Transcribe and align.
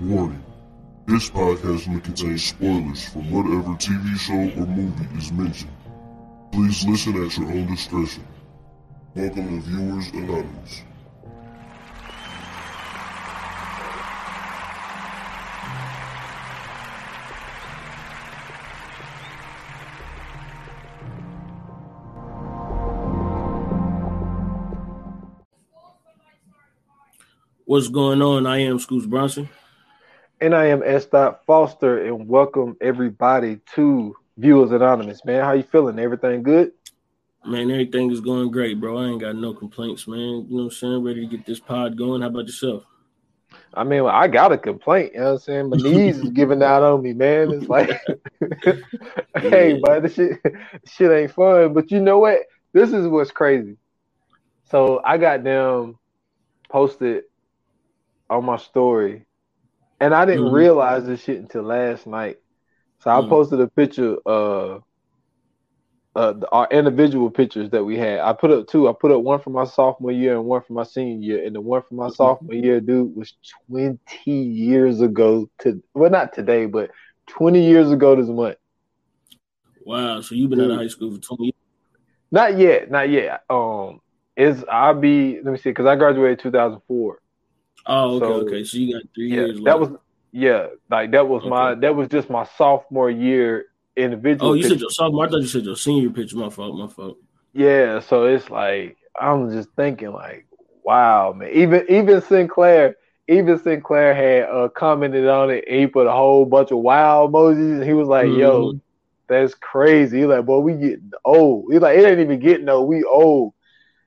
Warning. 0.00 0.44
This 1.06 1.28
podcast 1.28 1.88
may 1.88 1.98
contain 1.98 2.38
spoilers 2.38 3.08
from 3.08 3.32
whatever 3.32 3.74
TV 3.74 4.16
show 4.16 4.60
or 4.62 4.66
movie 4.66 5.18
is 5.18 5.32
mentioned. 5.32 5.72
Please 6.52 6.86
listen 6.86 7.24
at 7.24 7.36
your 7.36 7.48
own 7.50 7.66
discretion. 7.66 8.24
Welcome 9.16 9.60
to 9.60 9.68
Viewers 9.68 10.08
Anonymous. 10.12 10.82
What's 27.64 27.88
going 27.88 28.22
on? 28.22 28.46
I 28.46 28.58
am 28.58 28.78
Scootz 28.78 29.06
Bronsen. 29.08 29.48
And 30.40 30.54
I 30.54 30.66
am 30.66 30.84
S. 30.84 31.04
Foster, 31.46 32.04
and 32.06 32.28
welcome 32.28 32.76
everybody 32.80 33.58
to 33.74 34.14
Viewers 34.36 34.70
Anonymous. 34.70 35.24
Man, 35.24 35.42
how 35.42 35.52
you 35.52 35.64
feeling? 35.64 35.98
Everything 35.98 36.44
good? 36.44 36.70
Man, 37.44 37.68
everything 37.72 38.12
is 38.12 38.20
going 38.20 38.52
great, 38.52 38.78
bro. 38.78 38.98
I 38.98 39.08
ain't 39.08 39.20
got 39.20 39.34
no 39.34 39.52
complaints, 39.52 40.06
man. 40.06 40.18
You 40.18 40.46
know 40.50 40.56
what 40.56 40.62
I'm 40.62 40.70
saying? 40.70 41.02
Ready 41.02 41.26
to 41.26 41.36
get 41.36 41.44
this 41.44 41.58
pod 41.58 41.98
going. 41.98 42.22
How 42.22 42.28
about 42.28 42.46
yourself? 42.46 42.84
I 43.74 43.82
mean, 43.82 44.04
I 44.04 44.28
got 44.28 44.52
a 44.52 44.58
complaint. 44.58 45.14
You 45.14 45.20
know 45.20 45.24
what 45.24 45.32
I'm 45.32 45.38
saying? 45.38 45.70
My 45.70 45.76
knees 45.76 46.18
is 46.18 46.30
giving 46.30 46.62
out 46.62 46.84
on 46.84 47.02
me, 47.02 47.14
man. 47.14 47.50
It's 47.50 47.68
like, 47.68 47.90
hey, 49.38 49.80
but 49.82 50.04
this 50.04 50.14
shit, 50.14 50.38
shit 50.86 51.10
ain't 51.10 51.32
fun. 51.32 51.72
But 51.74 51.90
you 51.90 52.00
know 52.00 52.20
what? 52.20 52.42
This 52.72 52.92
is 52.92 53.08
what's 53.08 53.32
crazy. 53.32 53.76
So 54.70 55.00
I 55.04 55.18
got 55.18 55.42
them 55.42 55.98
posted 56.68 57.24
on 58.30 58.44
my 58.44 58.58
story, 58.58 59.24
and 60.00 60.14
I 60.14 60.24
didn't 60.24 60.44
Mhm. 60.44 60.52
realize 60.52 61.04
this 61.04 61.22
shit 61.22 61.38
until 61.38 61.62
last 61.62 62.06
night. 62.06 62.38
So 63.00 63.10
I 63.10 63.20
Mhm. 63.20 63.28
posted 63.28 63.60
a 63.60 63.68
picture 63.68 64.16
of 64.26 64.82
uh, 66.14 66.34
our 66.50 66.66
individual 66.70 67.30
pictures 67.30 67.70
that 67.70 67.84
we 67.84 67.96
had. 67.96 68.18
I 68.18 68.32
put 68.32 68.50
up 68.50 68.66
two. 68.66 68.88
I 68.88 68.92
put 68.92 69.12
up 69.12 69.22
one 69.22 69.40
for 69.40 69.50
my 69.50 69.64
sophomore 69.64 70.10
year 70.10 70.34
and 70.34 70.44
one 70.46 70.62
for 70.62 70.72
my 70.72 70.82
senior 70.82 71.16
year. 71.16 71.46
And 71.46 71.54
the 71.54 71.60
one 71.60 71.82
for 71.82 71.94
my 71.94 72.08
sophomore 72.08 72.54
year, 72.54 72.80
dude, 72.80 73.14
was 73.14 73.34
20 73.68 74.32
years 74.32 75.00
ago. 75.00 75.48
To 75.60 75.80
well, 75.94 76.10
not 76.10 76.32
today, 76.32 76.66
but 76.66 76.90
20 77.28 77.64
years 77.64 77.92
ago 77.92 78.16
this 78.16 78.28
month. 78.28 78.56
Wow. 79.84 80.20
So 80.22 80.34
you've 80.34 80.50
been 80.50 80.60
out 80.60 80.72
of 80.72 80.78
high 80.78 80.88
school 80.88 81.14
for 81.14 81.20
20 81.20 81.44
years. 81.44 81.54
Not 82.32 82.58
yet, 82.58 82.90
not 82.90 83.08
yet. 83.08 83.42
Um, 83.48 84.00
is 84.36 84.64
I'll 84.70 84.94
be. 84.94 85.40
Let 85.40 85.52
me 85.52 85.58
see, 85.58 85.70
because 85.70 85.86
I 85.86 85.94
graduated 85.94 86.40
2004. 86.40 87.18
Oh, 87.88 88.16
okay, 88.16 88.26
So, 88.26 88.32
okay. 88.46 88.64
So 88.64 88.76
you 88.78 88.92
got 88.94 89.02
three 89.14 89.28
Yeah, 89.30 89.34
years 89.46 89.60
that 89.64 89.78
left. 89.80 89.80
was 89.92 90.00
yeah, 90.32 90.66
like 90.90 91.10
that 91.12 91.26
was 91.26 91.42
my 91.44 91.74
that 91.76 91.96
was 91.96 92.08
just 92.08 92.28
my 92.30 92.44
sophomore 92.56 93.10
year 93.10 93.64
individual. 93.96 94.50
Oh, 94.50 94.54
you 94.54 94.62
said 94.62 94.72
picture. 94.72 94.82
your 94.84 94.90
sophomore. 94.90 95.26
I 95.26 95.28
thought 95.30 95.40
you 95.40 95.46
said 95.46 95.64
your 95.64 95.76
senior 95.76 96.10
picture. 96.10 96.36
My 96.36 96.50
fault. 96.50 96.76
My 96.78 96.86
fault. 96.86 97.16
yeah. 97.54 98.00
So 98.00 98.26
it's 98.26 98.50
like 98.50 98.96
I'm 99.18 99.50
just 99.50 99.70
thinking 99.74 100.12
like, 100.12 100.46
wow, 100.84 101.32
man. 101.32 101.50
Even 101.52 101.84
even 101.88 102.20
Sinclair, 102.20 102.96
even 103.26 103.58
Sinclair 103.58 104.14
had 104.14 104.50
uh, 104.50 104.68
commented 104.68 105.26
on 105.26 105.50
it. 105.50 105.64
And 105.66 105.80
he 105.80 105.86
put 105.86 106.06
a 106.06 106.12
whole 106.12 106.44
bunch 106.44 106.70
of 106.70 106.78
wow 106.78 107.26
emojis, 107.26 107.76
and 107.80 107.84
he 107.84 107.94
was 107.94 108.06
like, 108.08 108.26
"Yo, 108.26 108.72
Mhm. 108.74 108.80
that's 109.28 109.54
crazy." 109.54 110.18
He 110.20 110.26
like, 110.26 110.44
"Boy, 110.44 110.58
we 110.60 110.74
getting 110.74 111.10
old." 111.24 111.72
He 111.72 111.78
like, 111.78 111.96
"It 111.98 112.04
ain't 112.04 112.20
even 112.20 112.38
getting 112.38 112.68
old. 112.68 112.86
We 112.86 113.02
old." 113.04 113.54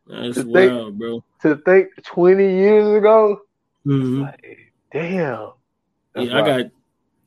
That's 0.07 0.37
to 0.37 0.43
think- 0.43 0.71
wild, 0.71 0.99
bro. 0.99 1.23
To 1.41 1.55
think 1.55 1.87
20 2.03 2.43
years 2.57 2.87
ago, 2.95 3.39
Mhm. 3.85 4.21
like, 4.21 4.73
damn. 4.91 5.51
That's 6.13 6.27
Yeah, 6.27 6.37
I 6.37 6.45
got 6.45 6.71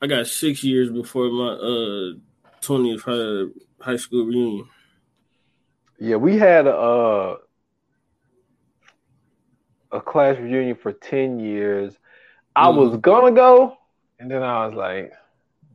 I 0.03 0.07
got 0.07 0.27
six 0.27 0.63
years 0.63 0.91
before 0.91 1.29
my 1.31 1.49
uh 1.53 2.13
20th 2.61 3.03
high, 3.03 3.51
high 3.81 3.97
school 3.97 4.25
reunion. 4.27 4.69
Yeah, 5.99 6.17
we 6.17 6.37
had 6.39 6.67
a 6.67 6.75
uh, 6.77 7.37
a 9.93 10.01
class 10.01 10.37
reunion 10.39 10.77
for 10.77 10.93
ten 10.93 11.39
years. 11.41 11.97
I 12.57 12.67
Mhm. 12.69 12.77
was 12.77 12.97
gonna 13.01 13.33
go, 13.33 13.77
and 14.19 14.31
then 14.31 14.43
I 14.43 14.67
was 14.67 14.75
like, 14.77 15.13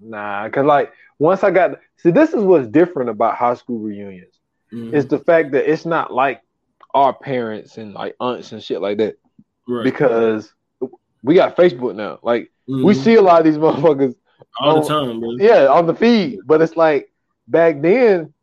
nah, 0.01 0.47
cause 0.49 0.65
like 0.65 0.93
once 1.19 1.43
I 1.43 1.51
got 1.51 1.79
see, 1.97 2.11
this 2.11 2.33
is 2.33 2.43
what's 2.43 2.67
different 2.67 3.09
about 3.09 3.35
high 3.35 3.53
school 3.55 3.79
reunions. 3.79 4.39
Mhm. 4.71 4.93
It's 4.93 5.09
the 5.09 5.19
fact 5.19 5.51
that 5.51 5.69
it's 5.71 5.85
not 5.85 6.13
like 6.13 6.41
our 6.93 7.13
parents 7.13 7.77
and 7.77 7.93
like 7.93 8.15
aunts 8.19 8.51
and 8.51 8.63
shit 8.63 8.81
like 8.81 8.97
that, 8.97 9.15
right. 9.67 9.83
because 9.83 10.53
we 11.23 11.35
got 11.35 11.55
Facebook 11.55 11.95
now. 11.95 12.19
Like 12.23 12.51
we 12.67 12.93
Mhm. 12.93 12.95
see 12.95 13.15
a 13.15 13.21
lot 13.21 13.39
of 13.39 13.45
these 13.45 13.57
motherfuckers 13.57 14.15
all 14.61 14.75
the 14.75 14.81
oh, 14.81 14.87
time, 14.87 15.19
bro. 15.19 15.31
yeah, 15.37 15.67
on 15.67 15.85
the 15.85 15.93
feed. 15.95 16.39
But 16.45 16.61
it's 16.61 16.77
like 16.77 17.11
back 17.47 17.81
then, 17.81 18.33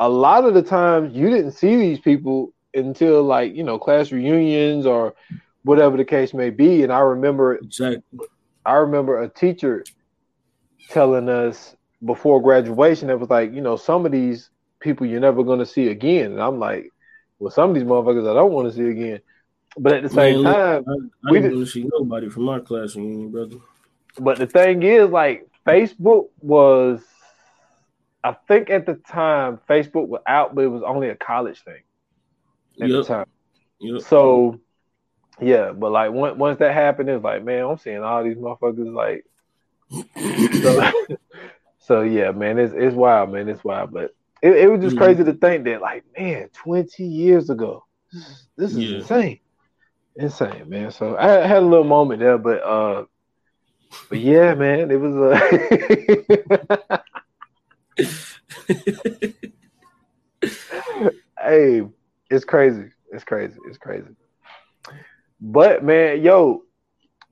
a 0.00 0.08
lot 0.08 0.44
of 0.44 0.54
the 0.54 0.62
times 0.62 1.14
you 1.14 1.28
didn't 1.30 1.52
see 1.52 1.76
these 1.76 1.98
people 2.00 2.52
until 2.74 3.22
like, 3.22 3.54
you 3.54 3.64
know, 3.64 3.78
class 3.78 4.12
reunions 4.12 4.86
or 4.86 5.14
whatever 5.64 5.96
the 5.96 6.04
case 6.04 6.32
may 6.34 6.50
be. 6.50 6.82
And 6.82 6.92
I 6.92 7.00
remember 7.00 7.56
Exactly. 7.56 8.26
I 8.64 8.74
remember 8.74 9.22
a 9.22 9.28
teacher 9.28 9.84
telling 10.90 11.28
us 11.28 11.74
before 12.04 12.40
graduation 12.40 13.08
that 13.08 13.18
was 13.18 13.30
like, 13.30 13.52
you 13.52 13.60
know, 13.60 13.76
some 13.76 14.06
of 14.06 14.12
these 14.12 14.50
people 14.80 15.06
you're 15.06 15.20
never 15.20 15.42
gonna 15.42 15.66
see 15.66 15.88
again. 15.88 16.32
And 16.32 16.40
I'm 16.40 16.58
like, 16.58 16.90
well, 17.38 17.50
some 17.50 17.70
of 17.70 17.74
these 17.74 17.84
motherfuckers 17.84 18.30
I 18.30 18.34
don't 18.34 18.52
want 18.52 18.68
to 18.68 18.74
see 18.74 18.88
again. 18.88 19.20
But 19.76 19.92
at 19.92 20.02
the 20.02 20.08
same 20.08 20.42
Man, 20.42 20.52
time, 20.54 20.84
I, 20.88 21.28
I 21.28 21.30
we 21.32 21.40
didn't 21.40 21.58
did- 21.60 21.68
see 21.68 21.88
nobody 21.92 22.28
from 22.28 22.44
my 22.44 22.58
class 22.60 22.96
reunion, 22.96 23.30
brother. 23.30 23.56
But 24.18 24.38
the 24.38 24.46
thing 24.46 24.82
is, 24.82 25.10
like, 25.10 25.46
Facebook 25.66 26.28
was, 26.40 27.04
I 28.24 28.32
think 28.48 28.70
at 28.70 28.86
the 28.86 28.94
time, 28.94 29.60
Facebook 29.68 30.08
was 30.08 30.22
out, 30.26 30.54
but 30.54 30.64
it 30.64 30.68
was 30.68 30.82
only 30.84 31.10
a 31.10 31.14
college 31.14 31.62
thing 31.62 31.82
at 32.80 32.88
Yep. 32.88 32.90
the 32.90 33.04
time. 33.04 33.26
Yep. 33.80 34.02
So, 34.02 34.58
yeah, 35.40 35.70
but 35.70 35.92
like 35.92 36.10
once 36.10 36.36
once 36.36 36.58
that 36.58 36.74
happened, 36.74 37.08
it's 37.10 37.22
like, 37.22 37.44
man, 37.44 37.64
I'm 37.64 37.78
seeing 37.78 38.02
all 38.02 38.24
these 38.24 38.36
motherfuckers. 38.36 38.92
Like, 38.92 39.24
so, 40.62 40.90
so 41.78 42.00
yeah, 42.02 42.32
man, 42.32 42.58
it's 42.58 42.74
it's 42.74 42.96
wild, 42.96 43.30
man, 43.30 43.48
it's 43.48 43.62
wild. 43.62 43.92
But 43.92 44.14
it, 44.42 44.56
it 44.56 44.70
was 44.70 44.80
just 44.80 44.96
Mhm. 44.96 45.00
crazy 45.00 45.22
to 45.24 45.32
think 45.34 45.64
that, 45.64 45.80
like, 45.80 46.04
man, 46.18 46.48
20 46.54 47.04
years 47.04 47.50
ago, 47.50 47.84
this 48.12 48.26
is, 48.26 48.46
this 48.56 48.70
is 48.72 48.78
Yeah. 48.78 48.98
insane, 48.98 49.40
insane, 50.18 50.68
man. 50.68 50.90
So 50.90 51.16
I, 51.16 51.46
had 51.46 51.62
a 51.62 51.66
little 51.66 51.84
moment 51.84 52.20
there, 52.20 52.36
but 52.38 52.62
uh, 52.62 53.04
but 54.08 54.18
yeah, 54.18 54.54
man, 54.54 54.90
it 54.90 54.96
was 54.96 55.14
uh 55.16 55.38
hey, 61.40 61.82
it's 62.30 62.44
crazy. 62.44 62.90
It's 63.12 63.24
crazy. 63.24 63.56
It's 63.68 63.78
crazy. 63.78 64.14
But 65.40 65.84
man, 65.84 66.22
yo, 66.22 66.64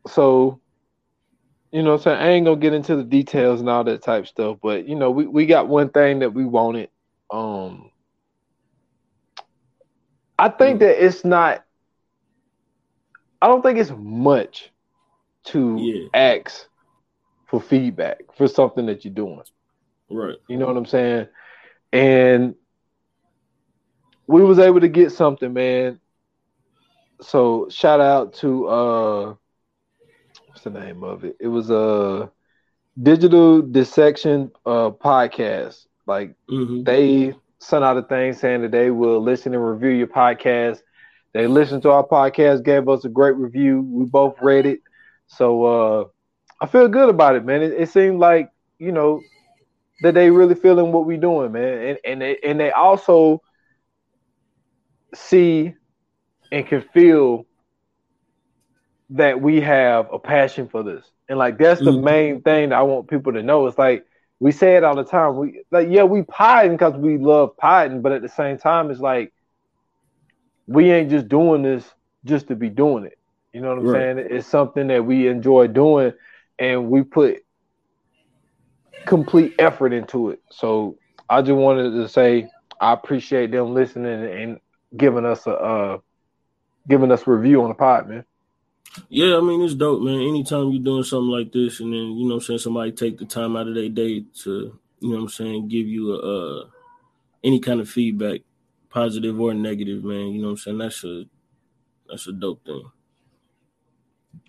so 0.06 0.60
you 1.72 1.82
know 1.82 1.98
saying? 1.98 2.18
I 2.18 2.28
ain't 2.28 2.46
gonna 2.46 2.60
get 2.60 2.72
into 2.72 2.96
the 2.96 3.04
details 3.04 3.60
and 3.60 3.68
all 3.68 3.84
that 3.84 4.02
type 4.02 4.26
stuff, 4.26 4.58
but 4.62 4.88
you 4.88 4.94
know, 4.94 5.10
we, 5.10 5.26
we 5.26 5.44
got 5.46 5.68
one 5.68 5.90
thing 5.90 6.20
that 6.20 6.32
we 6.32 6.44
wanted. 6.44 6.88
Um 7.30 7.90
I 10.38 10.50
think 10.50 10.80
that 10.80 11.04
it's 11.04 11.24
not 11.24 11.65
I 13.40 13.48
don't 13.48 13.62
think 13.62 13.78
it's 13.78 13.92
much 13.96 14.72
to 15.46 15.88
Yeah. 15.88 16.08
ask 16.14 16.68
for 17.46 17.60
feedback 17.60 18.18
for 18.36 18.46
something 18.48 18.86
that 18.86 19.04
you're 19.04 19.14
doing. 19.14 19.42
right. 20.10 20.38
You 20.48 20.56
know 20.58 20.66
what 20.66 20.76
I'm 20.76 20.86
saying? 20.86 21.26
And 21.92 22.54
we 24.26 24.42
was 24.42 24.58
able 24.58 24.80
to 24.80 24.88
get 24.88 25.12
something, 25.12 25.52
man. 25.52 26.00
So 27.20 27.68
shout 27.70 28.00
out 28.00 28.34
to 28.34 28.66
uh 28.68 29.34
what's 30.46 30.62
the 30.62 30.70
name 30.70 31.02
of 31.02 31.24
it? 31.24 31.36
It 31.40 31.48
was 31.48 31.70
a 31.70 32.30
digital 33.00 33.62
dissection 33.62 34.50
uh 34.66 34.90
podcast. 34.90 35.86
Like 36.06 36.34
hmm 36.48 36.84
they 36.84 37.34
sent 37.60 37.84
out 37.84 37.96
a 37.96 38.02
thing 38.02 38.32
saying 38.32 38.62
that 38.62 38.72
they 38.72 38.90
will 38.90 39.20
listen 39.20 39.54
and 39.54 39.66
review 39.66 39.90
your 39.90 40.06
podcast. 40.08 40.80
They 41.36 41.48
listened 41.48 41.82
to 41.84 41.90
our 41.92 42.06
podcast, 42.06 42.64
gave 42.64 42.88
us 42.88 43.04
a 43.04 43.10
great 43.10 43.36
review. 43.36 43.82
We 43.92 44.06
both 44.06 44.36
read 44.42 44.66
it. 44.66 44.80
So 45.28 45.64
uh 45.64 46.04
I 46.60 46.66
feel 46.66 46.88
good 46.88 47.10
about 47.10 47.36
it, 47.36 47.44
man. 47.44 47.62
It, 47.62 47.72
it 47.72 47.90
seemed 47.90 48.20
like, 48.20 48.50
you 48.78 48.92
know, 48.92 49.24
that 50.02 50.14
they 50.14 50.30
really 50.30 50.54
feeling 50.54 50.92
what 50.92 51.06
we're 51.06 51.18
doing, 51.18 51.52
man. 51.52 51.78
And 51.88 51.98
and 52.04 52.22
they 52.22 52.38
and 52.44 52.60
they 52.60 52.72
also 52.72 53.42
see 55.14 55.74
and 56.52 56.66
can 56.66 56.82
feel 56.82 57.46
that 59.10 59.40
we 59.40 59.60
have 59.60 60.12
a 60.12 60.18
passion 60.18 60.68
for 60.68 60.82
this. 60.82 61.04
And 61.28 61.38
like 61.38 61.58
that's 61.58 61.82
the 61.82 61.92
Mhm. 61.92 62.02
main 62.02 62.42
thing 62.42 62.70
that 62.70 62.78
I 62.78 62.82
want 62.82 63.08
people 63.08 63.32
to 63.34 63.42
know. 63.42 63.66
It's 63.66 63.78
like 63.78 64.04
we 64.40 64.52
say 64.52 64.76
it 64.76 64.84
all 64.84 64.96
the 64.96 65.04
time. 65.04 65.36
We 65.36 65.62
like 65.70 65.88
yeah, 65.90 66.04
we 66.04 66.22
potting 66.22 66.72
because 66.72 66.94
we 66.96 67.18
love 67.18 67.56
potting, 67.56 68.02
but 68.02 68.12
at 68.12 68.22
the 68.22 68.28
same 68.28 68.58
time, 68.58 68.90
it's 68.90 69.00
like 69.00 69.32
we 70.66 70.90
ain't 70.90 71.10
just 71.10 71.28
doing 71.28 71.62
this 71.62 71.84
just 72.24 72.48
to 72.48 72.56
be 72.56 72.68
doing 72.68 73.04
it. 73.04 73.18
You 73.52 73.60
know 73.60 73.68
what 73.68 73.78
I'm 73.78 73.86
Right. 73.86 74.02
saying? 74.16 74.26
It's 74.30 74.46
something 74.46 74.88
that 74.88 75.04
we 75.04 75.28
enjoy 75.28 75.68
doing, 75.68 76.12
and 76.58 76.90
we 76.90 77.02
put 77.02 77.38
complete 79.06 79.54
effort 79.58 79.92
into 79.92 80.30
it. 80.30 80.40
So 80.50 80.98
I 81.28 81.42
just 81.42 81.56
wanted 81.56 81.92
to 81.92 82.08
say 82.08 82.50
I 82.80 82.92
appreciate 82.92 83.50
them 83.50 83.74
listening 83.74 84.24
and 84.24 84.60
giving 84.96 85.24
us 85.24 85.46
a 85.46 85.52
uh, 85.52 85.98
giving 86.88 87.10
us 87.12 87.26
a 87.26 87.30
review 87.30 87.62
on 87.62 87.68
the 87.68 87.74
pod, 87.74 88.08
man. 88.08 88.24
Yeah, 89.08 89.36
I 89.36 89.40
mean 89.40 89.62
it's 89.62 89.74
dope, 89.74 90.02
man. 90.02 90.20
Anytime 90.20 90.70
you're 90.70 90.82
doing 90.82 91.02
something 91.04 91.30
like 91.30 91.52
this, 91.52 91.80
and 91.80 91.92
then 91.92 92.12
you 92.16 92.24
know, 92.28 92.34
what 92.34 92.42
I'm 92.42 92.46
saying 92.46 92.58
somebody 92.60 92.92
take 92.92 93.18
the 93.18 93.24
time 93.24 93.56
out 93.56 93.68
of 93.68 93.74
their 93.74 93.88
day 93.88 94.24
to, 94.42 94.78
you 95.00 95.08
know, 95.08 95.16
what 95.16 95.22
I'm 95.22 95.28
saying 95.28 95.68
give 95.68 95.86
you 95.86 96.14
a 96.14 96.18
uh, 96.62 96.66
any 97.44 97.60
kind 97.60 97.80
of 97.80 97.88
feedback, 97.88 98.40
positive 98.96 99.38
or 99.38 99.52
negative, 99.52 100.02
man. 100.04 100.28
You 100.28 100.40
know, 100.40 100.48
what 100.48 100.52
I'm 100.52 100.56
saying 100.56 100.78
that's 100.78 101.04
a 101.04 101.24
that's 102.08 102.26
a 102.28 102.32
dope 102.32 102.64
thing. 102.64 102.82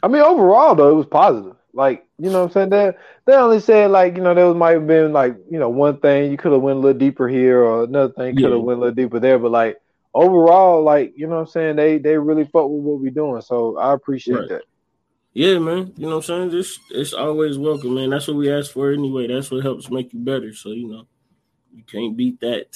I 0.01 0.07
mean, 0.07 0.21
overall 0.21 0.73
though, 0.73 0.89
it 0.89 0.95
was 0.95 1.05
positive. 1.05 1.55
Like, 1.73 2.05
you 2.17 2.31
know 2.31 2.45
what 2.45 2.55
I'm 2.57 2.69
saying? 2.69 2.69
They 2.69 2.91
they 3.25 3.33
only 3.33 3.59
said 3.59 3.91
like, 3.91 4.15
you 4.15 4.23
know, 4.23 4.33
there 4.33 4.47
was 4.47 4.55
might 4.55 4.71
have 4.71 4.87
been 4.87 5.11
like, 5.11 5.35
you 5.51 5.59
know, 5.59 5.69
one 5.69 5.99
thing 5.99 6.31
you 6.31 6.37
could 6.37 6.53
have 6.53 6.61
went 6.61 6.77
a 6.77 6.79
little 6.79 6.97
deeper 6.97 7.27
here 7.27 7.61
or 7.61 7.83
another 7.83 8.13
thing 8.13 8.35
could 8.35 8.51
have 8.51 8.53
Yeah. 8.53 8.65
went 8.65 8.77
a 8.79 8.81
little 8.81 8.95
deeper 8.95 9.19
there, 9.19 9.37
but 9.37 9.51
like 9.51 9.77
overall, 10.13 10.81
like, 10.83 11.13
you 11.17 11.27
know 11.27 11.35
what 11.35 11.41
I'm 11.41 11.47
saying, 11.47 11.75
they 11.75 11.97
they 11.97 12.17
really 12.17 12.45
fuck 12.45 12.69
with 12.69 12.81
what 12.83 13.01
we're 13.01 13.11
doing. 13.11 13.41
So 13.41 13.77
I 13.77 13.93
appreciate 13.93 14.35
Right. 14.35 14.49
that. 14.49 14.63
Yeah, 15.33 15.59
man. 15.59 15.93
You 15.97 16.03
know 16.07 16.17
what 16.17 16.29
I'm 16.29 16.49
saying? 16.49 16.51
Just 16.51 16.79
it's 16.89 17.13
always 17.13 17.57
welcome, 17.59 17.95
man. 17.95 18.09
That's 18.11 18.27
what 18.27 18.37
we 18.37 18.49
ask 18.51 18.71
for 18.71 18.91
anyway. 18.91 19.27
That's 19.27 19.51
what 19.51 19.61
helps 19.63 19.91
make 19.91 20.13
you 20.13 20.19
better. 20.19 20.53
So 20.53 20.69
you 20.71 20.87
know, 20.87 21.07
you 21.75 21.83
can't 21.83 22.15
beat 22.17 22.39
that. 22.39 22.67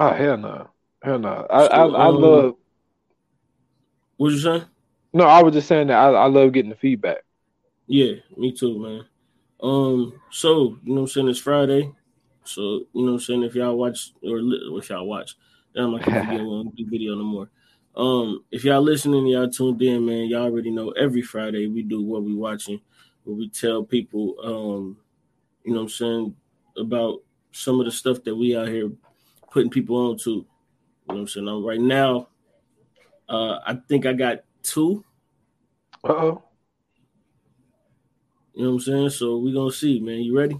Oh 0.00 0.14
hell 0.14 0.38
no. 0.38 0.70
Hell 1.02 1.18
no. 1.18 1.46
I 1.50 1.60
I, 1.60 1.66
So, 1.66 1.94
I 1.94 2.08
um, 2.08 2.14
love 2.14 2.56
What 4.16 4.32
you 4.32 4.38
saying? 4.38 4.64
no, 5.12 5.24
I 5.24 5.42
was 5.42 5.52
just 5.52 5.68
saying 5.68 5.88
that 5.88 5.98
I, 5.98 6.08
I 6.08 6.26
love 6.26 6.52
getting 6.52 6.70
the 6.70 6.76
feedback. 6.76 7.18
Yeah, 7.86 8.14
me 8.34 8.50
too, 8.52 8.78
man. 8.78 9.04
Um, 9.62 10.18
so 10.30 10.78
you 10.84 10.94
know 10.94 10.94
what 10.94 11.00
I'm 11.02 11.06
saying? 11.08 11.28
It's 11.28 11.38
Friday. 11.38 11.92
So 12.44 12.62
you 12.62 12.88
know 12.94 13.02
what 13.02 13.10
I'm 13.12 13.20
saying? 13.20 13.42
If 13.42 13.54
y'all 13.54 13.76
watch 13.76 14.12
or 14.22 14.40
if 14.78 14.88
y'all 14.88 15.06
watch, 15.06 15.36
damn 15.74 15.92
like 15.92 16.06
video 16.06 16.44
won't 16.44 16.74
do 16.74 16.86
video 16.88 17.14
no 17.14 17.24
more. 17.24 17.50
Um, 17.94 18.44
if 18.50 18.64
y'all 18.64 18.80
listening, 18.80 19.26
y'all 19.26 19.50
tuned 19.50 19.82
in, 19.82 20.06
man. 20.06 20.28
Y'all 20.28 20.44
already 20.44 20.70
know 20.70 20.92
every 20.92 21.20
Friday 21.20 21.66
we 21.66 21.82
do 21.82 22.02
what 22.02 22.22
we 22.22 22.34
watching, 22.34 22.80
where 23.24 23.36
we 23.36 23.50
tell 23.50 23.84
people, 23.84 24.36
um, 24.42 24.96
you 25.62 25.74
know 25.74 25.80
what 25.80 25.84
I'm 25.84 25.88
saying, 25.90 26.36
about 26.78 27.18
some 27.52 27.80
of 27.80 27.84
the 27.84 27.92
stuff 27.92 28.24
that 28.24 28.34
we 28.34 28.56
out 28.56 28.68
here 28.68 28.90
putting 29.50 29.70
people 29.70 29.96
on 29.96 30.16
to. 30.18 30.30
You 30.30 30.36
know 31.08 31.14
what 31.14 31.16
I'm 31.18 31.28
saying? 31.28 31.46
Now, 31.46 31.60
right 31.60 31.80
now, 31.80 32.28
uh, 33.28 33.58
I 33.66 33.78
think 33.88 34.06
I 34.06 34.12
got 34.12 34.38
two. 34.62 35.04
Uh 36.04 36.12
oh. 36.12 36.42
You 38.54 38.64
know 38.64 38.70
what 38.70 38.74
I'm 38.74 38.80
saying? 38.80 39.10
So 39.10 39.38
we're 39.38 39.54
gonna 39.54 39.72
see, 39.72 40.00
man. 40.00 40.20
You 40.20 40.36
ready? 40.36 40.58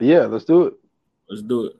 Yeah, 0.00 0.26
let's 0.26 0.44
do 0.44 0.66
it. 0.66 0.74
Let's 1.28 1.42
do 1.42 1.66
it. 1.66 1.76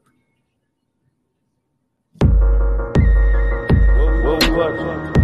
What 4.25 4.45
we 4.45 4.50
watching? 4.50 5.15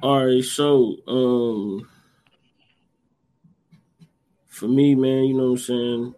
All 0.00 0.26
right, 0.26 0.44
so 0.44 0.96
um 1.06 1.88
for 4.58 4.68
me, 4.68 4.94
man, 4.94 5.24
you 5.24 5.34
know 5.34 5.44
what 5.44 5.50
I'm 5.50 5.58
saying? 5.58 6.14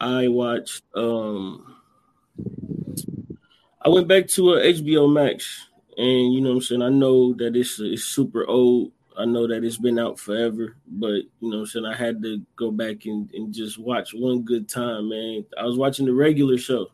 I 0.00 0.28
watched 0.28 0.84
um 0.94 1.76
I 3.82 3.88
went 3.88 4.08
back 4.08 4.28
to 4.28 4.54
a 4.54 4.72
HBO 4.72 5.12
Max 5.12 5.66
and 5.96 6.32
you 6.32 6.40
know 6.40 6.50
what 6.50 6.56
I'm 6.56 6.62
saying? 6.62 6.82
I 6.82 6.88
know 6.88 7.34
that 7.34 7.56
it's 7.56 7.80
it's 7.80 8.04
super 8.04 8.46
old. 8.46 8.92
I 9.16 9.24
know 9.24 9.46
that 9.46 9.62
it's 9.62 9.76
been 9.76 9.98
out 9.98 10.18
forever, 10.18 10.76
but 10.86 11.08
you 11.08 11.50
know 11.50 11.58
what 11.58 11.60
I'm 11.60 11.66
saying? 11.66 11.86
I 11.86 11.96
had 11.96 12.22
to 12.22 12.40
go 12.56 12.70
back 12.70 13.04
and, 13.04 13.30
and 13.32 13.52
just 13.52 13.78
watch 13.78 14.12
one 14.12 14.42
good 14.42 14.68
time, 14.68 15.08
man. 15.08 15.44
I 15.58 15.64
was 15.64 15.76
watching 15.76 16.06
the 16.06 16.14
regular 16.14 16.58
show 16.58 16.88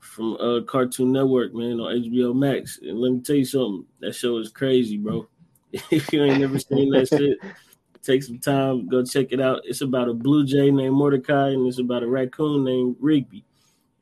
from 0.00 0.36
uh 0.36 0.60
Cartoon 0.62 1.12
Network, 1.12 1.54
man, 1.54 1.80
on 1.80 2.02
HBO 2.02 2.34
Max. 2.34 2.78
And 2.82 2.98
let 2.98 3.12
me 3.12 3.20
tell 3.20 3.36
you 3.36 3.44
something, 3.44 3.84
that 4.00 4.14
show 4.14 4.38
is 4.38 4.50
crazy, 4.50 4.96
bro. 4.96 5.28
if 5.72 6.12
you 6.12 6.24
ain't 6.24 6.40
never 6.40 6.58
seen 6.58 6.90
that 6.90 7.08
shit, 7.08 7.38
take 8.04 8.22
some 8.22 8.38
time, 8.38 8.86
go 8.86 9.04
check 9.04 9.28
it 9.30 9.40
out. 9.40 9.62
It's 9.64 9.80
about 9.80 10.08
a 10.08 10.14
blue 10.14 10.44
jay 10.44 10.70
named 10.70 10.94
Mordecai, 10.94 11.50
and 11.50 11.66
it's 11.66 11.78
about 11.78 12.02
a 12.02 12.06
raccoon 12.06 12.64
named 12.64 12.96
Rigby. 13.00 13.44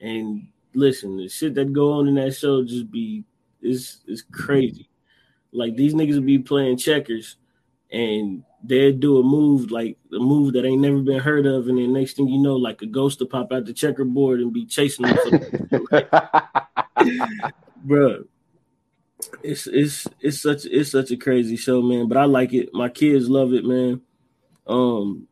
And 0.00 0.48
listen, 0.74 1.16
the 1.16 1.28
shit 1.28 1.54
that 1.54 1.72
go 1.72 1.92
on 1.92 2.08
in 2.08 2.14
that 2.16 2.34
show 2.34 2.64
just 2.64 2.90
be 2.90 3.24
it's 3.60 4.00
it's 4.06 4.22
crazy. 4.32 4.88
Like 5.52 5.76
these 5.76 5.94
niggas 5.94 6.14
will 6.14 6.22
be 6.22 6.38
playing 6.38 6.78
checkers 6.78 7.36
and 7.92 8.42
they'll 8.64 8.96
do 8.96 9.18
a 9.18 9.22
move 9.22 9.70
like 9.70 9.98
a 10.12 10.18
move 10.18 10.54
that 10.54 10.64
ain't 10.64 10.80
never 10.80 10.98
been 11.00 11.20
heard 11.20 11.46
of, 11.46 11.68
and 11.68 11.78
then 11.78 11.92
next 11.92 12.16
thing 12.16 12.28
you 12.28 12.40
know, 12.40 12.56
like 12.56 12.82
a 12.82 12.86
ghost 12.86 13.20
will 13.20 13.26
pop 13.26 13.52
out 13.52 13.64
the 13.64 13.72
checkerboard 13.72 14.40
and 14.40 14.52
be 14.52 14.66
chasing 14.66 15.06
them 15.06 15.16
Bruh. 17.86 18.24
It's 19.42 19.66
it's 19.66 20.06
it's 20.20 20.40
such 20.40 20.64
it's 20.64 20.90
such 20.90 21.10
a 21.10 21.16
crazy 21.16 21.56
show, 21.56 21.82
man. 21.82 22.08
But 22.08 22.18
I 22.18 22.24
like 22.24 22.52
it. 22.52 22.70
My 22.72 22.88
kids 22.88 23.28
love 23.28 23.52
it, 23.52 23.64
man. 23.64 24.00
Um, 24.66 25.26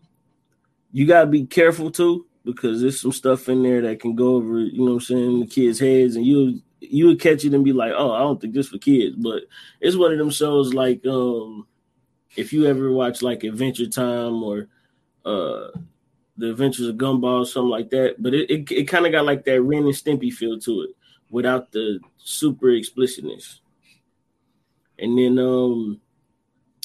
you 0.93 1.07
gotta 1.07 1.27
be 1.27 1.47
careful 1.47 1.91
too 1.91 2.27
because 2.45 2.81
there's 2.81 3.01
some 3.01 3.13
stuff 3.13 3.49
in 3.49 3.63
there 3.63 3.83
that 3.83 4.01
can 4.01 4.15
go 4.15 4.37
over, 4.37 4.61
you 4.61 4.79
know 4.79 4.93
what 4.93 4.93
I'm 4.93 5.01
saying, 5.01 5.41
the 5.41 5.47
kids' 5.47 5.79
heads, 5.79 6.17
and 6.17 6.27
you 6.27 6.61
you 6.81 7.07
would 7.07 7.21
catch 7.21 7.45
it 7.45 7.55
and 7.55 7.65
be 7.65 7.73
like, 7.73 7.93
oh, 7.95 8.13
I 8.13 8.21
don't 8.21 8.41
think 8.41 8.55
this 8.55 8.69
for 8.69 8.79
kids, 8.79 9.15
but 9.17 9.43
it's 9.81 9.97
one 9.97 10.13
of 10.13 10.19
them 10.19 10.31
shows 10.31 10.75
like 10.75 11.05
um 11.07 11.67
if 12.37 12.53
you 12.53 12.67
ever 12.67 12.93
watch 12.93 13.23
like 13.23 13.45
Adventure 13.45 13.89
Time 13.89 14.43
or 14.43 14.69
uh 15.25 15.69
the 16.37 16.51
Adventures 16.51 16.89
of 16.89 16.97
Gumball, 16.97 17.47
something 17.47 17.69
like 17.69 17.91
that, 17.91 18.17
but 18.19 18.35
it 18.35 18.51
it, 18.51 18.71
it 18.73 18.85
kind 18.89 19.07
of 19.07 19.13
got 19.13 19.27
like 19.27 19.45
that 19.45 19.63
Ren 19.63 19.85
and 19.85 19.93
Stimpy 19.93 20.33
feel 20.33 20.59
to 20.61 20.83
it 20.83 20.91
without 21.31 21.71
the 21.73 22.01
super 22.19 22.71
explicitness. 22.71 23.61
And 25.01 25.17
then 25.19 25.39
um 25.39 26.01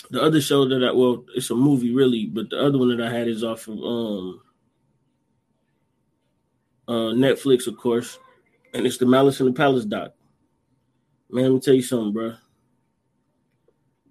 the 0.09 0.21
other 0.21 0.39
show 0.39 0.67
that 0.67 0.83
I 0.83 0.91
well, 0.91 1.25
it's 1.35 1.49
a 1.49 1.55
movie 1.55 1.93
really, 1.93 2.25
but 2.27 2.49
the 2.49 2.63
other 2.63 2.77
one 2.77 2.95
that 2.95 3.05
I 3.05 3.11
had 3.11 3.27
is 3.27 3.43
off 3.43 3.67
of 3.67 3.77
um 3.77 4.41
uh 6.87 7.11
Netflix, 7.13 7.67
of 7.67 7.77
course, 7.77 8.17
and 8.73 8.85
it's 8.85 8.97
the 8.97 9.05
Malice 9.05 9.39
in 9.39 9.47
the 9.47 9.53
Palace 9.53 9.85
doc. 9.85 10.13
Man, 11.29 11.43
let 11.43 11.51
me 11.53 11.59
tell 11.59 11.73
you 11.73 11.81
something, 11.81 12.13
bro. 12.13 12.35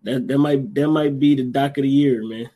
That 0.03 0.29
that 0.29 0.39
might 0.39 0.75
that 0.75 0.89
might 0.89 1.19
be 1.19 1.35
the 1.37 1.45
doc 1.45 1.79
of 1.79 1.83
the 1.83 1.89
year, 1.89 2.23
man. 2.27 2.51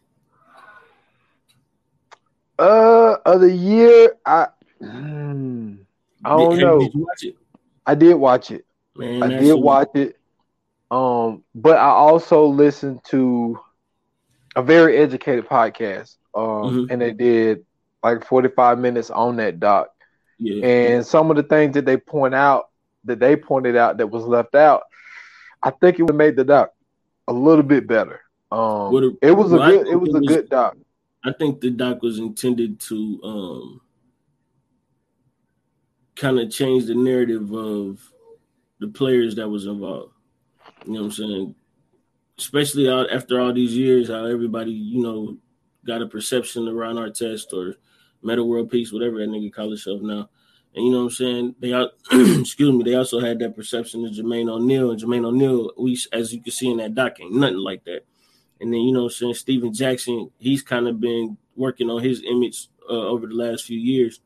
uh, 2.58 3.16
of 3.24 3.40
the 3.40 3.52
year, 3.52 4.16
I, 4.26 4.48
hmm, 4.80 5.76
I 6.24 6.30
don't 6.30 6.56
Did- 6.56 6.60
know. 6.60 6.80
Did 6.80 6.94
you 6.94 7.00
watch 7.06 7.22
it? 7.22 7.36
I 7.86 7.94
did 7.94 8.14
watch 8.14 8.50
it. 8.50 8.66
Man, 8.96 9.22
I 9.22 9.38
did 9.38 9.54
watch 9.54 9.88
it. 9.94 10.17
Um, 10.90 11.44
but 11.54 11.76
I 11.76 11.88
also 11.90 12.46
listened 12.46 13.00
to 13.10 13.58
a 14.56 14.62
very 14.62 14.96
educated 14.96 15.46
podcast. 15.46 16.16
Um, 16.34 16.86
Mhm. 16.86 16.90
and 16.90 17.02
they 17.02 17.12
did 17.12 17.64
like 18.02 18.24
45 18.24 18.78
minutes 18.78 19.10
on 19.10 19.36
that 19.36 19.58
doc. 19.60 19.88
Yeah, 20.38 20.64
And 20.64 21.06
some 21.06 21.30
of 21.30 21.36
the 21.36 21.42
things 21.42 21.74
that 21.74 21.84
they 21.84 21.96
point 21.96 22.34
out 22.34 22.68
that 23.04 23.18
they 23.18 23.34
pointed 23.36 23.76
out 23.76 23.96
that 23.98 24.06
was 24.06 24.24
left 24.24 24.54
out, 24.54 24.82
I 25.62 25.70
think 25.70 25.98
it 25.98 26.02
would 26.02 26.10
have 26.12 26.16
made 26.16 26.36
the 26.36 26.44
doc 26.44 26.72
a 27.26 27.32
little 27.32 27.64
bit 27.64 27.86
better. 27.86 28.20
Um, 28.52 28.92
Would've- 28.92 29.18
it 29.20 29.32
was 29.32 29.52
a 29.52 29.56
well, 29.56 29.62
I 29.62 29.70
good, 29.72 29.88
it 29.88 29.96
was 29.96 30.10
it 30.10 30.16
a 30.16 30.18
was- 30.20 30.28
good 30.28 30.48
doc. 30.48 30.76
I 31.24 31.32
think 31.32 31.60
the 31.60 31.70
doc 31.70 32.02
was 32.02 32.18
intended 32.20 32.78
to 32.80 33.20
um 33.24 33.80
kind 36.14 36.38
of 36.38 36.50
change 36.50 36.86
the 36.86 36.94
narrative 36.94 37.52
of 37.52 38.00
the 38.80 38.88
players 38.88 39.34
that 39.36 39.48
was 39.48 39.66
involved. 39.66 40.12
You 40.88 40.94
know 40.94 41.00
what 41.00 41.06
I'm 41.06 41.12
saying? 41.12 41.54
Especially 42.38 42.88
after 42.88 43.38
all 43.38 43.52
these 43.52 43.76
years, 43.76 44.08
how 44.08 44.24
everybody, 44.24 44.70
you 44.70 45.02
know, 45.02 45.36
got 45.84 46.00
a 46.00 46.06
perception 46.06 46.66
around 46.66 46.96
Artest 46.96 47.52
or 47.52 47.74
Metta 48.22 48.42
World 48.42 48.70
Peace, 48.70 48.90
whatever 48.90 49.18
that 49.18 49.28
nigga 49.28 49.52
call 49.52 49.68
himself 49.68 50.00
now. 50.00 50.30
And 50.74 50.86
you 50.86 50.92
know 50.92 51.04
what 51.04 51.04
I'm 51.04 51.10
saying? 51.10 51.54
They 51.58 51.72
excuse 52.40 52.72
me, 52.72 52.84
they 52.84 52.94
also 52.94 53.20
had 53.20 53.38
that 53.40 53.54
perception 53.54 54.06
of 54.06 54.12
Jermaine 54.12 54.50
O'Neal. 54.50 54.90
And 54.90 54.98
Jermaine 54.98 55.26
O'Neal, 55.26 55.72
we 55.76 55.98
as 56.10 56.32
you 56.32 56.40
can 56.40 56.52
see 56.52 56.70
in 56.70 56.78
that 56.78 56.94
doc, 56.94 57.20
ain't 57.20 57.34
nothing 57.34 57.58
like 57.58 57.84
that. 57.84 58.06
And 58.58 58.72
then 58.72 58.80
you 58.80 58.92
know 58.92 59.04
what 59.04 59.12
I'm 59.12 59.18
saying, 59.18 59.34
Stephen 59.34 59.74
Jackson, 59.74 60.30
he's 60.38 60.62
kind 60.62 60.88
of 60.88 61.00
been 61.00 61.36
working 61.54 61.90
on 61.90 62.02
his 62.02 62.22
image 62.22 62.68
uh, 62.88 62.94
over 62.94 63.26
the 63.26 63.34
last 63.34 63.66
few 63.66 63.78
years. 63.78 64.20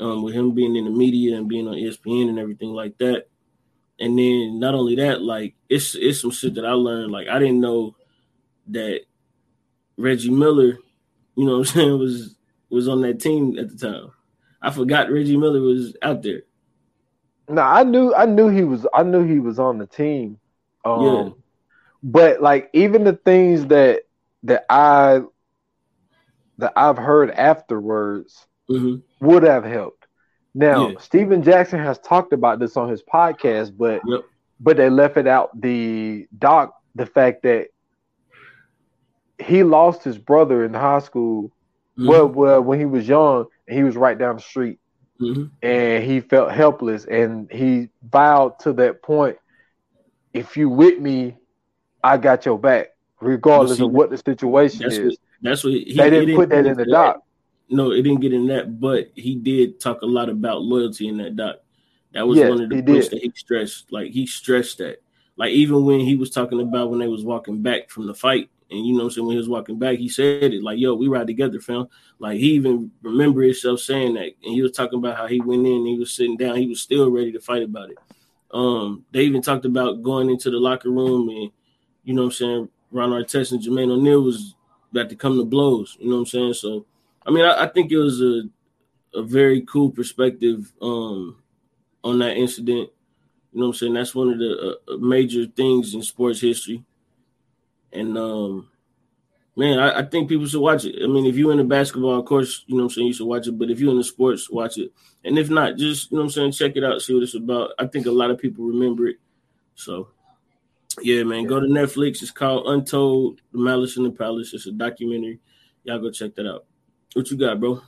Um, 0.00 0.22
with 0.24 0.34
him 0.34 0.54
being 0.54 0.74
in 0.74 0.86
the 0.86 0.90
media 0.90 1.36
and 1.36 1.48
being 1.48 1.68
on 1.68 1.74
ESPN 1.74 2.30
and 2.30 2.38
everything 2.38 2.70
like 2.70 2.96
that. 2.98 3.26
And 4.00 4.18
then 4.18 4.58
not 4.58 4.74
only 4.74 4.96
that, 4.96 5.22
like 5.22 5.54
it's 5.68 5.94
it's 5.94 6.20
some 6.22 6.30
shit 6.30 6.54
that 6.54 6.66
I 6.66 6.72
learned. 6.72 7.12
Like 7.12 7.28
I 7.28 7.38
didn't 7.38 7.60
know 7.60 7.96
that 8.68 9.02
Reggie 9.96 10.30
Miller, 10.30 10.78
you 11.36 11.44
know 11.46 11.58
what 11.58 11.68
I'm 11.70 11.74
saying, 11.76 11.98
was 11.98 12.36
was 12.70 12.88
on 12.88 13.02
that 13.02 13.20
team 13.20 13.58
at 13.58 13.70
the 13.70 13.76
time. 13.76 14.10
I 14.62 14.70
forgot 14.70 15.10
Reggie 15.10 15.36
Miller 15.36 15.60
was 15.60 15.96
out 16.02 16.22
there. 16.22 16.42
No, 17.48 17.62
I 17.62 17.82
knew 17.84 18.14
I 18.14 18.24
knew 18.26 18.48
he 18.48 18.64
was 18.64 18.86
I 18.94 19.02
knew 19.02 19.24
he 19.26 19.38
was 19.38 19.58
on 19.58 19.78
the 19.78 19.86
team. 19.86 20.38
Um 20.84 21.02
Yeah. 21.02 21.28
but 22.02 22.42
like 22.42 22.70
even 22.74 23.04
the 23.04 23.14
things 23.14 23.66
that 23.68 24.02
that 24.44 24.64
I 24.70 25.22
that 26.58 26.72
I've 26.76 26.98
heard 26.98 27.30
afterwards 27.30 28.46
hmm 28.68 28.96
would 29.20 29.42
have 29.42 29.64
helped. 29.64 30.03
Now, 30.54 30.88
Yeah. 30.90 30.98
Stephen 31.00 31.42
Jackson 31.42 31.80
has 31.80 31.98
talked 31.98 32.32
about 32.32 32.58
this 32.60 32.76
on 32.76 32.88
his 32.88 33.02
podcast, 33.02 33.76
but 33.76 34.00
Yep. 34.06 34.20
but 34.60 34.76
they 34.76 34.88
left 34.88 35.16
it 35.16 35.26
out 35.26 35.58
the 35.60 36.26
doc 36.38 36.74
the 36.94 37.06
fact 37.06 37.42
that 37.42 37.68
he 39.38 39.64
lost 39.64 40.04
his 40.04 40.16
brother 40.16 40.64
in 40.64 40.72
high 40.72 41.00
school 41.00 41.50
Mhm. 41.98 42.08
well, 42.08 42.28
well 42.28 42.60
when 42.62 42.78
he 42.78 42.86
was 42.86 43.06
young 43.08 43.46
and 43.66 43.76
he 43.76 43.82
was 43.84 43.96
right 43.96 44.16
down 44.16 44.36
the 44.36 44.42
street 44.42 44.78
Mhm. 45.20 45.50
and 45.62 46.04
he 46.04 46.20
felt 46.20 46.52
helpless 46.52 47.04
and 47.06 47.50
he 47.50 47.88
vowed 48.10 48.58
to 48.60 48.72
that 48.74 49.02
point 49.02 49.36
if 50.32 50.56
you 50.56 50.68
with 50.68 51.00
me 51.00 51.36
i 52.02 52.16
got 52.16 52.44
your 52.46 52.58
back 52.58 52.88
regardless 53.20 53.78
see, 53.78 53.84
of 53.84 53.90
what 53.92 54.10
the 54.10 54.18
situation 54.18 54.82
That's 54.82 54.96
is 54.98 55.10
what. 55.10 55.18
That's 55.42 55.64
what 55.64 55.72
he. 55.74 55.94
they 55.94 56.04
he 56.04 56.10
didn't 56.10 56.36
put 56.36 56.48
that 56.50 56.66
in 56.66 56.76
the 56.76 56.84
doc 56.86 57.20
No, 57.70 57.92
it 57.92 58.02
didn't 58.02 58.20
get 58.20 58.32
in 58.32 58.46
that, 58.48 58.78
but 58.80 59.10
he 59.14 59.34
did 59.36 59.80
talk 59.80 60.02
a 60.02 60.06
lot 60.06 60.28
about 60.28 60.62
loyalty 60.62 61.08
in 61.08 61.16
that 61.18 61.36
doc. 61.36 61.56
That 62.12 62.26
was 62.26 62.38
Yes, 62.38 62.48
one 62.48 62.60
of 62.60 62.68
the 62.68 62.76
he 62.76 62.82
points 62.82 63.08
did. 63.08 63.18
that 63.18 63.22
he 63.22 63.32
stressed. 63.34 63.90
Like 63.90 64.12
he 64.12 64.26
stressed 64.26 64.78
that. 64.78 65.02
Like 65.36 65.50
even 65.50 65.84
when 65.84 66.00
he 66.00 66.14
was 66.14 66.30
talking 66.30 66.60
about 66.60 66.90
when 66.90 67.00
they 67.00 67.08
was 67.08 67.24
walking 67.24 67.62
back 67.62 67.90
from 67.90 68.06
the 68.06 68.14
fight, 68.14 68.50
and 68.70 68.86
you 68.86 68.96
know 68.96 69.04
what 69.04 69.12
saying, 69.12 69.26
when 69.26 69.34
he 69.34 69.38
was 69.38 69.48
walking 69.48 69.78
back, 69.78 69.98
he 69.98 70.08
said 70.08 70.52
it 70.54 70.62
like, 70.62 70.78
yo, 70.78 70.94
we 70.94 71.08
ride 71.08 71.26
together, 71.26 71.60
fam. 71.60 71.88
Like 72.18 72.38
he 72.38 72.52
even 72.52 72.90
remember 73.02 73.42
himself 73.42 73.80
saying 73.80 74.14
that. 74.14 74.32
And 74.42 74.54
he 74.54 74.62
was 74.62 74.72
talking 74.72 74.98
about 74.98 75.16
how 75.16 75.26
he 75.26 75.40
went 75.40 75.66
in, 75.66 75.86
he 75.86 75.98
was 75.98 76.12
sitting 76.12 76.36
down, 76.36 76.56
he 76.56 76.68
was 76.68 76.80
still 76.80 77.10
ready 77.10 77.32
to 77.32 77.40
fight 77.40 77.62
about 77.62 77.90
it. 77.90 77.98
Um, 78.52 79.04
they 79.10 79.22
even 79.22 79.42
talked 79.42 79.64
about 79.64 80.02
going 80.02 80.30
into 80.30 80.50
the 80.50 80.58
locker 80.58 80.90
room 80.90 81.28
and 81.28 81.50
you 82.04 82.14
know 82.14 82.22
what 82.22 82.26
I'm 82.26 82.32
saying, 82.32 82.68
Ron 82.90 83.10
Artest 83.10 83.52
and 83.52 83.60
Jermaine 83.60 83.90
O'Neal 83.90 84.22
was 84.22 84.54
about 84.92 85.08
to 85.08 85.16
come 85.16 85.38
to 85.38 85.44
blows, 85.44 85.96
you 85.98 86.08
know 86.08 86.16
what 86.16 86.20
I'm 86.20 86.26
saying? 86.26 86.54
So 86.54 86.86
I 87.26 87.30
mean, 87.30 87.44
I, 87.44 87.64
I 87.64 87.68
think 87.68 87.90
it 87.90 87.98
was 87.98 88.20
a 88.20 88.42
a 89.14 89.22
very 89.22 89.62
cool 89.62 89.90
perspective 89.90 90.72
um, 90.82 91.36
on 92.02 92.18
that 92.18 92.36
incident. 92.36 92.90
You 93.52 93.60
know 93.60 93.66
what 93.66 93.74
I'm 93.74 93.74
saying? 93.74 93.94
That's 93.94 94.14
one 94.14 94.30
of 94.30 94.38
the 94.38 94.78
uh, 94.88 94.96
major 94.96 95.46
things 95.46 95.94
in 95.94 96.02
sports 96.02 96.40
history. 96.40 96.84
And 97.92 98.18
um, 98.18 98.68
man, 99.56 99.78
I, 99.78 100.00
I 100.00 100.02
think 100.02 100.28
people 100.28 100.46
should 100.46 100.60
watch 100.60 100.84
it. 100.84 100.96
I 101.02 101.06
mean, 101.06 101.26
if 101.26 101.36
you're 101.36 101.52
into 101.52 101.64
basketball, 101.64 102.18
of 102.18 102.24
course, 102.26 102.64
you 102.66 102.74
know 102.74 102.82
what 102.82 102.90
I'm 102.90 102.94
saying, 102.94 103.06
you 103.06 103.12
should 103.12 103.26
watch 103.26 103.46
it. 103.46 103.56
But 103.56 103.70
if 103.70 103.78
you're 103.78 103.92
into 103.92 104.02
sports, 104.02 104.50
watch 104.50 104.78
it. 104.78 104.92
And 105.24 105.38
if 105.38 105.48
not, 105.48 105.76
just 105.76 106.10
you 106.10 106.16
know 106.16 106.22
what 106.22 106.26
I'm 106.26 106.30
saying, 106.30 106.52
check 106.52 106.76
it 106.76 106.84
out, 106.84 107.00
see 107.00 107.14
what 107.14 107.22
it's 107.22 107.34
about. 107.34 107.70
I 107.78 107.86
think 107.86 108.06
a 108.06 108.10
lot 108.10 108.30
of 108.30 108.38
people 108.38 108.64
remember 108.64 109.06
it. 109.06 109.16
So 109.76 110.08
yeah, 111.00 111.22
man, 111.22 111.46
go 111.46 111.60
to 111.60 111.66
Netflix. 111.66 112.22
It's 112.22 112.32
called 112.32 112.66
Untold: 112.66 113.40
The 113.52 113.58
Malice 113.58 113.96
in 113.96 114.02
the 114.02 114.10
Palace. 114.10 114.52
It's 114.52 114.66
a 114.66 114.72
documentary. 114.72 115.38
Y'all 115.84 116.00
go 116.00 116.10
check 116.10 116.34
that 116.34 116.48
out. 116.48 116.66
What 117.14 117.30
you 117.30 117.36
got, 117.38 117.60
bro? 117.60 117.80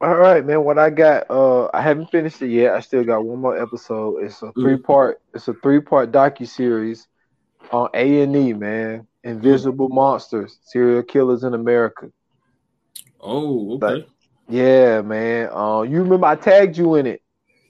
all 0.00 0.14
right 0.16 0.44
man 0.46 0.62
what 0.64 0.78
i 0.78 0.90
got 0.90 1.28
uh 1.30 1.68
i 1.74 1.80
haven't 1.82 2.10
finished 2.10 2.40
it 2.42 2.50
yet 2.50 2.74
i 2.74 2.80
still 2.80 3.04
got 3.04 3.24
one 3.24 3.40
more 3.40 3.60
episode 3.60 4.22
it's 4.22 4.42
a 4.42 4.52
three 4.60 4.76
part 4.76 5.20
it's 5.34 5.48
a 5.48 5.54
three 5.54 5.80
part 5.80 6.12
docu-series 6.12 7.08
on 7.72 7.88
a&e 7.94 8.52
man 8.52 9.06
invisible 9.24 9.88
monsters 9.88 10.58
serial 10.62 11.02
killers 11.02 11.42
in 11.44 11.54
america 11.54 12.10
Oh, 13.20 13.74
okay. 13.74 14.06
Yeah 14.48 15.02
man 15.02 15.50
uh 15.52 15.82
you 15.82 16.02
remember 16.02 16.26
i 16.26 16.36
tagged 16.36 16.76
you 16.78 16.94
in 16.94 17.06
it 17.06 17.22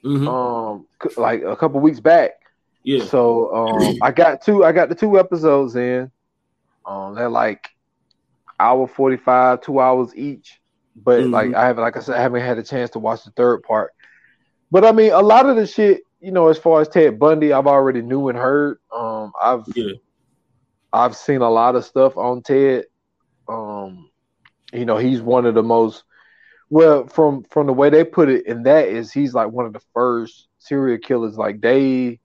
Mhm. 0.05 0.29
um 0.29 0.87
like 1.17 1.43
a 1.43 1.57
couple 1.57 1.81
weeks 1.81 2.01
back 2.01 2.33
Yeah. 2.85 3.05
So 3.05 3.55
um, 3.55 3.99
I 4.03 4.11
got 4.13 4.43
two. 4.43 4.65
I 4.65 4.73
got 4.73 4.89
the 4.89 4.95
two 4.95 5.19
episodes 5.19 5.77
in. 5.77 6.11
Um, 6.87 7.15
they're 7.15 7.29
like 7.29 7.69
hour 8.61 8.87
forty 8.87 9.17
five, 9.17 9.61
two 9.61 9.81
hours 9.81 10.15
each. 10.17 10.61
But 10.97 11.21
Mhm. 11.21 11.33
like 11.33 11.55
I 11.55 11.67
haven't, 11.67 11.83
like 11.83 11.97
I 11.97 12.01
said, 12.01 12.17
I 12.17 12.23
haven't 12.23 12.43
had 12.43 12.59
a 12.59 12.63
chance 12.63 12.91
to 12.91 12.99
watch 12.99 13.25
the 13.25 13.31
third 13.33 13.63
part. 13.63 13.93
But 14.71 14.85
I 14.85 14.93
mean, 14.93 15.13
a 15.13 15.21
lot 15.21 15.49
of 15.49 15.57
the 15.57 15.67
shit, 15.67 16.03
you 16.21 16.33
know, 16.33 16.49
as 16.49 16.59
far 16.59 16.81
as 16.81 16.89
Ted 16.89 17.19
Bundy, 17.19 17.53
I've 17.53 17.67
already 17.67 18.03
knew 18.03 18.29
and 18.29 18.39
heard. 18.39 18.79
Um, 18.95 19.33
I've 19.41 19.65
Yeah. 19.75 19.93
I've 20.93 21.17
seen 21.17 21.43
a 21.43 21.51
lot 21.51 21.77
of 21.77 21.85
stuff 21.85 22.17
on 22.17 22.43
Ted. 22.43 22.87
Um, 23.49 24.11
you 24.73 24.85
know, 24.85 24.97
he's 24.97 25.21
one 25.23 25.47
of 25.47 25.55
the 25.55 25.63
most 25.63 26.05
well 26.71 27.07
from 27.07 27.45
from 27.45 27.67
the 27.67 27.73
way 27.73 27.91
they 27.91 28.05
put 28.05 28.29
it, 28.29 28.47
and 28.47 28.67
that 28.67 28.89
is 28.89 29.13
he's 29.13 29.35
like 29.35 29.51
one 29.51 29.67
of 29.67 29.73
the 29.73 29.83
first 29.95 30.49
serial 30.59 30.99
killers. 30.99 31.39
Like 31.39 31.61
they 31.61 32.21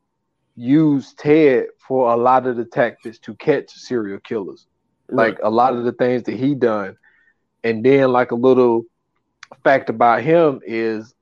use 0.55 1.13
Ted 1.13 1.67
for 1.87 2.13
a 2.13 2.17
lot 2.17 2.45
of 2.47 2.57
the 2.57 2.65
tactics 2.65 3.19
to 3.19 3.35
catch 3.35 3.71
serial 3.71 4.19
killers. 4.19 4.67
Like 5.13 5.39
a 5.43 5.49
lot 5.49 5.75
of 5.75 5.83
the 5.83 5.91
things 5.91 6.23
that 6.23 6.35
he 6.35 6.55
done, 6.55 6.97
and 7.63 7.83
then 7.85 8.11
like 8.11 8.31
a 8.31 8.35
little 8.35 8.83
fact 9.63 9.89
about 9.89 10.21
him 10.21 10.59
is 10.65 11.13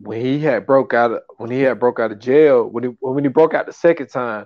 when 0.00 0.20
he 0.20 0.38
had 0.40 0.66
broke 0.66 0.92
out 0.92 1.12
of 1.12 1.20
when 1.36 1.50
he 1.50 1.60
had 1.60 1.78
broke 1.78 2.00
out 2.00 2.10
of 2.10 2.18
jail 2.18 2.64
when 2.64 2.84
he 2.84 2.90
when 3.00 3.22
he 3.22 3.28
broke 3.28 3.54
out 3.54 3.64
the 3.64 3.72
second 3.72 4.08
time 4.08 4.44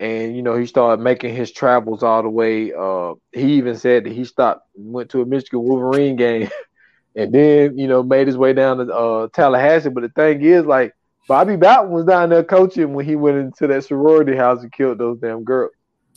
and 0.00 0.34
you 0.34 0.42
know 0.42 0.56
he 0.56 0.66
started 0.66 1.00
making 1.02 1.34
his 1.34 1.52
travels 1.52 2.02
all 2.02 2.22
the 2.22 2.28
way 2.28 2.72
uh 2.72 3.14
he 3.32 3.54
even 3.54 3.76
said 3.76 4.04
that 4.04 4.12
he 4.12 4.24
stopped 4.24 4.66
went 4.74 5.08
to 5.10 5.22
a 5.22 5.26
Michigan 5.26 5.62
Wolverine 5.62 6.16
game 6.16 6.50
and 7.16 7.32
then 7.32 7.78
you 7.78 7.86
know 7.86 8.02
made 8.02 8.26
his 8.26 8.36
way 8.36 8.52
down 8.52 8.78
to 8.78 8.92
uh 8.92 9.28
Tallahassee. 9.32 9.90
But 9.90 10.02
the 10.02 10.08
thing 10.08 10.42
is 10.42 10.64
like 10.64 10.92
Bobby 11.28 11.56
Bowden 11.56 11.92
was 11.92 12.04
down 12.04 12.30
there 12.30 12.42
coaching 12.42 12.94
when 12.94 13.06
he 13.06 13.14
went 13.14 13.38
into 13.38 13.66
that 13.68 13.84
sorority 13.84 14.36
house 14.36 14.62
and 14.62 14.72
killed 14.72 14.98
those 14.98 15.18
damn 15.18 15.44
girls. 15.44 15.72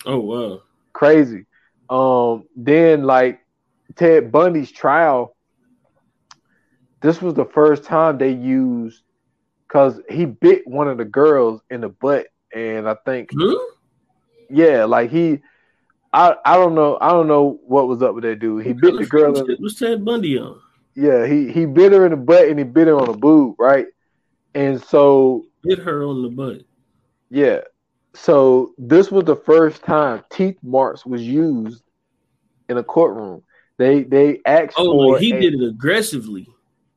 Oh 0.05 0.19
wow. 0.19 0.61
Crazy. 0.95 1.45
Um, 1.89 2.45
then 2.55 3.03
like 3.03 3.41
Ted 3.95 4.31
Bundy's 4.31 4.71
trial, 4.71 5.35
this 7.01 7.21
was 7.21 7.35
the 7.35 7.45
first 7.45 7.83
time 7.83 8.17
they 8.17 8.31
used 8.31 9.03
because 9.67 9.99
he 10.09 10.25
bit 10.25 10.65
one 10.65 10.87
of 10.87 10.97
the 10.97 11.05
girls 11.05 11.61
in 11.69 11.81
the 11.81 11.89
butt, 11.89 12.27
and 12.53 12.89
I 12.89 12.95
think 13.05 13.29
Hmm? 13.31 13.53
yeah, 14.49 14.85
like 14.85 15.11
he, 15.11 15.41
I 16.11 16.35
I 16.43 16.55
don't 16.55 16.73
know, 16.73 16.97
I 16.99 17.09
don't 17.09 17.27
know 17.27 17.59
what 17.67 17.87
was 17.87 18.01
up 18.01 18.15
with 18.15 18.23
that 18.23 18.39
dude. 18.39 18.65
He 18.65 18.73
bit 18.73 18.97
the 18.97 19.05
girl 19.05 19.37
in 19.37 19.45
the, 19.45 19.57
What's 19.59 19.75
Ted 19.75 20.03
Bundy 20.03 20.39
on? 20.39 20.59
yeah, 20.95 21.27
he 21.27 21.51
he 21.51 21.65
bit 21.65 21.91
her 21.91 22.05
in 22.05 22.11
the 22.11 22.17
butt 22.17 22.47
and 22.47 22.57
he 22.57 22.63
bit 22.65 22.87
her 22.87 22.97
on 22.97 23.11
the 23.11 23.17
boob, 23.17 23.59
right? 23.59 23.87
And 24.55 24.81
so 24.81 25.45
Hit 25.67 25.79
her 25.79 26.03
on 26.05 26.21
the 26.23 26.29
butt. 26.29 26.61
Yeah. 27.29 27.61
So 28.15 28.73
this 28.77 29.11
was 29.11 29.25
the 29.25 29.35
first 29.35 29.83
time 29.83 30.23
teeth 30.31 30.57
marks 30.63 31.05
was 31.05 31.21
used 31.21 31.83
in 32.69 32.77
a 32.77 32.83
courtroom. 32.83 33.43
They 33.77 34.03
they 34.03 34.39
asked 34.45 34.75
Oh, 34.77 34.83
like 34.91 35.21
he 35.21 35.31
a- 35.33 35.39
did 35.41 35.53
it 35.61 35.67
aggressively. 35.67 36.47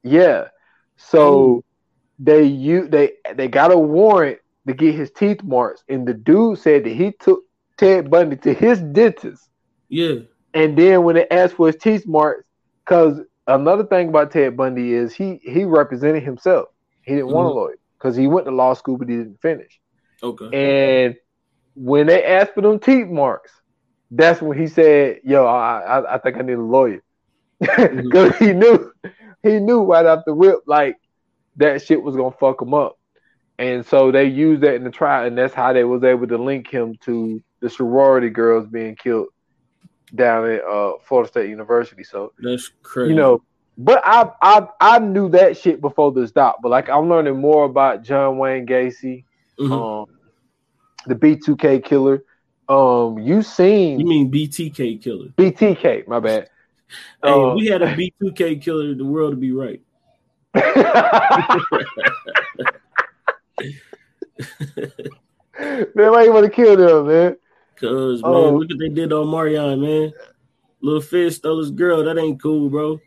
yeah. 0.02 0.48
So 0.96 1.20
Oh. 1.28 1.64
they 2.18 2.44
you 2.44 2.86
they 2.88 3.12
they 3.34 3.48
got 3.48 3.72
a 3.72 3.78
warrant 3.78 4.38
to 4.66 4.74
get 4.74 4.94
his 4.94 5.10
teeth 5.10 5.42
marks, 5.42 5.82
and 5.88 6.06
the 6.06 6.14
dude 6.14 6.58
said 6.58 6.84
that 6.84 6.90
he 6.90 7.12
took 7.12 7.40
Ted 7.78 8.10
Bundy 8.10 8.36
to 8.36 8.52
his 8.52 8.80
dentist, 8.80 9.48
Yeah. 9.88 10.16
and 10.54 10.76
then 10.76 11.02
when 11.04 11.14
they 11.16 11.28
asked 11.30 11.54
for 11.54 11.66
his 11.68 11.76
teeth 11.76 12.06
marks, 12.06 12.44
because 12.84 13.20
another 13.46 13.84
thing 13.84 14.08
about 14.08 14.30
Ted 14.30 14.56
Bundy 14.56 14.92
is 14.94 15.14
he 15.14 15.40
he 15.42 15.64
represented 15.64 16.22
himself. 16.22 16.68
He 17.02 17.14
didn't 17.14 17.28
want 17.32 17.48
a 17.48 17.50
Mhm. 17.50 17.54
lawyer 17.54 17.78
because 17.98 18.14
he 18.14 18.26
went 18.28 18.46
to 18.46 18.52
law 18.52 18.74
school, 18.74 18.96
but 18.98 19.08
he 19.08 19.16
didn't 19.16 19.40
finish. 19.40 19.80
Okay. 20.22 21.06
And 21.06 21.16
when 21.74 22.06
they 22.06 22.24
asked 22.24 22.54
for 22.54 22.60
them 22.60 22.78
teeth 22.78 23.08
marks, 23.08 23.52
that's 24.10 24.40
when 24.40 24.58
he 24.58 24.66
said, 24.66 25.20
"Yo, 25.24 25.44
I 25.44 25.80
I, 25.80 26.14
I 26.14 26.18
think 26.18 26.36
I 26.36 26.42
need 26.42 26.54
a 26.54 26.62
lawyer," 26.62 27.02
because 27.60 28.36
he 28.36 28.52
knew 28.52 28.92
he 29.42 29.60
knew 29.60 29.84
right 29.84 30.06
off 30.06 30.24
the 30.26 30.32
rip 30.32 30.60
like 30.66 30.96
that 31.56 31.82
shit 31.82 32.02
was 32.02 32.16
gonna 32.16 32.34
fuck 32.40 32.62
him 32.62 32.74
up. 32.74 32.98
And 33.58 33.84
so 33.84 34.12
they 34.12 34.24
used 34.24 34.62
that 34.62 34.74
in 34.74 34.84
the 34.84 34.90
trial, 34.90 35.26
and 35.26 35.36
that's 35.36 35.54
how 35.54 35.72
they 35.72 35.84
was 35.84 36.04
able 36.04 36.28
to 36.28 36.38
link 36.38 36.70
him 36.70 36.96
to 37.02 37.42
the 37.60 37.68
sorority 37.68 38.30
girls 38.30 38.66
being 38.68 38.94
killed 38.94 39.28
down 40.14 40.48
at 40.48 40.64
uh, 40.64 40.92
Florida 41.04 41.28
State 41.28 41.50
University. 41.50 42.04
So 42.04 42.32
That's 42.38 42.70
crazy. 42.82 43.10
you 43.10 43.16
know, 43.16 43.42
but 43.76 44.00
I 44.04 44.30
I 44.40 44.68
I 44.80 44.98
knew 45.00 45.28
that 45.30 45.56
shit 45.56 45.80
before 45.80 46.12
this 46.12 46.30
doc. 46.30 46.58
But 46.62 46.70
like 46.70 46.88
I'm 46.88 47.08
learning 47.08 47.40
more 47.40 47.64
about 47.64 48.02
John 48.02 48.38
Wayne 48.38 48.66
Gacy, 48.66 49.24
Mhm. 49.58 50.02
um, 50.02 50.06
the 51.06 51.14
B2K 51.14 51.84
killer. 51.84 52.24
Um, 52.68 53.18
you 53.18 53.42
seen 53.42 53.98
you 53.98 54.06
mean 54.06 54.30
BTK 54.30 55.02
killer? 55.02 55.28
BTK? 55.36 56.06
My 56.06 56.20
bad. 56.20 56.48
Hey, 57.22 57.30
if 57.34 57.54
we 57.54 57.66
had 57.66 57.82
a 57.82 57.94
B2K 57.94 58.62
killer, 58.62 58.94
the 58.94 59.04
world 59.04 59.30
would 59.30 59.40
be 59.40 59.52
right. 59.52 59.82
man, 65.94 66.12
why 66.12 66.22
you 66.24 66.32
want 66.32 66.46
to 66.46 66.50
kill 66.50 66.76
them, 66.76 67.06
man? 67.06 67.36
Cause 67.76 68.22
man, 68.22 68.32
Oh. 68.32 68.50
look 68.56 68.70
what 68.70 68.78
they 68.78 68.88
did 68.88 69.10
Omarion, 69.10 69.80
man. 69.80 70.12
Little 70.80 71.02
Fizz 71.02 71.36
stole 71.36 71.58
his 71.58 71.70
girl. 71.70 72.04
That 72.04 72.16
ain't 72.18 72.40
cool, 72.40 72.70
bro. 72.70 72.98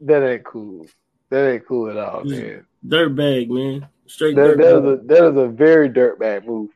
That 0.00 0.28
ain't 0.28 0.44
cool. 0.44 0.86
That 1.30 1.48
ain't 1.48 1.66
cool 1.66 1.90
at 1.90 1.96
all, 1.96 2.24
man. 2.24 2.66
Dirt 2.86 3.14
bag, 3.14 3.50
man. 3.50 3.86
Straight 4.08 4.36
That, 4.36 4.42
dirt 4.42 4.58
that 4.58 4.76
is 4.76 4.84
bag. 4.84 4.84
a 4.84 4.96
that 5.06 5.24
is 5.30 5.36
a 5.36 5.48
very 5.48 5.88
dirtbag 5.90 6.46
move. 6.46 6.70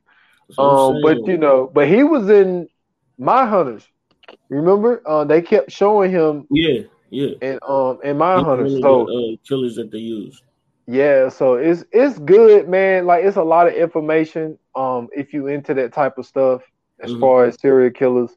That's 0.49 0.59
what 0.59 0.69
I'm 0.69 0.77
Um, 0.77 1.01
but 1.01 1.27
you 1.27 1.39
know, 1.39 1.71
but 1.73 1.89
he 1.89 2.03
was 2.05 2.29
in 2.31 2.69
Mindhunters. 3.21 3.85
Remember? 4.51 5.03
Uh, 5.07 5.25
they 5.25 5.43
kept 5.43 5.71
showing 5.73 6.11
him 6.11 6.49
yeah, 6.51 6.83
yeah. 7.11 7.35
And 7.41 7.59
um 7.67 7.99
in 8.05 8.19
My 8.19 8.37
He's 8.37 8.45
Hunters. 8.45 8.79
So 8.81 9.09
the, 9.09 9.37
uh, 9.37 9.37
killers 9.49 9.77
that 9.77 9.91
they 9.91 9.99
use. 9.99 10.43
yeah, 10.87 11.29
so 11.29 11.55
it's 11.55 11.85
it's 11.93 12.19
good, 12.19 12.69
man. 12.69 13.07
Like 13.07 13.25
it's 13.25 13.37
a 13.37 13.43
lot 13.43 13.69
of 13.69 13.75
information. 13.75 14.59
Um, 14.75 15.09
if 15.13 15.33
you 15.33 15.47
into 15.49 15.75
that 15.75 15.93
type 15.93 16.19
of 16.19 16.27
stuff, 16.27 16.63
as 17.03 17.13
Mhm. 17.13 17.21
far 17.21 17.45
as 17.45 17.61
serial 17.61 17.91
killers, 17.93 18.31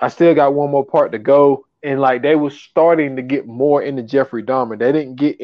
I 0.00 0.08
still 0.08 0.34
got 0.34 0.54
one 0.54 0.70
more 0.70 0.84
part 0.84 1.12
to 1.12 1.18
go. 1.18 1.66
And 1.82 2.00
like 2.00 2.22
they 2.22 2.36
were 2.36 2.50
starting 2.50 3.16
to 3.16 3.22
get 3.22 3.46
more 3.46 3.82
into 3.82 4.02
Jeffrey 4.02 4.42
Dahmer. 4.42 4.78
They 4.78 4.92
didn't 4.92 5.16
get 5.16 5.40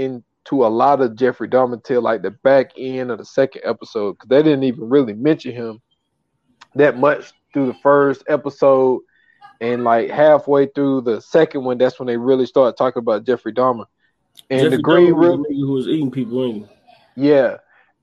into 0.49 0.65
a 0.65 0.69
lot 0.69 1.01
of 1.01 1.17
Jeffrey 1.17 1.49
Dahmer 1.49 1.83
till 1.83 2.03
like 2.03 2.23
the 2.23 2.31
back 2.31 2.73
end 2.77 3.11
of 3.11 3.19
the 3.19 3.25
second 3.25 3.63
episode 3.65 4.15
because 4.15 4.29
they 4.29 4.43
didn't 4.43 4.65
even 4.65 4.89
really 4.89 5.13
mention 5.15 5.53
him 5.53 5.81
that 6.75 6.99
much 6.99 7.33
through 7.53 7.67
the 7.67 7.75
first 7.75 8.25
episode. 8.29 9.03
And 9.61 9.83
like 9.85 10.11
halfway 10.11 10.67
through 10.67 11.03
the 11.03 11.21
second 11.21 11.65
one, 11.65 11.79
that's 11.79 11.99
when 11.99 12.07
they 12.07 12.17
really 12.17 12.47
started 12.47 12.77
talking 12.77 13.01
about 13.01 13.25
Jeffrey 13.25 13.53
Dahmer. 13.53 13.87
And 14.51 14.61
Jeffrey 14.61 14.77
the 14.77 14.83
Green 14.83 15.15
Dahmer 15.15 15.21
River, 15.31 15.43
who 15.49 15.73
was 15.73 15.89
eating 15.89 16.11
people, 16.11 16.45
ain't 16.45 16.69
yeah, 17.17 17.57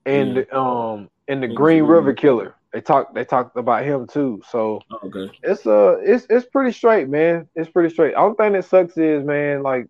and 0.04 0.36
Yeah. 0.36 0.44
um 0.52 1.08
and 1.28 1.42
the 1.42 1.46
Thank 1.46 1.56
Green 1.56 1.78
you. 1.78 1.86
River 1.86 2.12
Killer. 2.12 2.54
They 2.72 2.82
talked 2.82 3.14
they 3.14 3.24
talked 3.24 3.56
about 3.56 3.84
him 3.84 4.06
too. 4.06 4.42
So? 4.50 4.82
Oh, 4.90 4.98
okay. 5.04 5.32
it's 5.42 5.66
uh 5.66 5.96
it's 6.02 6.26
it's 6.28 6.46
pretty 6.46 6.72
straight, 6.72 7.08
man. 7.08 7.48
It's 7.54 7.70
pretty 7.70 7.88
straight. 7.88 8.14
Only 8.14 8.36
thing 8.36 8.52
that 8.52 8.66
sucks 8.66 8.98
is 8.98 9.24
man, 9.24 9.62
like 9.62 9.88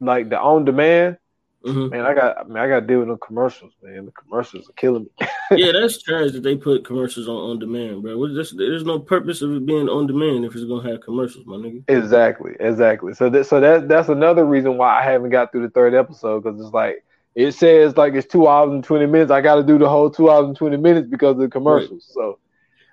like 0.00 0.28
the 0.28 0.40
on 0.40 0.64
demand, 0.64 1.18
hmm 1.64 1.88
man. 1.88 2.04
I 2.06 2.14
got 2.14 2.38
I 2.38 2.44
mean 2.44 2.56
I 2.56 2.68
got 2.68 2.80
to 2.80 2.86
deal 2.86 3.00
with 3.00 3.08
the 3.08 3.16
commercials, 3.16 3.72
man. 3.82 4.06
The 4.06 4.12
commercials 4.12 4.68
are 4.68 4.72
killing 4.72 5.06
me. 5.20 5.26
yeah, 5.52 5.72
that's 5.72 6.02
trash 6.02 6.32
that 6.32 6.42
they 6.42 6.56
put 6.56 6.84
commercials 6.84 7.28
on 7.28 7.36
on 7.36 7.58
demand, 7.58 8.02
bro. 8.02 8.26
There's 8.34 8.84
no 8.84 8.98
purpose 8.98 9.42
of 9.42 9.52
it 9.52 9.66
being 9.66 9.88
on 9.88 10.06
demand 10.06 10.44
if 10.44 10.54
it's 10.54 10.64
gonna 10.64 10.88
have 10.90 11.00
commercials, 11.00 11.46
my 11.46 11.56
nigga. 11.56 11.84
Exactly, 11.88 12.52
exactly. 12.60 13.14
So 13.14 13.30
that 13.30 13.46
so 13.46 13.60
that 13.60 13.88
that's 13.88 14.08
another 14.08 14.44
reason 14.44 14.76
why 14.76 15.00
I 15.00 15.04
haven't 15.04 15.30
got 15.30 15.52
through 15.52 15.62
the 15.62 15.70
third 15.70 15.94
episode 15.94 16.42
because 16.42 16.60
it's 16.60 16.74
like 16.74 17.04
it 17.34 17.52
says 17.52 17.96
like 17.96 18.14
it's 18.14 18.26
two 18.26 18.46
hours 18.46 18.72
and 18.72 18.84
twenty 18.84 19.06
minutes. 19.06 19.30
I 19.30 19.40
got 19.40 19.56
to 19.56 19.62
do 19.62 19.78
the 19.78 19.88
whole 19.88 20.10
two 20.10 20.30
hours 20.30 20.46
and 20.46 20.56
twenty 20.56 20.76
minutes 20.76 21.08
because 21.08 21.32
of 21.32 21.38
the 21.38 21.48
commercials. 21.48 22.06
So, 22.12 22.38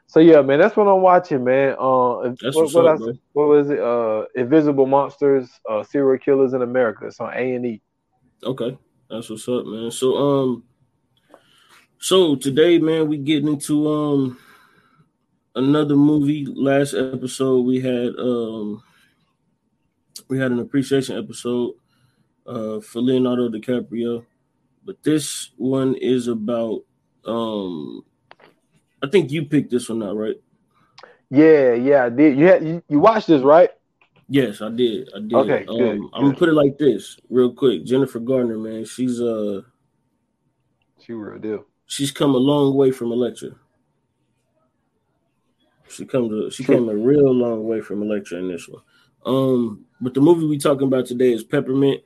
so 0.07 0.19
yeah, 0.19 0.41
man, 0.41 0.59
that's 0.59 0.77
what 0.77 0.87
I'm 0.87 1.01
watching, 1.01 1.43
man. 1.43 1.75
Uh, 1.77 2.33
That's 2.41 2.55
what, 2.55 2.73
what, 2.73 2.87
up, 2.87 3.01
I, 3.01 3.11
what 3.33 3.47
was 3.47 3.69
it? 3.69 3.79
Uh, 3.79 4.25
Invisible 4.35 4.85
Monsters, 4.85 5.49
uh, 5.69 5.83
Serial 5.83 6.17
Killers 6.17 6.53
in 6.53 6.61
America. 6.61 7.05
It's 7.05 7.19
on 7.19 7.33
A 7.33 7.55
and 7.55 7.65
E. 7.65 7.81
Okay, 8.41 8.77
that's 9.09 9.29
what's 9.29 9.47
up, 9.49 9.65
man. 9.65 9.91
So 9.91 10.15
um, 10.15 10.63
so 11.97 12.35
today, 12.37 12.79
man, 12.79 13.09
we 13.09 13.17
getting 13.17 13.49
into 13.49 13.89
um 13.89 14.39
another 15.55 15.97
movie. 15.97 16.45
Last 16.45 16.93
episode 16.93 17.65
we 17.65 17.81
had 17.81 18.15
um 18.17 18.81
we 20.29 20.39
had 20.39 20.51
an 20.51 20.59
appreciation 20.59 21.17
episode 21.17 21.73
uh 22.47 22.79
for 22.79 23.01
Leonardo 23.01 23.49
DiCaprio, 23.49 24.25
but 24.85 25.03
this 25.03 25.49
one 25.57 25.95
is 25.95 26.29
about 26.29 26.85
um 27.25 28.05
I 29.03 29.09
think 29.09 29.31
you 29.31 29.43
picked 29.43 29.71
this 29.71 29.89
one 29.89 30.01
out, 30.01 30.15
right? 30.15 30.35
Yeah, 31.29 31.73
yeah, 31.73 32.05
I 32.05 32.09
did. 32.09 32.37
You 32.37 32.45
had 32.45 32.65
you, 32.65 32.83
you 32.87 32.99
watched 32.99 33.27
this, 33.27 33.41
right? 33.41 33.69
Yes, 34.29 34.61
I 34.61 34.69
did. 34.69 35.09
I 35.15 35.19
did. 35.19 35.35
Okay, 35.35 35.65
um, 35.67 35.77
good, 35.77 36.09
I'm 36.13 36.23
gonna 36.25 36.35
put 36.35 36.49
it 36.49 36.53
like 36.53 36.77
this, 36.77 37.17
real 37.29 37.51
quick. 37.53 37.83
Jennifer 37.83 38.19
Gardner, 38.19 38.57
man, 38.57 38.85
she's 38.85 39.19
uh 39.19 39.61
She 40.99 41.13
real 41.13 41.39
deal. 41.39 41.65
she's 41.87 42.11
come 42.11 42.35
a 42.35 42.37
long 42.37 42.75
way 42.75 42.91
from 42.91 43.11
Elektra. 43.11 43.49
She 45.89 46.05
comes 46.05 46.31
a, 46.31 46.51
she 46.51 46.63
came 46.63 46.87
a 46.87 46.95
real 46.95 47.33
long 47.33 47.65
way 47.67 47.81
from 47.81 48.03
Elektra 48.03 48.37
in 48.37 48.47
this 48.49 48.67
one. 48.67 48.83
Um, 49.25 49.85
but 49.99 50.13
the 50.13 50.21
movie 50.21 50.45
we 50.45 50.57
talking 50.57 50.87
about 50.87 51.07
today 51.07 51.33
is 51.33 51.43
Peppermint. 51.43 52.03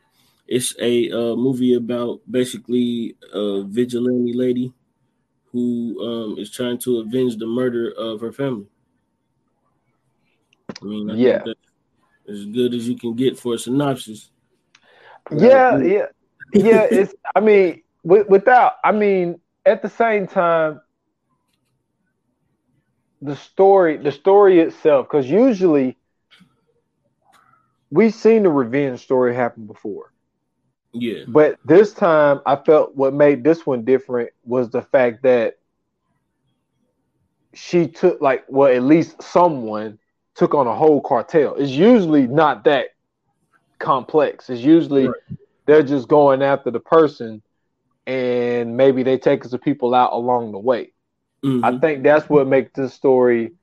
It's 0.48 0.74
a 0.80 1.12
uh, 1.12 1.36
movie 1.36 1.74
about 1.74 2.22
basically 2.30 3.18
a 3.34 3.64
vigilante 3.64 4.34
lady 4.34 4.74
who 5.52 6.00
um, 6.02 6.40
is 6.40 6.52
trying 6.52 6.78
to 6.80 7.00
avenge 7.00 7.38
the 7.38 7.48
murder 7.48 7.92
of 7.92 8.22
her 8.22 8.32
family. 8.32 8.68
I 10.82 10.86
mean, 10.86 11.10
I 11.10 11.16
Yeah. 11.16 11.44
Think 12.26 12.38
that's 12.38 12.40
as 12.40 12.46
good 12.46 12.74
as 12.74 12.88
you 12.88 12.98
can 12.98 13.16
get 13.16 13.40
for 13.40 13.54
a 13.54 13.58
synopsis. 13.58 14.30
Yeah, 15.32 15.78
yeah, 15.80 16.06
yeah. 16.54 16.84
It's. 16.84 17.14
I 17.36 17.40
mean, 17.40 17.84
without. 18.04 18.74
I 18.84 18.92
mean, 18.92 19.40
at 19.66 19.82
the 19.82 19.90
same 19.90 20.28
time, 20.28 20.82
the 23.22 23.36
story, 23.36 23.98
the 23.98 24.12
story 24.12 24.60
itself, 24.60 25.08
because 25.08 25.30
usually 25.30 25.98
we've 27.90 28.14
seen 28.14 28.44
the 28.44 28.50
revenge 28.50 29.02
story 29.02 29.34
happen 29.36 29.66
before, 29.66 30.14
Yeah, 30.94 31.24
but 31.28 31.58
this 31.66 31.94
time 31.94 32.42
I 32.46 32.56
felt 32.58 32.96
what 32.96 33.14
made 33.14 33.44
this 33.44 33.66
one 33.66 33.86
different 33.86 34.32
was 34.44 34.70
the 34.70 34.82
fact 34.82 35.24
that 35.24 35.58
she 37.54 37.88
took 37.88 38.22
like 38.22 38.46
well, 38.50 38.74
at 38.74 38.84
least 38.84 39.22
someone 39.22 40.00
took 40.36 40.54
on 40.56 40.68
a 40.68 40.76
whole 40.76 41.02
cartel. 41.02 41.56
It's 41.56 41.72
usually 41.72 42.28
not 42.28 42.64
that 42.64 42.88
complex. 43.80 44.50
It's 44.50 44.62
usually 44.62 45.08
Right. 45.08 45.16
they're 45.66 45.84
just 45.84 46.08
going 46.08 46.42
after 46.42 46.72
the 46.72 46.80
person 46.80 47.42
and 48.06 48.76
maybe 48.76 49.04
they 49.04 49.18
take 49.18 49.44
some 49.44 49.60
people 49.60 49.94
out 49.94 50.12
along 50.14 50.52
the 50.52 50.60
way. 50.60 50.92
Mhm. 51.44 51.64
I 51.64 51.80
think 51.80 52.04
that's 52.04 52.30
what 52.30 52.48
makes 52.48 52.72
this 52.74 52.94
story 52.94 53.54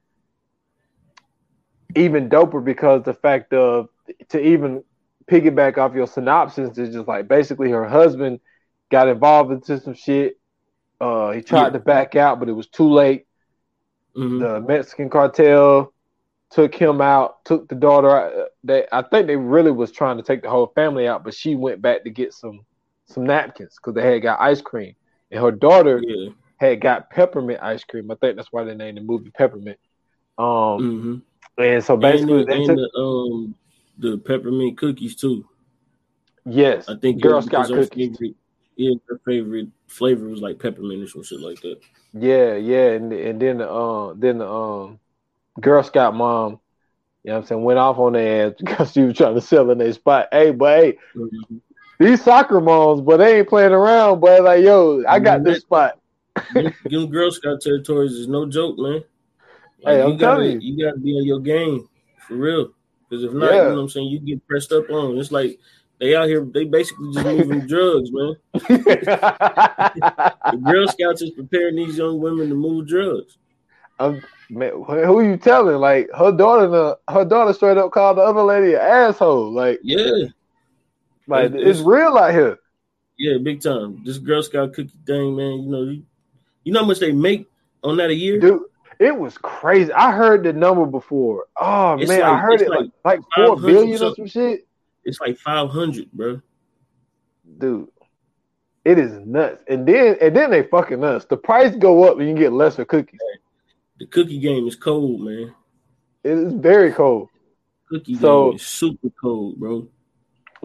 even 1.96 2.28
doper 2.28 2.64
because 2.64 3.02
the 3.02 3.14
fact 3.14 3.52
of 3.52 3.88
to 4.28 4.40
even 4.40 4.84
piggyback 5.26 5.78
off 5.78 5.94
your 5.94 6.06
synopsis 6.06 6.76
is 6.78 6.94
just 6.94 7.08
like 7.08 7.28
basically 7.28 7.70
her 7.70 7.86
husband 7.86 8.40
got 8.90 9.08
involved 9.08 9.52
into 9.52 9.78
some 9.80 9.94
shit. 9.94 10.38
Uh, 11.00 11.30
he 11.30 11.40
tried 11.40 11.66
Yeah. 11.66 11.70
to 11.70 11.78
back 11.80 12.16
out, 12.16 12.38
but 12.40 12.48
it 12.48 12.52
was 12.52 12.68
too 12.68 12.88
late. 12.88 13.26
Mhm. 14.16 14.40
The 14.40 14.60
Mexican 14.60 15.08
cartel 15.08 15.92
took 16.50 16.74
him 16.74 17.00
out, 17.00 17.44
took 17.44 17.68
the 17.68 17.74
daughter 17.74 18.10
out. 18.10 18.48
They, 18.64 18.86
I 18.92 19.02
think 19.02 19.26
they 19.26 19.36
really 19.36 19.70
was 19.70 19.92
trying 19.92 20.16
to 20.16 20.22
take 20.22 20.42
the 20.42 20.50
whole 20.50 20.72
family 20.74 21.06
out, 21.06 21.24
but 21.24 21.34
she 21.34 21.54
went 21.54 21.80
back 21.80 22.04
to 22.04 22.10
get 22.10 22.34
some 22.34 22.60
some 23.06 23.24
napkins 23.24 23.76
because 23.76 23.94
they 23.94 24.12
had 24.12 24.22
got 24.22 24.40
ice 24.40 24.60
cream, 24.60 24.94
and 25.30 25.40
her 25.40 25.50
daughter 25.50 26.02
yeah. 26.04 26.30
had 26.58 26.80
got 26.80 27.10
peppermint 27.10 27.60
ice 27.62 27.84
cream. 27.84 28.10
I 28.10 28.14
think 28.16 28.36
that's 28.36 28.52
why 28.52 28.64
they 28.64 28.74
named 28.74 28.98
the 28.98 29.02
movie 29.02 29.30
Peppermint. 29.30 29.78
Um, 30.38 31.24
hmm 31.56 31.62
and 31.62 31.84
so 31.84 31.96
basically, 31.96 32.40
and 32.40 32.66
took 32.66 32.76
the 32.76 32.90
um 32.98 33.54
the 33.98 34.18
peppermint 34.18 34.78
cookies 34.78 35.16
too. 35.16 35.46
yes, 36.44 36.88
I 36.88 36.96
think 36.96 37.20
Girl 37.20 37.38
uh, 37.38 37.42
Scout 37.42 37.68
cookies. 37.68 38.16
Favorite, 38.16 38.36
yeah, 38.76 38.94
her 39.08 39.20
favorite 39.26 39.68
flavor 39.88 40.26
was 40.26 40.40
like 40.40 40.58
peppermint 40.58 41.02
or 41.02 41.06
some 41.06 41.22
shit 41.22 41.40
like 41.40 41.60
that. 41.60 41.80
Yeah, 42.14 42.54
yeah, 42.54 42.92
and 42.92 43.12
and 43.12 43.40
then 43.40 43.58
the 43.58 43.70
uh, 43.70 44.14
then 44.16 44.38
the 44.38 44.48
um 44.48 44.98
Girl 45.60 45.82
Scout 45.82 46.14
mom, 46.14 46.60
you 47.22 47.30
know 47.30 47.34
what 47.34 47.40
I'm 47.42 47.46
saying, 47.46 47.64
went 47.64 47.78
off 47.78 47.98
on 47.98 48.12
their 48.14 48.48
ass 48.48 48.54
because 48.58 48.92
she 48.92 49.02
was 49.02 49.16
trying 49.16 49.34
to 49.34 49.40
sell 49.40 49.70
in 49.70 49.78
their 49.78 49.92
spot. 49.92 50.28
Hey, 50.32 50.50
but 50.50 50.78
hey, 50.80 50.98
Mhm. 51.16 51.60
these 51.98 52.22
soccer 52.22 52.60
moms, 52.60 53.00
but 53.02 53.18
they 53.18 53.38
ain't 53.38 53.48
playing 53.48 53.72
around, 53.72 54.20
but 54.20 54.42
like, 54.42 54.64
yo, 54.64 55.04
I 55.06 55.18
got 55.18 55.44
this 55.44 55.60
spot. 55.60 55.98
Them 56.54 56.72
them 56.84 57.10
Girl 57.10 57.30
Scout 57.30 57.60
territories 57.60 58.12
is 58.12 58.28
no 58.28 58.46
joke, 58.46 58.78
man. 58.78 58.92
Like, 58.94 59.04
Hey, 59.84 60.02
I'm 60.02 60.12
you 60.12 60.18
gotta, 60.18 60.42
telling 60.42 60.60
you 60.62 60.74
You 60.76 60.84
gotta 60.86 60.98
be 60.98 61.16
in 61.16 61.24
your 61.24 61.40
game 61.40 61.88
for 62.26 62.34
real. 62.34 62.72
Because 63.08 63.24
if 63.24 63.32
not, 63.32 63.50
Yeah. 63.54 63.62
you 63.62 63.68
know 63.70 63.74
what 63.76 63.80
I'm 63.82 63.88
saying, 63.88 64.08
you 64.08 64.20
get 64.20 64.46
pressed 64.46 64.72
up 64.72 64.88
on. 64.90 65.18
It's 65.18 65.32
like 65.32 65.58
they 65.98 66.14
out 66.16 66.28
here, 66.28 66.44
they 66.44 66.64
basically 66.64 67.12
just 67.12 67.24
moving 67.26 67.66
drugs, 67.66 68.10
man. 68.12 68.36
The 70.50 70.56
Girl 70.56 70.86
Scouts 70.88 71.22
is 71.22 71.30
preparing 71.30 71.76
these 71.76 71.96
young 71.96 72.18
women 72.20 72.48
to 72.48 72.54
move 72.54 72.88
drugs. 72.88 73.38
Um, 73.98 74.20
man, 74.50 74.72
who 74.86 75.22
you 75.22 75.36
telling? 75.36 75.76
Like 75.76 76.08
her 76.16 76.32
daughter, 76.32 76.96
her 77.08 77.24
daughter 77.24 77.52
straight 77.52 77.76
up 77.78 77.92
called 77.92 78.18
the 78.18 78.22
other 78.22 78.42
lady 78.42 78.74
an 78.74 78.80
asshole. 78.80 79.52
Like, 79.52 79.80
Yeah, 79.82 80.26
like 81.26 81.52
It's- 81.52 81.78
it's 81.78 81.80
real 81.80 82.16
out 82.18 82.32
here. 82.32 82.58
yeah, 83.18 83.38
big 83.38 83.60
time. 83.62 84.02
This 84.04 84.18
Girl 84.18 84.42
Scout 84.42 84.72
cookie 84.74 84.90
thing, 85.06 85.36
man. 85.36 85.60
You 85.62 85.68
know, 85.70 85.82
you, 85.82 86.02
you 86.64 86.72
know 86.72 86.80
how 86.80 86.86
much 86.86 86.98
they 86.98 87.12
make 87.12 87.48
on 87.82 87.96
that 87.98 88.10
a 88.10 88.14
year? 88.14 88.38
Dude, 88.40 88.62
it 88.98 89.16
was 89.16 89.38
crazy. 89.38 89.92
I 89.92 90.12
heard 90.12 90.42
the 90.42 90.52
number 90.52 90.84
before. 90.86 91.46
Oh 91.60 91.98
It's 91.98 92.08
man, 92.08 92.22
I 92.22 92.38
heard 92.38 92.60
it 92.60 92.68
like, 92.68 92.78
like 92.80 92.90
like 93.04 93.20
four 93.34 93.56
500 93.56 93.66
billion 93.66 94.02
or 94.02 94.14
some 94.14 94.26
shit. 94.26 94.66
It's 95.04 95.20
like 95.20 95.38
five 95.38 95.70
hundred, 95.70 96.10
bro. 96.12 96.40
Dude, 97.58 97.88
it 98.84 98.98
is 98.98 99.12
nuts. 99.26 99.62
And 99.68 99.86
then 99.86 100.16
and 100.20 100.36
then 100.36 100.50
they 100.50 100.62
fucking 100.64 101.00
nuts. 101.00 101.24
The 101.24 101.36
price 101.36 101.74
go 101.76 102.04
up 102.04 102.18
and 102.18 102.28
you 102.28 102.34
get 102.34 102.52
lesser 102.52 102.84
cookies. 102.84 103.20
The 104.00 104.06
cookie 104.06 104.40
game 104.40 104.66
is 104.66 104.74
cold, 104.76 105.20
man. 105.20 105.54
It 106.24 106.30
is 106.32 106.52
very 106.54 106.90
cold. 106.90 107.28
Cookie 107.88 108.14
So- 108.16 108.50
game 108.50 108.56
is 108.56 108.62
super 108.62 109.10
cold, 109.20 109.56
bro. 109.60 109.86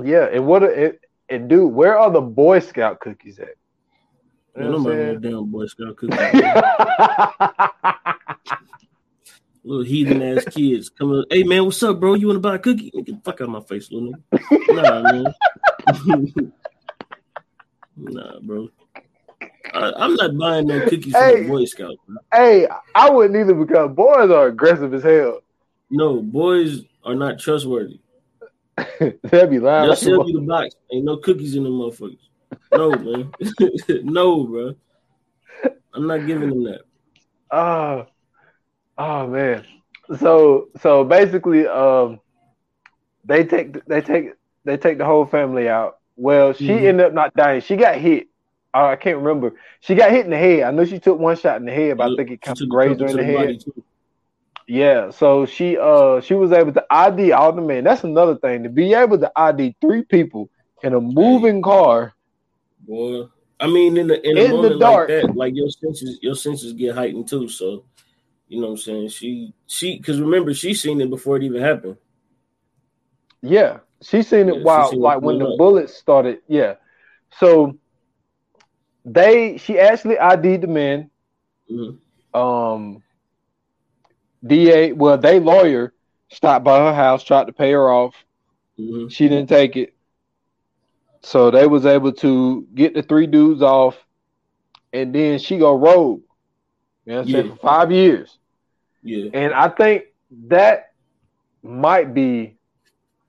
Yeah, 0.02 0.26
and 0.32 0.48
what 0.48 0.64
it 0.64 1.02
and 1.30 1.50
dude, 1.50 1.72
where 1.74 1.98
are 1.98 2.12
the 2.12 2.22
Boy 2.22 2.60
Scout 2.60 3.00
cookies 3.00 3.40
at? 3.40 3.56
You 4.56 4.62
Man, 4.64 4.72
know 4.72 4.78
I'm 4.78 4.84
nobody 4.84 5.18
damn 5.30 5.46
Boy 5.52 5.66
Scout 5.68 5.96
cookies. 5.98 6.18
man. 6.18 6.44
little 9.64 9.84
heathen 9.84 10.22
ass 10.22 10.46
kids 10.46 10.90
coming. 10.90 11.24
Hey 11.30 11.44
man, 11.44 11.66
what's 11.66 11.82
up, 11.84 12.00
bro? 12.00 12.14
You 12.14 12.28
want 12.28 12.38
to 12.38 12.42
buy 12.42 12.56
a 12.56 12.60
cookie? 12.60 12.92
Get 12.92 13.06
the 13.06 13.20
fuck 13.24 13.42
out 13.42 13.46
of 13.46 13.50
my 13.50 13.62
face, 13.62 13.92
little 13.92 14.14
nigga. 14.32 14.76
Nah, 14.76 15.12
man. 15.12 15.34
nah, 17.98 18.40
bro. 18.42 18.70
I, 19.76 19.92
I'm 19.98 20.16
not 20.16 20.38
buying 20.38 20.68
no 20.68 20.82
cookies 20.82 21.14
from 21.14 21.42
the 21.42 21.48
Boy 21.48 21.66
Scouts. 21.66 21.98
Hey, 22.34 22.68
I 22.96 23.10
wouldn't 23.10 23.38
either 23.38 23.54
because 23.54 23.94
boys 23.94 24.32
are 24.32 24.48
aggressive 24.48 24.94
as 24.94 25.04
hell. 25.04 25.42
No, 25.90 26.22
boys 26.22 26.84
are 27.04 27.16
not 27.16 27.40
trustworthy. 27.40 28.00
They'll 29.00 29.48
be 29.48 29.60
lying. 29.60 29.88
They'll 29.88 29.96
sell 29.96 30.24
you 30.28 30.40
the 30.40 30.46
box. 30.46 30.76
Ain't 30.92 31.06
no 31.06 31.18
cookies 31.18 31.56
in 31.56 31.64
them 31.64 31.74
motherfuckers. 31.74 32.18
No, 32.72 32.98
man. 32.98 33.34
no, 34.04 34.44
bro. 34.46 34.76
I'm 35.94 36.08
not 36.08 36.26
giving 36.26 36.50
them 36.50 36.64
that. 36.66 36.82
Oh, 37.52 38.08
oh 38.98 39.28
man. 39.28 39.66
So 40.20 40.70
so 40.82 41.04
basically, 41.04 41.68
um, 41.68 42.20
they 43.24 43.44
take 43.44 43.84
they 43.86 44.02
take 44.02 44.32
they 44.64 44.78
take 44.78 44.98
the 44.98 45.06
whole 45.06 45.26
family 45.26 45.68
out. 45.70 45.98
Well, 46.16 46.54
she 46.54 46.68
Mhm. 46.70 46.86
ended 46.88 47.06
up 47.08 47.14
not 47.14 47.34
dying. 47.34 47.62
She 47.62 47.76
got 47.76 47.96
hit. 47.96 48.28
Uh, 48.76 48.88
I 48.88 48.98
can't 48.98 49.18
remember. 49.18 49.54
She 49.80 49.96
got 49.96 50.12
hit 50.12 50.26
in 50.26 50.32
the 50.32 50.38
head. 50.38 50.64
I 50.64 50.72
know 50.72 50.84
she 50.84 51.00
took 51.00 51.18
one 51.18 51.38
shot 51.38 51.58
in 51.58 51.66
the 51.66 51.72
head, 51.72 51.98
but 51.98 52.12
I 52.12 52.16
think 52.18 52.30
it 52.32 52.42
kind 52.42 52.62
of 52.62 52.68
grazed 52.68 53.00
her 53.00 53.06
in 53.08 53.12
to 53.14 53.18
the 53.18 53.24
head. 53.24 53.62
too. 53.62 53.84
Yeah. 54.68 55.12
So 55.12 55.46
she 55.46 55.78
uh 55.78 56.20
she 56.20 56.34
was 56.34 56.52
able 56.52 56.74
to 56.74 56.86
ID 56.90 57.32
all 57.32 57.54
the 57.54 57.62
men. 57.62 57.86
That's 57.86 58.04
another 58.04 58.36
thing 58.36 58.64
to 58.64 58.70
be 58.70 58.94
able 58.94 59.18
to 59.20 59.32
ID 59.34 59.78
three 59.80 60.04
people 60.04 60.50
in 60.84 60.94
a 60.94 61.00
moving 61.00 61.62
car. 61.62 62.14
Boy, 62.80 63.28
I 63.60 63.68
mean, 63.68 63.96
in 63.98 64.08
the 64.08 64.22
in, 64.30 64.38
In 64.38 64.58
a 64.60 64.70
the 64.70 64.78
dark. 64.78 65.10
like 65.10 65.22
that, 65.22 65.36
like 65.36 65.56
your 65.56 65.70
senses, 65.70 66.20
your 66.22 66.36
senses 66.36 66.74
get 66.74 66.96
heightened 66.96 67.30
too. 67.30 67.48
So, 67.48 67.86
you 68.50 68.60
know 68.60 68.68
what 68.68 68.72
I'm 68.74 68.78
saying? 68.78 69.10
She, 69.10 69.54
she, 69.68 69.98
because 69.98 70.20
remember, 70.20 70.54
she 70.54 70.74
seen 70.74 71.00
it 71.00 71.10
before 71.10 71.38
it 71.38 71.44
even 71.44 71.62
happened. 71.62 71.98
Yeah, 73.42 73.80
she 74.02 74.22
seen 74.24 74.48
Yeah, 74.48 74.56
it 74.56 74.64
while 74.64 74.90
seen 74.90 75.00
it 75.00 75.04
like 75.04 75.22
when 75.22 75.38
the 75.40 75.46
up. 75.46 75.58
bullets 75.58 75.94
started. 75.96 76.40
Yeah, 76.48 76.76
so 77.40 77.78
they 79.06 79.58
she 79.58 79.80
actually 79.80 80.20
ID'd 80.20 80.62
the 80.62 80.68
men. 80.68 81.12
Mhm. 81.72 82.00
Um, 82.34 83.04
DA, 84.46 84.94
well, 84.94 85.18
they 85.18 85.40
lawyer 85.40 85.94
stopped 86.30 86.66
by 86.66 86.80
her 86.80 86.94
house, 86.94 87.24
tried 87.24 87.48
to 87.48 87.54
pay 87.54 87.72
her 87.72 87.90
off. 87.92 88.26
Mhm. 88.80 89.12
She 89.12 89.28
didn't 89.30 89.50
take 89.50 89.78
it, 89.78 89.94
so 91.22 91.52
they 91.52 91.68
was 91.68 91.86
able 91.86 92.12
to 92.14 92.68
get 92.76 92.94
the 92.94 93.04
three 93.04 93.28
dudes 93.28 93.62
off, 93.62 94.06
and 94.94 95.14
then 95.14 95.40
she 95.40 95.58
go 95.58 95.76
rogue. 95.76 96.22
You 97.06 97.14
know 97.14 97.18
what 97.20 97.22
I'm 97.26 97.28
saying 97.28 97.46
Yeah. 97.46 97.52
for 97.52 97.58
five 97.58 97.92
years. 97.92 98.40
Yeah, 99.04 99.30
And 99.34 99.54
I 99.54 99.70
think 99.70 100.06
that 100.48 100.94
might 101.64 102.14
be, 102.14 102.58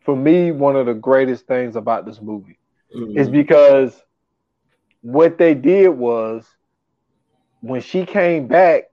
for 0.01 0.17
me, 0.17 0.53
one 0.53 0.77
of 0.77 0.87
the 0.87 0.95
greatest 0.95 1.47
things 1.47 1.77
about 1.77 2.07
this 2.07 2.21
movie 2.23 2.59
Mhm. 2.95 3.19
is 3.19 3.29
because 3.29 4.06
what 5.07 5.39
they 5.39 5.55
did 5.55 5.91
was 5.91 6.45
when 7.61 7.81
she 7.81 8.05
came 8.05 8.49
back, 8.49 8.91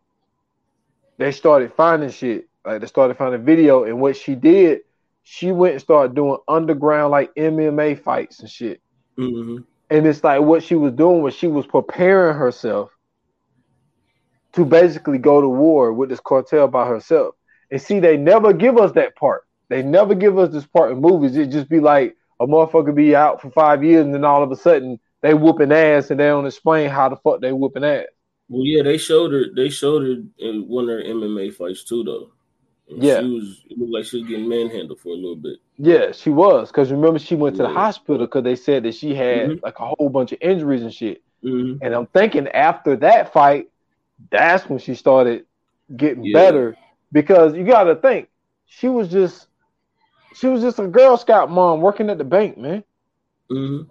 they 1.17 1.32
started 1.32 1.73
finding 1.73 2.12
shit. 2.12 2.47
Like 2.63 2.82
they 2.82 2.88
started 2.88 3.17
finding 3.17 3.43
video, 3.43 3.84
and 3.84 3.99
what 3.99 4.15
she 4.15 4.36
did, 4.36 4.82
she 5.23 5.52
went 5.52 5.73
and 5.73 5.82
started 5.82 6.15
doing 6.15 6.38
underground 6.47 7.10
like 7.10 7.34
MMA 7.34 7.99
fights 7.99 8.41
and 8.41 8.49
shit. 8.49 8.80
Mhm. 9.17 9.65
And 9.89 10.06
it's 10.06 10.23
like 10.23 10.41
what 10.41 10.62
she 10.62 10.76
was 10.76 10.93
doing 10.93 11.23
was 11.23 11.34
she 11.34 11.47
was 11.47 11.65
preparing 11.65 12.38
herself 12.38 12.95
to 14.52 14.65
basically 14.65 15.17
go 15.17 15.41
to 15.41 15.49
war 15.49 15.93
with 15.93 16.10
this 16.10 16.19
cartel 16.19 16.67
by 16.67 16.88
herself. 16.88 17.34
And 17.71 17.82
see, 17.82 17.99
they 17.99 18.17
never 18.17 18.54
give 18.54 18.78
us 18.78 18.91
that 18.91 19.15
part. 19.15 19.45
They 19.69 19.82
never 19.82 20.13
give 20.13 20.38
us 20.38 20.54
this 20.54 20.67
part 20.67 20.91
in 20.91 21.02
movies. 21.02 21.36
It 21.36 21.47
just 21.47 21.69
be 21.69 21.80
like 21.80 22.15
a 22.39 22.45
motherfucker 22.45 22.93
be 22.93 23.15
out 23.15 23.41
for 23.41 23.49
five 23.49 23.84
years 23.84 24.06
and 24.06 24.13
then 24.13 24.23
all 24.23 24.43
of 24.43 24.52
a 24.52 24.56
sudden 24.56 24.99
they 25.23 25.33
whooping 25.33 25.71
ass 25.71 26.12
and 26.12 26.19
they 26.19 26.25
don't 26.25 26.45
explain 26.45 26.89
how 26.89 27.09
the 27.09 27.15
fuck 27.17 27.41
they 27.41 27.51
whooping 27.51 27.83
ass. 27.83 28.05
Well, 28.49 28.65
yeah, 28.65 28.83
they 28.83 28.97
showed 28.97 29.31
her. 29.33 29.45
They 29.55 29.69
showed 29.69 30.03
her 30.03 30.23
in 30.38 30.67
one 30.67 30.83
of 30.83 30.89
her 30.91 31.01
MMA 31.03 31.49
fights 31.49 31.83
too, 31.83 32.03
though. 32.03 32.31
And 32.89 33.03
Yeah. 33.03 33.21
she 33.21 33.25
was. 33.25 33.63
It 33.69 33.77
looked 33.79 33.93
like 33.93 34.05
she 34.05 34.19
was 34.19 34.29
getting 34.29 34.47
manhandled 34.49 34.99
for 34.99 35.09
a 35.09 35.15
little 35.15 35.36
bit. 35.38 35.57
Yeah, 35.77 36.12
she 36.12 36.29
was. 36.29 36.69
Because 36.69 36.91
remember, 36.91 37.19
she 37.19 37.36
went 37.36 37.55
to 37.55 37.63
the 37.63 37.69
hospital 37.69 38.27
because 38.27 38.43
they 38.43 38.55
said 38.55 38.83
that 38.83 38.93
she 38.95 39.15
had 39.15 39.49
Mhm. 39.49 39.63
like 39.63 39.79
a 39.79 39.88
whole 39.88 40.09
bunch 40.09 40.31
of 40.33 40.38
injuries 40.41 40.83
and 40.83 40.93
shit. 40.93 41.23
hmm 41.41 41.73
And 41.81 41.95
I'm 41.95 42.05
thinking 42.07 42.47
after 42.49 42.95
that 42.97 43.33
fight, 43.33 43.69
that's 44.29 44.69
when 44.69 44.79
she 44.79 44.93
started 44.95 45.45
getting 45.95 46.23
Yeah. 46.25 46.33
better 46.33 46.77
because 47.12 47.55
you 47.55 47.63
got 47.65 47.86
to 47.86 47.95
think 47.95 48.29
she 48.65 48.88
was 48.88 49.09
just 49.09 49.47
she 50.36 50.47
was 50.47 50.62
just 50.62 50.79
a 50.79 50.88
Girl 50.88 51.17
Scout 51.17 51.49
mom 51.51 51.81
working 51.81 52.09
at 52.09 52.17
the 52.17 52.23
bank, 52.23 52.57
man. 52.57 52.83
hmm 53.49 53.83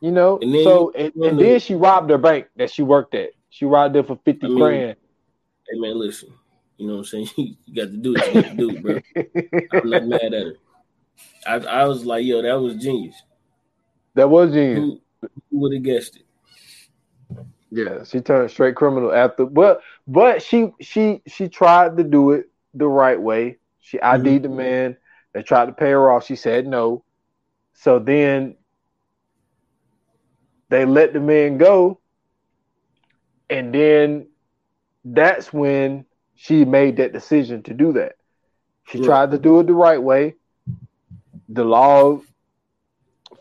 You 0.00 0.10
know, 0.10 0.38
And 0.40 0.54
then 0.54 0.64
so 0.64 0.92
and, 0.94 1.14
and 1.14 1.40
then 1.40 1.58
she 1.58 1.74
robbed 1.74 2.10
her 2.10 2.18
bank 2.18 2.48
that 2.56 2.70
she 2.70 2.82
worked 2.82 3.14
at. 3.14 3.30
She 3.48 3.64
robbed 3.64 3.96
it 3.96 4.06
for 4.06 4.18
fifty 4.24 4.46
I 4.46 4.50
mean, 4.50 4.58
grand. 4.58 4.96
Hey 5.68 5.78
man, 5.78 5.98
listen. 5.98 6.28
You 6.76 6.86
know 6.86 6.96
what 6.96 6.98
I'm 7.14 7.26
saying? 7.26 7.28
you 7.64 7.74
got 7.74 7.90
to 7.90 7.96
do 7.96 8.12
what 8.12 8.34
you 8.34 8.42
got 8.42 8.50
to 8.50 8.56
do, 8.56 8.80
bro. 8.80 9.00
I'm 9.72 9.90
not 9.90 10.06
mad 10.06 10.22
at 10.22 10.32
her. 10.32 10.54
I, 11.46 11.54
I 11.54 11.84
was 11.86 12.04
like, 12.04 12.24
yo, 12.24 12.42
that 12.42 12.60
was 12.60 12.76
genius. 12.76 13.16
that 14.14 14.28
was 14.28 14.52
genius. 14.52 14.78
Who, 14.78 15.00
who 15.50 15.58
would 15.60 15.72
have 15.72 15.82
guessed 15.82 16.16
it? 16.16 16.26
Yeah, 17.70 18.04
she 18.04 18.20
turned 18.20 18.50
straight 18.50 18.76
criminal 18.76 19.12
after, 19.12 19.44
but 19.46 19.80
but 20.06 20.42
she 20.42 20.70
she 20.80 21.22
she 21.26 21.48
tried 21.48 21.96
to 21.96 22.04
do 22.04 22.32
it 22.32 22.48
the 22.74 22.86
right 22.86 23.20
way. 23.20 23.58
She 23.80 24.00
ID'd 24.00 24.24
mm-hmm. 24.24 24.42
the 24.42 24.48
man. 24.48 24.96
They 25.32 25.42
tried 25.42 25.66
to 25.66 25.72
pay 25.72 25.90
her 25.90 26.10
off. 26.10 26.24
She 26.24 26.36
said 26.36 26.66
no. 26.66 27.04
So 27.74 27.98
then 27.98 28.56
they 30.70 30.84
let 30.84 31.12
the 31.12 31.20
man 31.20 31.58
go, 31.58 32.00
and 33.50 33.74
then 33.74 34.26
that's 35.04 35.52
when 35.52 36.04
she 36.34 36.64
made 36.64 36.96
that 36.96 37.12
decision 37.12 37.62
to 37.64 37.74
do 37.74 37.92
that. 37.92 38.14
She 38.84 38.98
Right. 38.98 39.00
tried 39.00 39.30
to 39.32 39.38
do 39.38 39.60
it 39.60 39.66
the 39.66 39.74
right 39.74 40.02
way. 40.02 40.34
The 41.48 41.64
law 41.64 42.20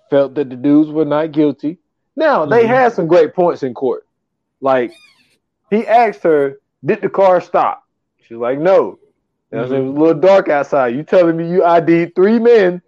felt 0.09 0.35
that 0.35 0.49
the 0.49 0.55
dudes 0.55 0.89
were 0.91 1.05
not 1.05 1.31
guilty. 1.31 1.79
Now 2.15 2.45
they 2.45 2.65
Mhm. 2.65 2.67
had 2.67 2.93
some 2.93 3.07
great 3.07 3.33
points 3.33 3.63
in 3.63 3.73
court. 3.73 4.05
Like 4.61 4.95
he 5.69 5.85
asked 5.87 6.23
her, 6.23 6.59
"Did 6.85 7.01
the 7.01 7.09
car 7.09 7.41
stop?" 7.41 7.83
She's 8.21 8.37
like, 8.37 8.59
"No." 8.59 8.99
You 9.51 9.57
know 9.57 9.59
what 9.59 9.63
I'm 9.63 9.69
saying? 9.69 9.85
It 9.85 9.89
was 9.89 9.97
a 9.97 10.01
little 10.01 10.21
dark 10.21 10.49
outside. 10.49 10.95
You 10.95 11.03
telling 11.03 11.37
me 11.37 11.49
you 11.49 11.63
ID'd 11.63 12.15
three 12.15 12.39
men 12.39 12.81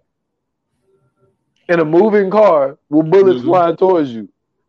in 1.68 1.80
a 1.80 1.84
moving 1.84 2.30
car 2.30 2.78
with 2.88 3.10
bullets 3.10 3.40
Mhm. 3.40 3.44
flying 3.44 3.76
towards 3.76 4.10
you? 4.10 4.28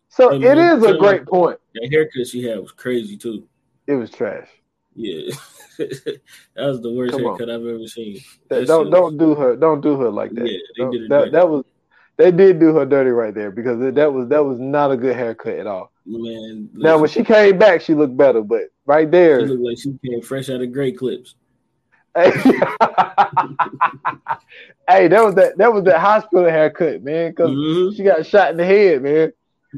So 0.09 0.31
Hey, 0.31 0.45
it 0.51 0.57
is 0.57 0.83
a 0.83 0.97
great 0.97 1.25
point. 1.25 1.59
That 1.75 1.89
haircut 1.91 2.27
she 2.27 2.43
had 2.43 2.59
was 2.59 2.71
crazy 2.71 3.15
too. 3.17 3.43
It 3.87 3.95
was 3.95 4.09
trash. 4.11 4.47
Yeah, 4.95 5.31
that 5.77 6.19
was 6.57 6.81
the 6.81 6.91
worst 6.91 7.13
Come 7.13 7.25
on. 7.25 7.37
haircut 7.37 7.49
I've 7.55 7.65
ever 7.65 7.87
seen. 7.87 8.19
That- 8.49 8.67
don't 8.67 8.85
shit 8.87 8.91
don't 8.93 9.17
do 9.17 9.35
her 9.35 9.55
don't 9.55 9.81
do 9.81 9.95
her 9.99 10.09
like 10.09 10.31
that. 10.31 10.45
Yeah, 10.49 10.57
they 10.77 10.83
Don't- 10.83 10.91
did 10.91 11.01
it 11.03 11.09
that, 11.09 11.19
dirty. 11.19 11.31
that 11.31 11.49
was 11.49 11.65
they 12.17 12.31
did 12.31 12.59
do 12.59 12.73
her 12.75 12.85
dirty 12.85 13.11
right 13.11 13.33
there 13.33 13.49
because 13.51 13.79
that 13.93 14.13
was 14.13 14.27
that 14.29 14.43
was 14.43 14.59
not 14.59 14.91
a 14.91 14.97
good 14.97 15.15
haircut 15.15 15.53
at 15.59 15.67
all. 15.67 15.91
Man, 16.05 16.69
Now 16.73 16.97
when 16.97 17.07
she 17.09 17.23
came 17.23 17.57
back, 17.57 17.81
she 17.81 17.93
looked 17.93 18.17
better, 18.17 18.41
but 18.41 18.63
right 18.85 19.09
there, 19.09 19.39
she 19.41 19.45
looked 19.53 19.63
like 19.63 19.77
she 19.77 19.97
came 20.05 20.21
fresh 20.21 20.49
out 20.49 20.59
of 20.61 20.71
Great 20.73 20.97
Clips. 20.97 21.35
Hey, 22.15 22.31
hey, 24.87 25.07
that 25.07 25.23
was 25.23 25.35
that 25.35 25.57
that 25.57 25.73
was 25.73 25.83
that 25.85 25.99
hospital 25.99 26.49
haircut, 26.49 27.03
man. 27.03 27.31
Because 27.31 27.55
Mhm, 27.55 27.89
she 27.89 28.03
got 28.03 28.25
shot 28.25 28.51
in 28.51 28.57
the 28.57 28.65
head, 28.65 29.01
man. 29.01 29.31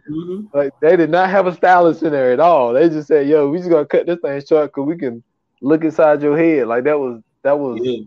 mhm. 0.09 0.47
Like 0.53 0.73
they 0.81 0.95
did 0.95 1.09
not 1.09 1.29
have 1.29 1.47
a 1.47 1.53
stylist 1.53 2.03
in 2.03 2.11
there 2.11 2.31
at 2.31 2.39
all. 2.39 2.73
They 2.73 2.89
just 2.89 3.07
said, 3.07 3.27
"Yo, 3.27 3.49
we 3.49 3.57
just 3.57 3.69
gonna 3.69 3.85
cut 3.85 4.05
this 4.05 4.19
thing 4.21 4.41
short 4.45 4.71
because 4.73 4.87
we 4.87 4.97
can 4.97 5.23
look 5.61 5.83
inside 5.83 6.21
your 6.21 6.37
head." 6.37 6.67
Like 6.67 6.83
that 6.85 6.99
was 6.99 7.21
that 7.43 7.57
was 7.57 7.81
Yeah, 7.83 7.97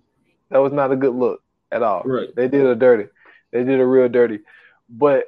that 0.51 0.59
was 0.59 0.73
not 0.73 0.93
a 0.93 0.97
good 0.97 1.15
look 1.15 1.41
at 1.71 1.83
all. 1.83 2.05
right. 2.05 2.29
They 2.35 2.49
did 2.49 2.67
a 2.67 2.75
dirty. 2.75 3.09
They 3.53 3.65
did 3.65 3.81
a 3.81 3.87
real 3.87 4.09
dirty. 4.09 4.41
But 4.89 5.27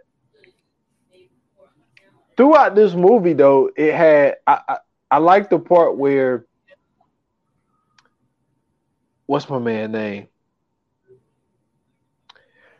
throughout 2.36 2.74
this 2.74 2.94
movie, 2.94 3.34
though, 3.34 3.70
it 3.76 3.94
had 3.94 4.36
I 4.46 4.60
I, 4.68 4.76
I 5.12 5.18
like 5.18 5.50
the 5.50 5.58
part 5.58 5.96
where 5.96 6.46
what's 9.26 9.48
my 9.48 9.58
man 9.58 9.92
name? 9.92 10.28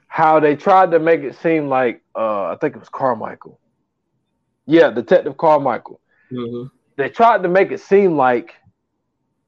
How 0.09 0.40
they 0.40 0.56
tried 0.56 0.92
to 0.92 0.98
make 0.98 1.20
it 1.20 1.37
seem 1.37 1.68
like 1.68 2.02
uh 2.14 2.46
I 2.46 2.56
think 2.61 2.76
it 2.76 2.78
was 2.78 2.88
Carmichael. 2.88 3.61
Yeah, 4.66 4.90
Detective 4.90 5.37
Carmichael. 5.37 6.00
Mhm. 6.32 6.70
They 6.96 7.11
tried 7.11 7.42
to 7.42 7.48
make 7.48 7.70
it 7.70 7.80
seem 7.80 8.16
like 8.16 8.54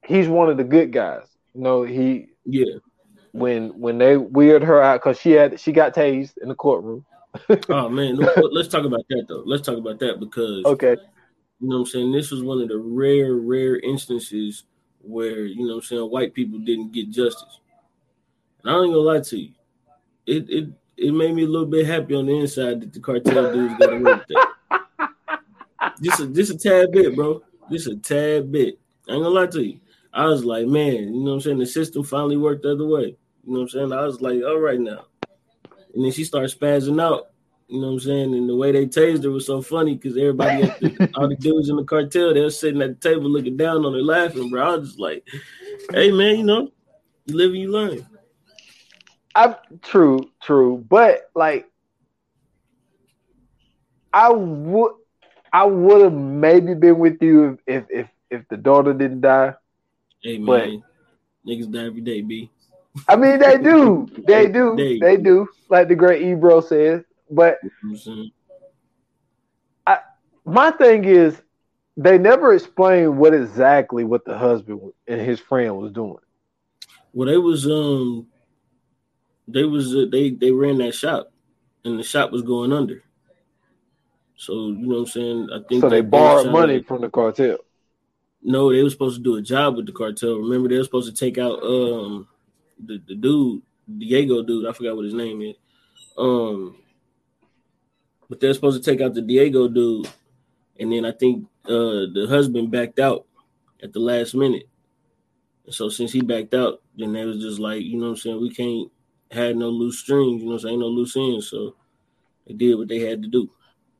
he's 0.04 0.28
one 0.28 0.50
of 0.50 0.56
the 0.56 0.64
good 0.64 0.92
guys. 0.92 1.24
You 1.54 1.62
know, 1.62 1.82
he 1.84 2.28
Yeah, 2.44 2.76
when 3.32 3.78
when 3.80 3.98
they 3.98 4.16
weired 4.16 4.62
her 4.62 4.82
out 4.82 5.00
because 5.00 5.18
she 5.18 5.32
had 5.32 5.58
she 5.60 5.72
got 5.72 5.94
tased 5.94 6.36
in 6.38 6.48
the 6.48 6.54
courtroom. 6.54 7.04
oh 7.68 7.88
man, 7.88 8.16
let's 8.52 8.68
talk 8.68 8.84
about 8.84 9.04
that 9.10 9.26
though. 9.28 9.42
Let's 9.46 9.62
talk 9.62 9.78
about 9.78 9.98
that 10.00 10.20
because 10.20 10.64
okay, 10.66 10.96
you 11.60 11.68
know 11.68 11.76
what 11.76 11.80
I'm 11.80 11.86
saying. 11.86 12.12
This 12.12 12.30
was 12.30 12.42
one 12.42 12.60
of 12.60 12.68
the 12.68 12.78
rare, 12.78 13.34
rare 13.34 13.78
instances 13.78 14.64
where 15.00 15.44
you 15.44 15.66
know 15.66 15.74
I'm 15.74 15.82
saying 15.82 16.02
white 16.02 16.34
people 16.34 16.58
didn't 16.58 16.92
get 16.92 17.10
justice. 17.10 17.60
And 18.62 18.72
I 18.72 18.74
ain't 18.80 18.92
gonna 18.92 18.98
lie 18.98 19.20
to 19.20 19.38
you, 19.38 19.52
it 20.26 20.50
it 20.50 20.68
it 20.96 21.12
made 21.12 21.34
me 21.34 21.44
a 21.44 21.48
little 21.48 21.66
bit 21.66 21.86
happy 21.86 22.14
on 22.14 22.26
the 22.26 22.38
inside 22.38 22.80
that 22.80 22.92
the 22.92 23.00
cartel 23.00 23.52
dudes 23.52 23.74
got 23.78 23.92
away 23.92 24.14
with 24.14 24.26
that. 24.28 24.54
Just 26.02 26.20
a 26.20 26.26
just 26.26 26.52
a 26.52 26.58
tad 26.58 26.92
bit, 26.92 27.14
bro. 27.14 27.42
Just 27.70 27.86
a 27.86 27.96
tad 27.96 28.50
bit. 28.50 28.78
I 29.08 29.12
ain't 29.12 29.22
gonna 29.22 29.34
lie 29.34 29.46
to 29.46 29.62
you. 29.62 29.80
I 30.12 30.26
was 30.26 30.44
like, 30.44 30.66
man, 30.66 31.14
you 31.14 31.24
know 31.24 31.32
I'm 31.32 31.40
saying? 31.40 31.58
The 31.58 31.66
system 31.66 32.02
finally 32.02 32.36
worked 32.36 32.62
the 32.62 32.72
other 32.72 32.86
way. 32.86 33.16
You 33.44 33.54
know 33.54 33.60
I'm 33.60 33.68
saying? 33.68 33.92
I 33.92 34.04
was 34.04 34.20
like, 34.20 34.42
all 34.42 34.58
right 34.58 34.80
now. 34.80 35.04
And 35.94 36.04
then 36.04 36.12
she 36.12 36.24
started 36.24 36.50
spazzing 36.50 37.00
out. 37.00 37.30
You 37.68 37.82
know 37.82 37.88
what 37.88 37.92
I'm 37.94 38.00
saying? 38.00 38.34
And 38.34 38.48
the 38.48 38.56
way 38.56 38.72
they 38.72 38.86
tased 38.86 39.24
her 39.24 39.30
was 39.30 39.44
so 39.44 39.60
funny 39.60 39.94
because 39.94 40.16
everybody, 40.16 40.62
the, 40.62 41.10
all 41.14 41.28
the 41.28 41.36
dudes 41.40 41.68
in 41.68 41.76
the 41.76 41.84
cartel, 41.84 42.32
they 42.32 42.40
were 42.40 42.48
sitting 42.48 42.80
at 42.80 42.98
the 42.98 43.08
table 43.08 43.28
looking 43.28 43.58
down 43.58 43.84
on 43.84 43.92
her 43.92 44.00
laughing, 44.00 44.48
bro. 44.48 44.62
I 44.62 44.76
was 44.76 44.88
just 44.88 45.00
like, 45.00 45.28
hey, 45.92 46.10
man, 46.10 46.38
you 46.38 46.44
know, 46.44 46.72
you 47.26 47.36
live 47.36 47.50
and 47.50 47.60
you 47.60 47.70
learn. 47.70 48.06
I'm 49.34 49.54
true, 49.82 50.30
true, 50.42 50.84
but 50.88 51.30
like, 51.34 51.70
I 54.14 54.30
would, 54.32 54.92
I 55.52 55.64
would 55.64 56.00
have 56.00 56.14
maybe 56.14 56.74
been 56.74 56.98
with 56.98 57.22
you 57.22 57.58
if 57.66 57.84
if 57.90 58.08
if 58.30 58.48
the 58.48 58.56
daughter 58.56 58.94
didn't 58.94 59.20
die. 59.20 59.54
Hey 60.22 60.38
man, 60.38 60.82
but, 61.44 61.50
niggas 61.50 61.70
die 61.70 61.84
every 61.84 62.00
day, 62.00 62.22
b. 62.22 62.50
I 63.06 63.16
mean, 63.16 63.38
they 63.38 63.58
do, 63.58 64.08
they 64.26 64.48
do, 64.48 64.74
they, 64.76 64.98
they 64.98 65.16
do. 65.18 65.48
Like 65.68 65.88
the 65.88 65.94
great 65.94 66.22
Ebro 66.22 66.60
says, 66.60 67.04
but 67.30 67.58
I, 69.86 69.98
my 70.44 70.70
thing 70.72 71.04
is, 71.04 71.40
they 71.96 72.16
never 72.16 72.54
explain 72.54 73.16
what 73.16 73.34
exactly 73.34 74.04
what 74.04 74.24
the 74.24 74.36
husband 74.36 74.80
and 75.06 75.20
his 75.20 75.40
friend 75.40 75.76
was 75.76 75.92
doing. 75.92 76.18
Well, 77.12 77.28
they 77.28 77.36
was 77.36 77.66
um 77.66 78.28
they 79.48 79.64
was 79.64 79.94
uh, 79.94 80.04
they 80.10 80.30
they 80.30 80.52
ran 80.52 80.78
that 80.78 80.94
shop, 80.94 81.32
and 81.84 81.98
the 81.98 82.04
shop 82.04 82.30
was 82.30 82.42
going 82.42 82.72
under. 82.72 83.02
So 84.36 84.68
you 84.68 84.86
know 84.86 84.96
what 84.96 85.00
I'm 85.00 85.06
saying. 85.06 85.48
I 85.52 85.58
think 85.68 85.80
so. 85.80 85.88
They 85.88 86.00
borrowed 86.00 86.52
money 86.52 86.82
from 86.82 87.00
the 87.00 87.10
cartel. 87.10 87.58
No, 88.40 88.72
they 88.72 88.82
were 88.82 88.90
supposed 88.90 89.16
to 89.16 89.22
do 89.22 89.36
a 89.36 89.42
job 89.42 89.76
with 89.76 89.86
the 89.86 89.92
cartel. 89.92 90.36
Remember, 90.36 90.68
they 90.68 90.78
were 90.78 90.84
supposed 90.84 91.12
to 91.12 91.18
take 91.18 91.38
out 91.38 91.60
um 91.62 92.28
the, 92.78 93.02
the 93.08 93.16
dude, 93.16 93.62
Diego 93.98 94.42
dude. 94.44 94.66
I 94.66 94.72
forgot 94.72 94.94
what 94.94 95.04
his 95.04 95.14
name 95.14 95.42
is. 95.42 95.56
Um, 96.16 96.76
but 98.28 98.40
they're 98.40 98.54
supposed 98.54 98.82
to 98.82 98.90
take 98.90 99.00
out 99.00 99.14
the 99.14 99.22
Diego 99.22 99.68
dude, 99.68 100.08
and 100.78 100.92
then 100.92 101.04
I 101.04 101.12
think 101.12 101.46
uh 101.64 102.06
the 102.12 102.26
husband 102.28 102.70
backed 102.70 102.98
out 102.98 103.26
at 103.82 103.92
the 103.92 104.00
last 104.00 104.34
minute. 104.34 104.68
so 105.70 105.88
since 105.88 106.12
he 106.12 106.20
backed 106.20 106.54
out, 106.54 106.82
then 106.96 107.12
they 107.12 107.24
was 107.24 107.40
just 107.40 107.58
like, 107.58 107.82
you 107.82 107.98
know 107.98 108.06
what 108.06 108.10
I'm 108.10 108.16
saying, 108.16 108.40
we 108.40 108.54
can't 108.54 108.90
had 109.30 109.56
no 109.56 109.68
loose 109.68 109.98
strings, 109.98 110.40
you 110.40 110.48
know 110.48 110.54
what 110.54 110.62
I'm 110.62 110.68
saying, 110.68 110.80
no 110.80 110.86
loose 110.86 111.16
ends. 111.16 111.48
So 111.48 111.74
they 112.46 112.54
did 112.54 112.74
what 112.76 112.88
they 112.88 113.00
had 113.00 113.22
to 113.22 113.28
do. 113.28 113.50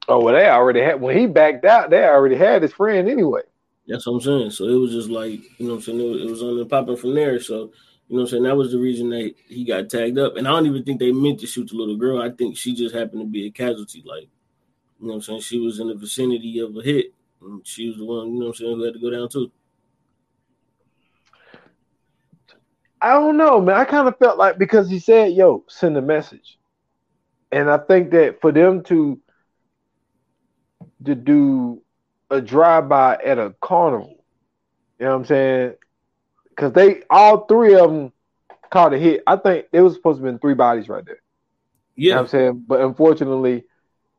Oh 0.09 0.23
well, 0.23 0.35
they 0.35 0.49
already 0.49 0.81
had 0.81 1.01
when 1.01 1.17
he 1.17 1.27
backed 1.27 1.64
out. 1.64 1.91
They 1.91 2.03
already 2.03 2.37
had 2.37 2.62
his 2.62 2.73
friend 2.73 3.09
anyway. 3.09 3.43
That's 3.87 4.07
what 4.07 4.14
I'm 4.14 4.21
saying. 4.21 4.51
So 4.51 4.64
it 4.64 4.75
was 4.75 4.93
just 4.93 5.11
like 5.11 5.41
you 5.59 5.67
know, 5.67 5.75
what 5.75 5.77
I'm 5.77 5.83
saying 5.83 6.01
it 6.01 6.11
was, 6.11 6.23
it 6.23 6.31
was 6.31 6.43
on 6.43 6.59
the 6.59 6.64
popping 6.64 6.97
from 6.97 7.14
there. 7.14 7.41
So 7.41 7.73
you 8.09 8.16
know, 8.16 8.23
what 8.23 8.29
I'm 8.29 8.31
saying 8.31 8.42
that 8.44 8.57
was 8.57 8.73
the 8.73 8.79
reason 8.79 9.11
that 9.11 9.35
he 9.49 9.64
got 9.64 9.90
tagged 9.90 10.18
up. 10.18 10.37
And 10.37 10.49
I 10.49 10.51
don't 10.51 10.66
even 10.66 10.83
think 10.83 10.99
they 10.99 11.12
meant 11.12 11.40
to 11.40 11.47
shoot 11.47 11.68
the 11.68 11.77
little 11.77 11.97
girl. 11.97 12.23
I 12.23 12.31
think 12.31 12.57
she 12.57 12.75
just 12.75 12.94
happened 12.94 13.21
to 13.21 13.27
be 13.27 13.47
a 13.47 13.51
casualty. 13.51 14.03
Like 14.05 14.29
you 14.99 15.07
know, 15.07 15.09
what 15.09 15.14
I'm 15.16 15.21
saying 15.23 15.40
she 15.42 15.59
was 15.59 15.79
in 15.79 15.88
the 15.88 15.94
vicinity 15.94 16.59
of 16.61 16.75
a 16.75 16.81
hit, 16.81 17.12
and 17.42 17.66
she 17.66 17.88
was 17.88 17.99
the 17.99 18.07
one 18.07 18.33
you 18.33 18.40
know, 18.40 18.47
what 18.47 18.49
I'm 18.49 18.55
saying 18.55 18.77
who 18.77 18.85
had 18.85 18.94
to 18.94 19.01
go 19.01 19.11
down 19.11 19.29
too. 19.29 19.53
I 23.01 23.12
don't 23.12 23.37
know, 23.37 23.61
man. 23.61 23.77
I 23.77 23.85
kind 23.85 24.09
of 24.09 24.18
felt 24.18 24.38
like 24.38 24.59
because 24.59 24.88
he 24.88 24.99
said, 24.99 25.33
"Yo, 25.33 25.64
send 25.68 25.97
a 25.99 26.03
message," 26.03 26.59
and 27.53 27.71
I 27.71 27.77
think 27.77 28.11
that 28.12 28.40
for 28.40 28.53
them 28.53 28.83
to 28.85 29.21
to 31.05 31.14
do 31.14 31.83
a 32.31 32.40
drive 32.40 32.88
by 32.88 33.18
at 33.25 33.38
a 33.38 33.55
carnival, 33.61 34.25
you 34.99 35.05
know 35.05 35.12
what 35.12 35.18
I'm 35.18 35.25
saying? 35.27 35.75
Because 36.59 36.73
they 36.73 37.03
all 37.09 37.47
three 37.47 37.77
of 37.77 37.88
them 37.88 38.12
caught 38.68 38.92
a 38.92 38.99
hit. 38.99 39.23
I 39.29 39.37
think 39.37 39.66
it 39.71 39.81
was 39.81 39.94
supposed 39.94 40.18
to 40.18 40.25
be 40.25 40.29
been 40.29 40.40
three 40.40 40.55
bodies 40.55 40.88
right 40.88 41.05
there. 41.07 41.21
Yeah, 41.94 42.05
you 42.05 42.14
know 42.14 42.21
I'm 42.23 42.27
saying, 42.27 42.64
but 42.66 42.81
unfortunately, 42.81 43.64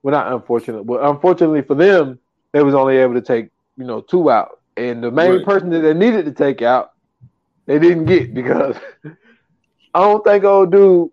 well, 0.03 0.13
not 0.13 0.31
unfortunately, 0.31 0.85
but 0.85 1.03
unfortunately 1.03 1.63
for 1.63 1.75
them, 1.75 2.17
they 2.53 2.63
was 2.63 2.73
only 2.73 2.95
able 2.95 3.15
to 3.15 3.21
take 3.21 3.49
you 3.75 3.83
know 3.83 3.99
two 3.99 4.31
out, 4.31 4.61
and 4.77 5.03
the 5.03 5.11
main 5.11 5.31
right. 5.31 5.45
person 5.45 5.69
that 5.71 5.79
they 5.79 5.93
needed 5.93 6.23
to 6.25 6.31
take 6.31 6.61
out 6.61 6.93
they 7.65 7.77
didn't 7.77 8.05
get 8.05 8.33
because 8.33 8.77
I 9.93 9.99
don't 9.99 10.23
think 10.23 10.45
old 10.45 10.71
dude. 10.71 11.09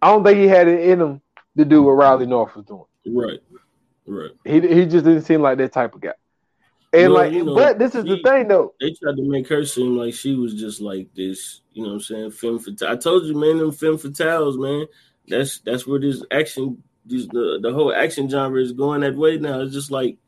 I 0.00 0.10
don't 0.10 0.22
think 0.22 0.38
he 0.38 0.46
had 0.46 0.68
it 0.68 0.88
in 0.88 1.00
him 1.00 1.20
to 1.56 1.64
do 1.64 1.82
what 1.82 1.92
Riley 1.92 2.26
North 2.26 2.54
was 2.54 2.66
doing. 2.66 2.84
Right, 3.04 3.40
right. 4.06 4.30
He 4.44 4.60
he 4.60 4.86
just 4.86 5.04
didn't 5.04 5.22
seem 5.22 5.42
like 5.42 5.58
that 5.58 5.72
type 5.72 5.96
of 5.96 6.02
guy. 6.02 6.12
And 6.92 7.12
well, 7.12 7.22
like, 7.22 7.32
you 7.32 7.44
know, 7.44 7.54
but 7.54 7.78
this 7.78 7.94
is 7.94 8.04
he, 8.04 8.10
the 8.10 8.22
thing 8.22 8.48
though. 8.48 8.74
They 8.80 8.92
tried 8.92 9.16
to 9.16 9.22
make 9.22 9.48
her 9.48 9.64
seem 9.64 9.96
like 9.96 10.14
she 10.14 10.34
was 10.34 10.54
just 10.54 10.80
like 10.80 11.08
this. 11.14 11.60
You 11.72 11.82
know 11.84 11.90
what 11.90 11.94
I'm 11.94 12.00
saying? 12.00 12.30
Femme 12.32 12.58
fatale. 12.58 12.92
I 12.92 12.96
told 12.96 13.24
you, 13.24 13.34
man, 13.34 13.58
them 13.58 13.70
femme 13.70 13.96
fatales, 13.96 14.58
man. 14.58 14.86
That's 15.28 15.60
that's 15.60 15.86
where 15.86 16.00
this 16.00 16.24
action, 16.32 16.82
this, 17.06 17.26
the 17.26 17.60
the 17.62 17.72
whole 17.72 17.94
action 17.94 18.28
genre 18.28 18.60
is 18.60 18.72
going 18.72 19.02
that 19.02 19.16
way 19.16 19.38
now. 19.38 19.60
It's 19.60 19.72
just 19.72 19.92
like 19.92 20.18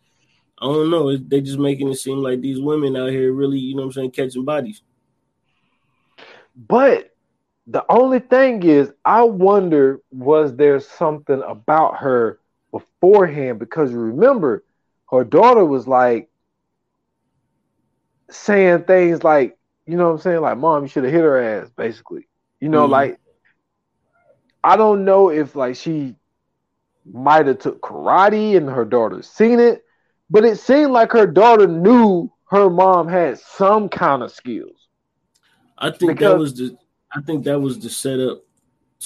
I 0.62 0.66
don't 0.66 0.90
know. 0.90 1.16
They 1.16 1.40
just 1.40 1.58
making 1.58 1.88
it 1.88 1.96
seem 1.96 2.18
like 2.18 2.40
these 2.40 2.60
women 2.60 2.96
out 2.96 3.10
here 3.10 3.32
really, 3.32 3.58
you 3.58 3.74
know 3.74 3.82
what 3.82 3.86
I'm 3.86 3.92
saying, 3.92 4.10
catching 4.12 4.44
bodies. 4.44 4.82
But 6.54 7.10
the 7.66 7.84
only 7.88 8.20
thing 8.20 8.62
is, 8.62 8.92
I 9.04 9.24
wonder 9.24 10.00
was 10.12 10.54
there 10.54 10.78
something 10.78 11.42
about 11.42 11.96
her 11.96 12.38
beforehand? 12.70 13.58
Because 13.58 13.92
remember, 13.92 14.62
her 15.10 15.24
daughter 15.24 15.64
was 15.64 15.88
like 15.88 16.28
saying 18.32 18.84
things 18.84 19.22
like, 19.22 19.58
you 19.86 19.96
know 19.96 20.06
what 20.06 20.12
I'm 20.14 20.18
saying? 20.18 20.40
Like, 20.40 20.58
mom, 20.58 20.82
you 20.82 20.88
should 20.88 21.04
have 21.04 21.12
hit 21.12 21.22
her 21.22 21.60
ass, 21.60 21.70
basically. 21.76 22.28
You 22.60 22.68
know, 22.68 22.84
mm-hmm. 22.84 22.92
like 22.92 23.20
I 24.62 24.76
don't 24.76 25.04
know 25.04 25.30
if 25.30 25.56
like 25.56 25.76
she 25.76 26.14
might 27.04 27.46
have 27.46 27.58
took 27.58 27.80
karate 27.80 28.56
and 28.56 28.68
her 28.68 28.84
daughter 28.84 29.22
seen 29.22 29.58
it 29.58 29.82
but 30.32 30.46
it 30.46 30.58
seemed 30.58 30.92
like 30.92 31.12
her 31.12 31.26
daughter 31.26 31.66
knew 31.66 32.32
her 32.44 32.70
mom 32.70 33.06
had 33.06 33.38
some 33.38 33.90
kind 33.90 34.22
of 34.22 34.32
skills. 34.32 34.88
I 35.76 35.90
think 35.90 36.12
because, 36.12 36.32
that 36.32 36.38
was 36.38 36.54
the 36.54 36.76
I 37.14 37.20
think 37.20 37.44
that 37.44 37.60
was 37.60 37.78
the 37.78 37.90
setup 37.90 38.42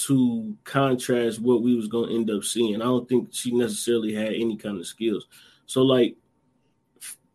to 0.05 0.55
contrast 0.63 1.41
what 1.41 1.61
we 1.61 1.75
was 1.75 1.89
gonna 1.89 2.13
end 2.13 2.31
up 2.31 2.45
seeing. 2.45 2.75
I 2.75 2.85
don't 2.85 3.09
think 3.09 3.27
she 3.31 3.51
necessarily 3.51 4.13
had 4.13 4.33
any 4.33 4.55
kind 4.55 4.79
of 4.79 4.87
skills. 4.87 5.27
So 5.65 5.81
like 5.81 6.15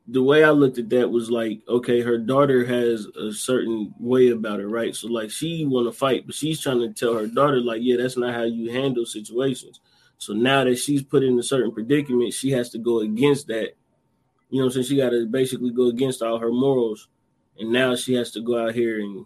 the 0.08 0.22
way 0.22 0.42
I 0.44 0.50
looked 0.50 0.78
at 0.78 0.90
that 0.90 1.10
was 1.10 1.30
like, 1.30 1.60
okay, 1.68 2.00
her 2.00 2.18
daughter 2.18 2.64
has 2.66 3.06
a 3.06 3.32
certain 3.32 3.94
way 3.98 4.28
about 4.28 4.60
her, 4.60 4.68
right? 4.68 4.94
So 4.94 5.08
like 5.08 5.30
she 5.30 5.64
want 5.64 5.86
to 5.86 5.96
fight, 5.96 6.26
but 6.26 6.34
she's 6.34 6.60
trying 6.60 6.80
to 6.80 6.92
tell 6.92 7.14
her 7.14 7.26
daughter, 7.26 7.60
like, 7.60 7.80
yeah, 7.82 7.96
that's 7.96 8.16
not 8.16 8.34
how 8.34 8.42
you 8.42 8.72
handle 8.72 9.06
situations. 9.06 9.80
So 10.18 10.32
now 10.32 10.64
that 10.64 10.76
she's 10.76 11.02
put 11.02 11.22
in 11.22 11.38
a 11.38 11.42
certain 11.42 11.72
predicament, 11.72 12.32
she 12.32 12.50
has 12.50 12.70
to 12.70 12.78
go 12.78 13.00
against 13.00 13.46
that 13.48 13.74
you 14.52 14.60
know, 14.60 14.68
since 14.68 14.86
she 14.86 14.98
got 14.98 15.10
to 15.10 15.26
basically 15.26 15.70
go 15.70 15.86
against 15.86 16.20
all 16.20 16.38
her 16.38 16.52
morals, 16.52 17.08
and 17.58 17.72
now 17.72 17.96
she 17.96 18.12
has 18.14 18.30
to 18.32 18.42
go 18.42 18.62
out 18.62 18.74
here 18.74 19.00
and, 19.00 19.24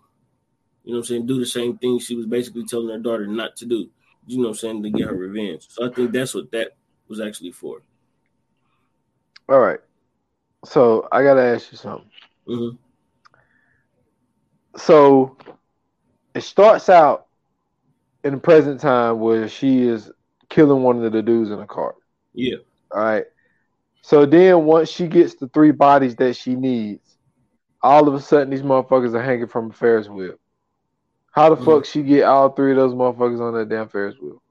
you 0.85 0.93
know, 0.93 0.99
I'm 0.99 1.05
saying, 1.05 1.27
do 1.27 1.41
the 1.41 1.47
same 1.47 1.77
thing 1.79 1.99
she 1.99 2.15
was 2.15 2.27
basically 2.27 2.65
telling 2.65 2.89
her 2.91 2.99
daughter 2.99 3.27
not 3.27 3.57
to 3.57 3.67
do. 3.67 3.91
You 4.29 4.41
know, 4.41 4.51
I'm 4.51 4.55
saying 4.55 4.85
to 4.85 4.91
get 4.91 5.09
her 5.09 5.15
revenge. 5.15 5.67
So 5.69 5.85
I 5.85 5.93
think 5.93 6.13
that's 6.13 6.33
what 6.33 6.53
that 6.53 6.77
was 7.09 7.21
actually 7.21 7.51
for. 7.51 7.83
All 9.49 9.59
right. 9.59 9.81
So 10.67 11.09
I 11.13 11.23
gotta 11.23 11.43
ask 11.43 11.71
you 11.71 11.79
something. 11.79 12.11
Mm-hmm. 12.49 12.77
So 14.77 15.37
it 16.35 16.43
starts 16.43 16.89
out 16.89 17.27
in 18.25 18.33
the 18.33 18.39
present 18.39 18.81
time 18.81 19.21
where 19.21 19.49
she 19.49 19.83
is 19.83 20.11
killing 20.49 20.83
one 20.83 21.03
of 21.03 21.13
the 21.13 21.23
dudes 21.23 21.51
in 21.51 21.59
the 21.59 21.67
car. 21.67 21.95
Yeah. 22.35 22.57
All 22.91 23.03
right. 23.03 23.25
So 24.03 24.27
then 24.27 24.65
once 24.65 24.91
she 24.91 25.07
gets 25.07 25.35
the 25.35 25.49
three 25.49 25.73
bodies 25.73 26.17
that 26.17 26.37
she 26.37 26.55
needs, 26.55 27.17
all 27.83 28.09
of 28.09 28.15
a 28.15 28.21
sudden 28.21 28.51
these 28.51 28.63
motherfuckers 28.63 29.15
are 29.15 29.23
hanging 29.23 29.47
from 29.47 29.71
a 29.71 29.73
Ferris 29.73 30.09
wheel. 30.09 30.35
How 31.33 31.51
the 31.51 31.57
mm-hmm. 31.57 31.65
fuck 31.65 31.85
she 31.85 32.03
get 32.03 32.25
all 32.25 32.51
three 32.51 32.73
of 32.73 32.77
those 32.77 32.93
motherfuckers 32.93 33.41
on 33.41 33.55
that 33.55 33.69
damn 33.69 33.89
Ferris 33.89 34.17
wheel? 34.21 34.43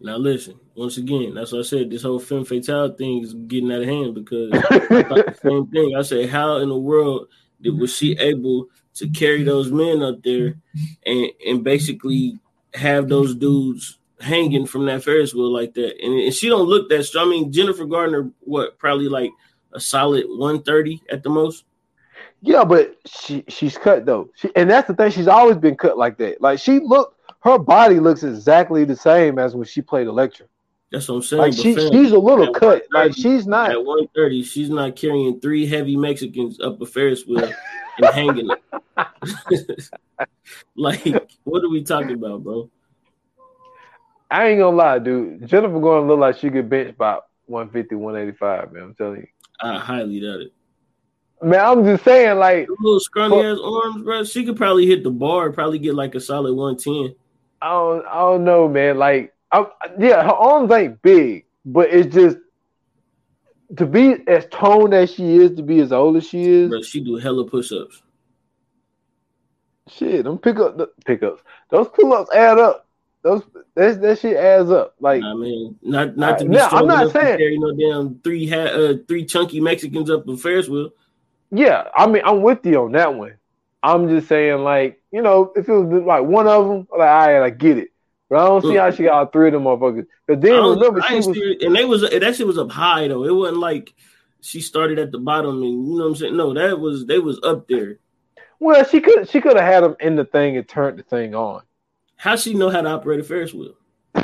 Now 0.00 0.16
listen, 0.16 0.58
once 0.74 0.96
again, 0.98 1.34
that's 1.34 1.52
what 1.52 1.60
I 1.60 1.62
said. 1.62 1.90
This 1.90 2.02
whole 2.02 2.18
femme 2.18 2.44
fatale 2.44 2.92
thing 2.94 3.22
is 3.22 3.34
getting 3.34 3.72
out 3.72 3.82
of 3.82 3.88
hand 3.88 4.14
because 4.14 4.52
I 4.70 5.02
thought 5.02 5.26
the 5.26 5.38
same 5.42 5.66
thing. 5.68 5.94
I 5.96 6.02
said, 6.02 6.28
how 6.28 6.56
in 6.56 6.68
the 6.68 6.78
world 6.78 7.28
did, 7.60 7.78
was 7.78 7.96
she 7.96 8.12
able 8.18 8.66
to 8.94 9.08
carry 9.08 9.42
those 9.42 9.70
men 9.70 10.02
up 10.02 10.22
there 10.22 10.56
and 11.06 11.28
and 11.46 11.64
basically 11.64 12.38
have 12.74 13.08
those 13.08 13.34
dudes 13.34 13.98
hanging 14.20 14.66
from 14.66 14.86
that 14.86 15.04
Ferris 15.04 15.34
wheel 15.34 15.52
like 15.52 15.74
that. 15.74 16.02
And, 16.02 16.20
and 16.20 16.34
she 16.34 16.48
don't 16.48 16.68
look 16.68 16.88
that 16.88 17.04
strong. 17.04 17.28
I 17.28 17.30
mean, 17.30 17.52
Jennifer 17.52 17.84
Gardner, 17.84 18.30
what, 18.40 18.78
probably 18.78 19.08
like 19.08 19.30
a 19.72 19.80
solid 19.80 20.24
130 20.28 21.02
at 21.10 21.22
the 21.22 21.30
most. 21.30 21.64
Yeah, 22.40 22.64
but 22.64 22.96
she 23.06 23.42
she's 23.48 23.78
cut 23.78 24.04
though. 24.04 24.28
She, 24.36 24.50
and 24.54 24.68
that's 24.68 24.86
the 24.86 24.94
thing. 24.94 25.10
She's 25.10 25.28
always 25.28 25.56
been 25.56 25.76
cut 25.76 25.96
like 25.96 26.18
that. 26.18 26.42
Like 26.42 26.58
she 26.58 26.78
look, 26.78 27.13
her 27.44 27.58
body 27.58 28.00
looks 28.00 28.22
exactly 28.22 28.84
the 28.84 28.96
same 28.96 29.38
as 29.38 29.54
when 29.54 29.66
she 29.66 29.82
played 29.82 30.06
Elektra. 30.06 30.46
That's 30.90 31.08
what 31.08 31.16
I'm 31.16 31.22
saying. 31.22 31.42
Like 31.42 31.52
she, 31.52 31.74
fam, 31.74 31.92
she's 31.92 32.12
a 32.12 32.18
little 32.18 32.52
cut. 32.54 32.84
Like 32.90 33.12
she's 33.14 33.46
not 33.46 33.70
at 33.70 33.84
130. 33.84 34.42
She's 34.42 34.70
not 34.70 34.96
carrying 34.96 35.40
three 35.40 35.66
heavy 35.66 35.96
Mexicans 35.96 36.58
up 36.60 36.80
a 36.80 36.86
Ferris 36.86 37.26
wheel 37.26 37.52
and 37.98 38.14
hanging 38.14 38.50
it. 38.50 39.90
like, 40.76 41.04
what 41.44 41.62
are 41.62 41.68
we 41.68 41.82
talking 41.84 42.12
about, 42.12 42.42
bro? 42.42 42.70
I 44.30 44.48
ain't 44.48 44.60
gonna 44.60 44.76
lie, 44.76 44.98
dude. 44.98 45.46
Jennifer 45.46 45.80
gonna 45.80 46.06
look 46.06 46.18
like 46.18 46.38
she 46.38 46.50
could 46.50 46.70
bench 46.70 46.90
about 46.90 47.26
150, 47.46 47.94
185, 47.96 48.72
man. 48.72 48.82
I'm 48.82 48.94
telling 48.94 49.20
you. 49.20 49.26
I 49.60 49.78
highly 49.78 50.20
doubt 50.20 50.40
it. 50.40 50.52
Man, 51.42 51.60
I'm 51.60 51.84
just 51.84 52.04
saying, 52.04 52.38
like 52.38 52.68
little 52.68 53.00
scrawny 53.00 53.44
ass 53.44 53.58
arms, 53.62 54.02
bro. 54.02 54.24
She 54.24 54.46
could 54.46 54.56
probably 54.56 54.86
hit 54.86 55.02
the 55.02 55.10
bar, 55.10 55.52
probably 55.52 55.78
get 55.78 55.94
like 55.94 56.14
a 56.14 56.20
solid 56.20 56.54
110. 56.54 57.14
I 57.64 57.70
don't, 57.70 58.06
I 58.06 58.18
don't 58.18 58.44
know, 58.44 58.68
man. 58.68 58.98
Like, 58.98 59.32
I, 59.50 59.64
yeah, 59.98 60.22
her 60.22 60.34
arms 60.34 60.70
ain't 60.70 61.00
big, 61.00 61.46
but 61.64 61.88
it's 61.88 62.14
just 62.14 62.36
to 63.78 63.86
be 63.86 64.16
as 64.28 64.46
toned 64.50 64.92
as 64.92 65.10
she 65.10 65.36
is, 65.38 65.52
to 65.52 65.62
be 65.62 65.80
as 65.80 65.90
old 65.90 66.18
as 66.18 66.28
she 66.28 66.42
is. 66.42 66.68
Bro, 66.68 66.82
she 66.82 67.02
do 67.02 67.16
hella 67.16 67.48
push 67.48 67.72
ups. 67.72 68.02
Shit, 69.88 70.24
them 70.24 70.36
pick 70.36 70.58
up 70.58 70.76
the 70.76 70.88
pickups. 71.06 71.42
Those 71.70 71.88
pull 71.88 72.12
ups 72.12 72.30
add 72.34 72.58
up. 72.58 72.86
Those 73.22 73.42
that 73.76 73.98
that 74.02 74.18
shit 74.18 74.36
adds 74.36 74.70
up. 74.70 74.94
Like 75.00 75.22
I 75.22 75.32
mean, 75.32 75.78
not 75.80 76.18
not 76.18 76.38
to 76.40 76.44
be 76.44 76.50
now, 76.50 76.68
I'm 76.68 76.86
not 76.86 77.12
saying 77.12 77.38
carry 77.38 77.58
no 77.58 77.74
damn 77.74 78.18
three 78.20 78.46
ha- 78.46 78.74
uh, 78.74 78.94
three 79.08 79.24
chunky 79.24 79.60
Mexicans 79.60 80.10
up 80.10 80.28
a 80.28 80.36
Ferris 80.36 80.68
wheel. 80.68 80.90
Yeah, 81.50 81.88
I 81.96 82.06
mean, 82.06 82.20
I'm 82.26 82.42
with 82.42 82.66
you 82.66 82.82
on 82.82 82.92
that 82.92 83.14
one. 83.14 83.36
I'm 83.84 84.08
just 84.08 84.28
saying, 84.28 84.64
like, 84.64 85.02
you 85.12 85.20
know, 85.20 85.52
if 85.54 85.68
it 85.68 85.72
was 85.72 86.02
like 86.04 86.24
one 86.24 86.48
of 86.48 86.66
them, 86.66 86.88
like, 86.90 87.08
I 87.08 87.34
right, 87.34 87.46
I 87.46 87.50
get 87.50 87.76
it. 87.76 87.88
But 88.30 88.38
I 88.38 88.46
don't 88.46 88.62
see 88.62 88.76
how 88.76 88.90
she 88.90 89.02
got 89.02 89.12
all 89.12 89.26
three 89.26 89.48
of 89.48 89.52
them 89.52 89.64
motherfuckers. 89.64 90.06
But 90.26 90.40
then 90.40 90.64
remember, 90.64 91.02
she 91.02 91.16
was, 91.16 91.26
and 91.60 91.76
they 91.76 91.84
was 91.84 92.00
that 92.00 92.34
shit 92.34 92.46
was 92.46 92.56
up 92.56 92.70
high 92.70 93.06
though. 93.08 93.24
It 93.24 93.34
wasn't 93.34 93.58
like 93.58 93.92
she 94.40 94.62
started 94.62 94.98
at 94.98 95.12
the 95.12 95.18
bottom, 95.18 95.62
and 95.62 95.86
you 95.86 95.98
know 95.98 96.04
what 96.04 96.10
I'm 96.10 96.16
saying. 96.16 96.36
No, 96.36 96.54
that 96.54 96.80
was 96.80 97.04
they 97.04 97.18
was 97.18 97.38
up 97.44 97.68
there. 97.68 97.98
Well, 98.58 98.82
she 98.86 99.00
could 99.00 99.28
she 99.28 99.42
could 99.42 99.56
have 99.56 99.66
had 99.66 99.84
them 99.84 99.96
in 100.00 100.16
the 100.16 100.24
thing 100.24 100.56
and 100.56 100.66
turned 100.66 100.98
the 100.98 101.02
thing 101.02 101.34
on. 101.34 101.62
How 102.16 102.36
she 102.36 102.54
know 102.54 102.70
how 102.70 102.80
to 102.80 102.88
operate 102.88 103.20
a 103.20 103.24
Ferris 103.24 103.52
wheel? 103.52 103.74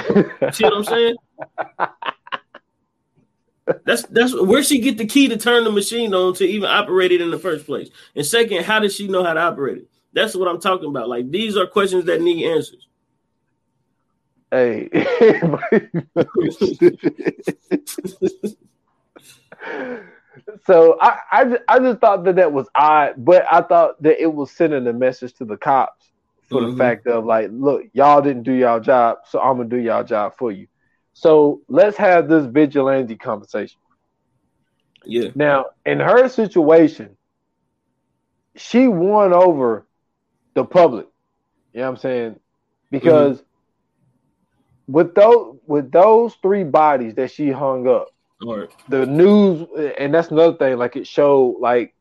See 0.52 0.64
what 0.64 0.72
I'm 0.72 0.84
saying? 0.84 1.16
That's 3.84 4.02
that's 4.04 4.34
where 4.34 4.62
she 4.62 4.80
get 4.80 4.98
the 4.98 5.06
key 5.06 5.28
to 5.28 5.36
turn 5.36 5.64
the 5.64 5.72
machine 5.72 6.14
on 6.14 6.34
to 6.34 6.44
even 6.44 6.68
operate 6.68 7.12
it 7.12 7.20
in 7.20 7.30
the 7.30 7.38
first 7.38 7.66
place. 7.66 7.90
And 8.14 8.24
second, 8.24 8.64
how 8.64 8.80
does 8.80 8.94
she 8.94 9.08
know 9.08 9.24
how 9.24 9.34
to 9.34 9.40
operate 9.40 9.78
it? 9.78 9.88
That's 10.12 10.34
what 10.34 10.48
I'm 10.48 10.60
talking 10.60 10.88
about. 10.88 11.08
Like 11.08 11.30
these 11.30 11.56
are 11.56 11.66
questions 11.66 12.04
that 12.06 12.20
need 12.20 12.44
answers. 12.44 12.86
Hey. 14.50 14.88
so 20.66 20.98
I, 21.00 21.18
I 21.30 21.58
I 21.68 21.78
just 21.78 22.00
thought 22.00 22.24
that 22.24 22.36
that 22.36 22.52
was 22.52 22.68
odd, 22.74 23.14
but 23.18 23.44
I 23.50 23.62
thought 23.62 24.02
that 24.02 24.20
it 24.20 24.32
was 24.32 24.50
sending 24.50 24.86
a 24.86 24.92
message 24.92 25.34
to 25.34 25.44
the 25.44 25.56
cops 25.56 26.10
for 26.48 26.60
mm-hmm. 26.60 26.72
the 26.72 26.76
fact 26.76 27.06
of 27.06 27.24
like, 27.24 27.50
look, 27.52 27.84
y'all 27.92 28.20
didn't 28.20 28.42
do 28.42 28.52
y'all 28.52 28.80
job, 28.80 29.18
so 29.28 29.40
I'm 29.40 29.58
gonna 29.58 29.68
do 29.68 29.76
y'all 29.76 30.02
job 30.04 30.34
for 30.36 30.50
you. 30.50 30.66
So 31.20 31.60
let's 31.68 31.98
have 31.98 32.28
this 32.30 32.46
vigilante 32.46 33.14
conversation. 33.14 33.78
Yeah. 35.04 35.28
Now, 35.34 35.66
in 35.84 36.00
her 36.00 36.30
situation, 36.30 37.18
she 38.56 38.88
won 38.88 39.34
over 39.34 39.86
the 40.54 40.64
public. 40.64 41.08
You 41.74 41.80
know 41.80 41.90
what 41.90 41.90
I'm 41.90 41.96
saying? 41.98 42.40
Because 42.90 43.36
mm-hmm. 43.36 44.92
with 44.92 45.14
those 45.14 45.58
with 45.66 45.92
those 45.92 46.36
three 46.40 46.64
bodies 46.64 47.16
that 47.16 47.30
she 47.30 47.50
hung 47.50 47.86
up, 47.86 48.08
right. 48.42 48.70
the 48.88 49.04
news 49.04 49.68
and 49.98 50.14
that's 50.14 50.30
another 50.30 50.56
thing, 50.56 50.78
like 50.78 50.96
it 50.96 51.06
showed 51.06 51.58
like 51.60 51.94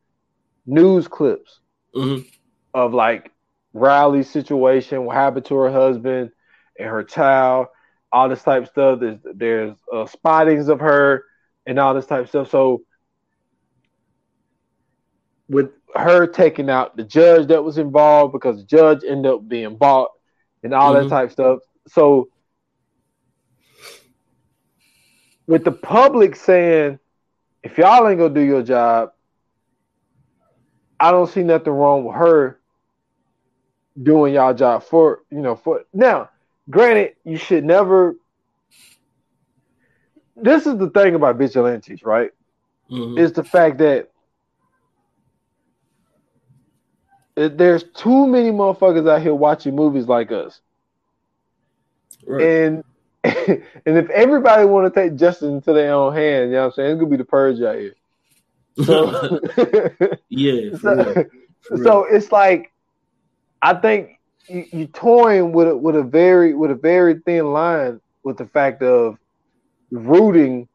news 0.65 1.10
clips 1.10 1.60
mm-hmm. 1.93 2.25
of 2.73 2.93
like 2.93 3.34
Riley's 3.73 4.29
situation, 4.29 5.03
what 5.03 5.17
happened 5.17 5.45
to 5.47 5.55
her 5.55 5.71
husband 5.71 6.32
and 6.79 6.88
her 6.88 7.03
child, 7.03 7.67
all 8.12 8.30
this 8.30 8.43
type 8.43 8.63
of 8.63 8.69
stuff. 8.69 9.00
There's 9.00 9.19
there's 9.36 9.78
uh, 9.91 10.06
spottings 10.06 10.67
of 10.67 10.80
her 10.80 11.26
and 11.65 11.80
all 11.80 11.93
this 11.93 12.06
type 12.06 12.24
of 12.24 12.30
stuff. 12.30 12.50
So 12.50 12.84
with 15.48 15.72
her 15.95 16.28
taking 16.28 16.69
out 16.69 16.95
the 16.95 17.04
judge 17.04 17.48
that 17.48 17.63
was 17.63 17.78
involved 17.78 18.34
because 18.34 18.58
the 18.58 18.63
judge 18.63 19.04
ended 19.08 19.32
up 19.32 19.48
being 19.48 19.76
bought 19.76 20.12
and 20.63 20.74
all 20.74 20.93
mm-hmm. 20.93 21.08
that 21.08 21.10
type 21.10 21.28
of 21.28 21.32
stuff. 21.32 21.60
So 21.88 22.30
with 25.48 25.63
the 25.63 25.72
public 25.72 26.36
saying, 26.36 27.00
if 27.63 27.78
y'all 27.78 28.08
ain't 28.08 28.19
gonna 28.19 28.34
do 28.34 28.41
your 28.41 28.63
job, 28.63 29.12
I 31.00 31.12
don't 31.12 31.30
see 31.30 31.43
nothing 31.43 31.74
wrong 31.74 32.04
with 32.04 32.15
her 32.15 32.60
doing 34.02 34.34
y'all 34.34 34.54
job 34.54 34.84
for 34.84 35.24
you 35.30 35.41
know 35.41 35.56
for 35.56 35.84
now 35.93 36.30
granted, 36.69 37.15
you 37.23 37.38
should 37.38 37.63
never. 37.63 38.15
This 40.36 40.65
is 40.65 40.77
the 40.77 40.89
thing 40.89 41.15
about 41.15 41.38
vigilantes, 41.38 42.03
right? 42.03 42.32
Mm-hmm. 42.89 43.17
Is 43.17 43.34
the 43.34 43.43
fact 43.43 43.77
that 43.79 44.10
there's 47.36 47.84
too 47.84 48.27
many 48.27 48.51
motherfuckers 48.51 49.10
out 49.10 49.21
here 49.21 49.36
watching 49.36 49.75
movies 49.75 50.08
like 50.08 50.32
us, 50.32 50.60
right. 52.25 52.41
and 52.41 52.84
and 53.23 53.63
if 53.86 54.10
everybody 54.10 54.65
want 54.65 54.91
to 54.93 54.99
take 54.99 55.17
justice 55.17 55.49
into 55.49 55.73
their 55.73 55.93
own 55.93 56.13
hand, 56.13 56.49
you 56.49 56.55
know 56.55 56.62
what 56.62 56.65
I'm 56.67 56.71
saying? 56.73 56.91
It's 56.91 56.99
gonna 56.99 57.12
be 57.12 57.17
the 57.17 57.25
purge 57.25 57.62
out 57.62 57.75
here. 57.75 57.95
So, 58.84 59.39
yeah. 60.29 60.75
So, 61.62 61.75
so 61.84 62.05
it's 62.05 62.32
like 62.32 62.71
I 63.62 63.73
think 63.73 64.18
you, 64.47 64.65
you 64.71 64.88
toying 64.88 65.52
with 65.52 65.67
a, 65.67 65.75
with 65.78 65.95
a 65.95 66.04
very 66.04 66.54
with 66.54 66.71
a 66.71 66.75
very 66.75 67.19
thin 67.25 67.52
line 67.52 67.99
with 68.23 68.38
the 68.38 68.45
fact 68.45 68.82
of 68.82 69.17
rooting 69.91 70.67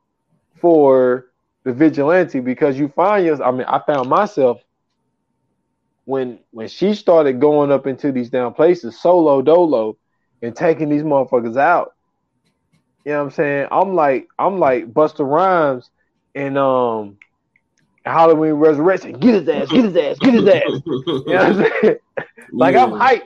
for 0.60 1.26
the 1.64 1.72
vigilante 1.72 2.40
because 2.40 2.78
you 2.78 2.88
find 2.88 3.26
yourself. 3.26 3.48
I 3.48 3.56
mean, 3.56 3.66
I 3.66 3.80
found 3.86 4.08
myself 4.08 4.60
when 6.04 6.38
when 6.50 6.68
she 6.68 6.94
started 6.94 7.40
going 7.40 7.72
up 7.72 7.86
into 7.86 8.12
these 8.12 8.30
down 8.30 8.54
places 8.54 9.00
solo 9.00 9.42
dolo 9.42 9.96
and 10.42 10.54
taking 10.54 10.88
these 10.88 11.02
motherfuckers 11.02 11.56
out. 11.56 11.92
You 13.04 13.12
know 13.12 13.18
what 13.18 13.24
I'm 13.24 13.30
saying? 13.32 13.68
I'm 13.70 13.94
like 13.94 14.28
I'm 14.38 14.58
like 14.58 14.92
Busta 14.92 15.26
Rhymes 15.26 15.90
and 16.34 16.58
um 16.58 17.18
Halloween 18.04 18.52
Resurrection. 18.52 19.12
Get 19.18 19.34
his 19.34 19.48
ass, 19.48 19.68
get 19.70 19.84
his 19.84 19.96
ass, 19.96 20.18
get 20.18 20.34
his 20.34 20.46
ass. 20.46 20.62
you 20.86 21.22
know 21.26 21.34
what 21.34 21.46
I'm 21.46 21.56
saying? 21.82 21.96
like 22.52 22.74
yeah. 22.74 22.84
I'm 22.84 22.92
hyped. 22.92 23.22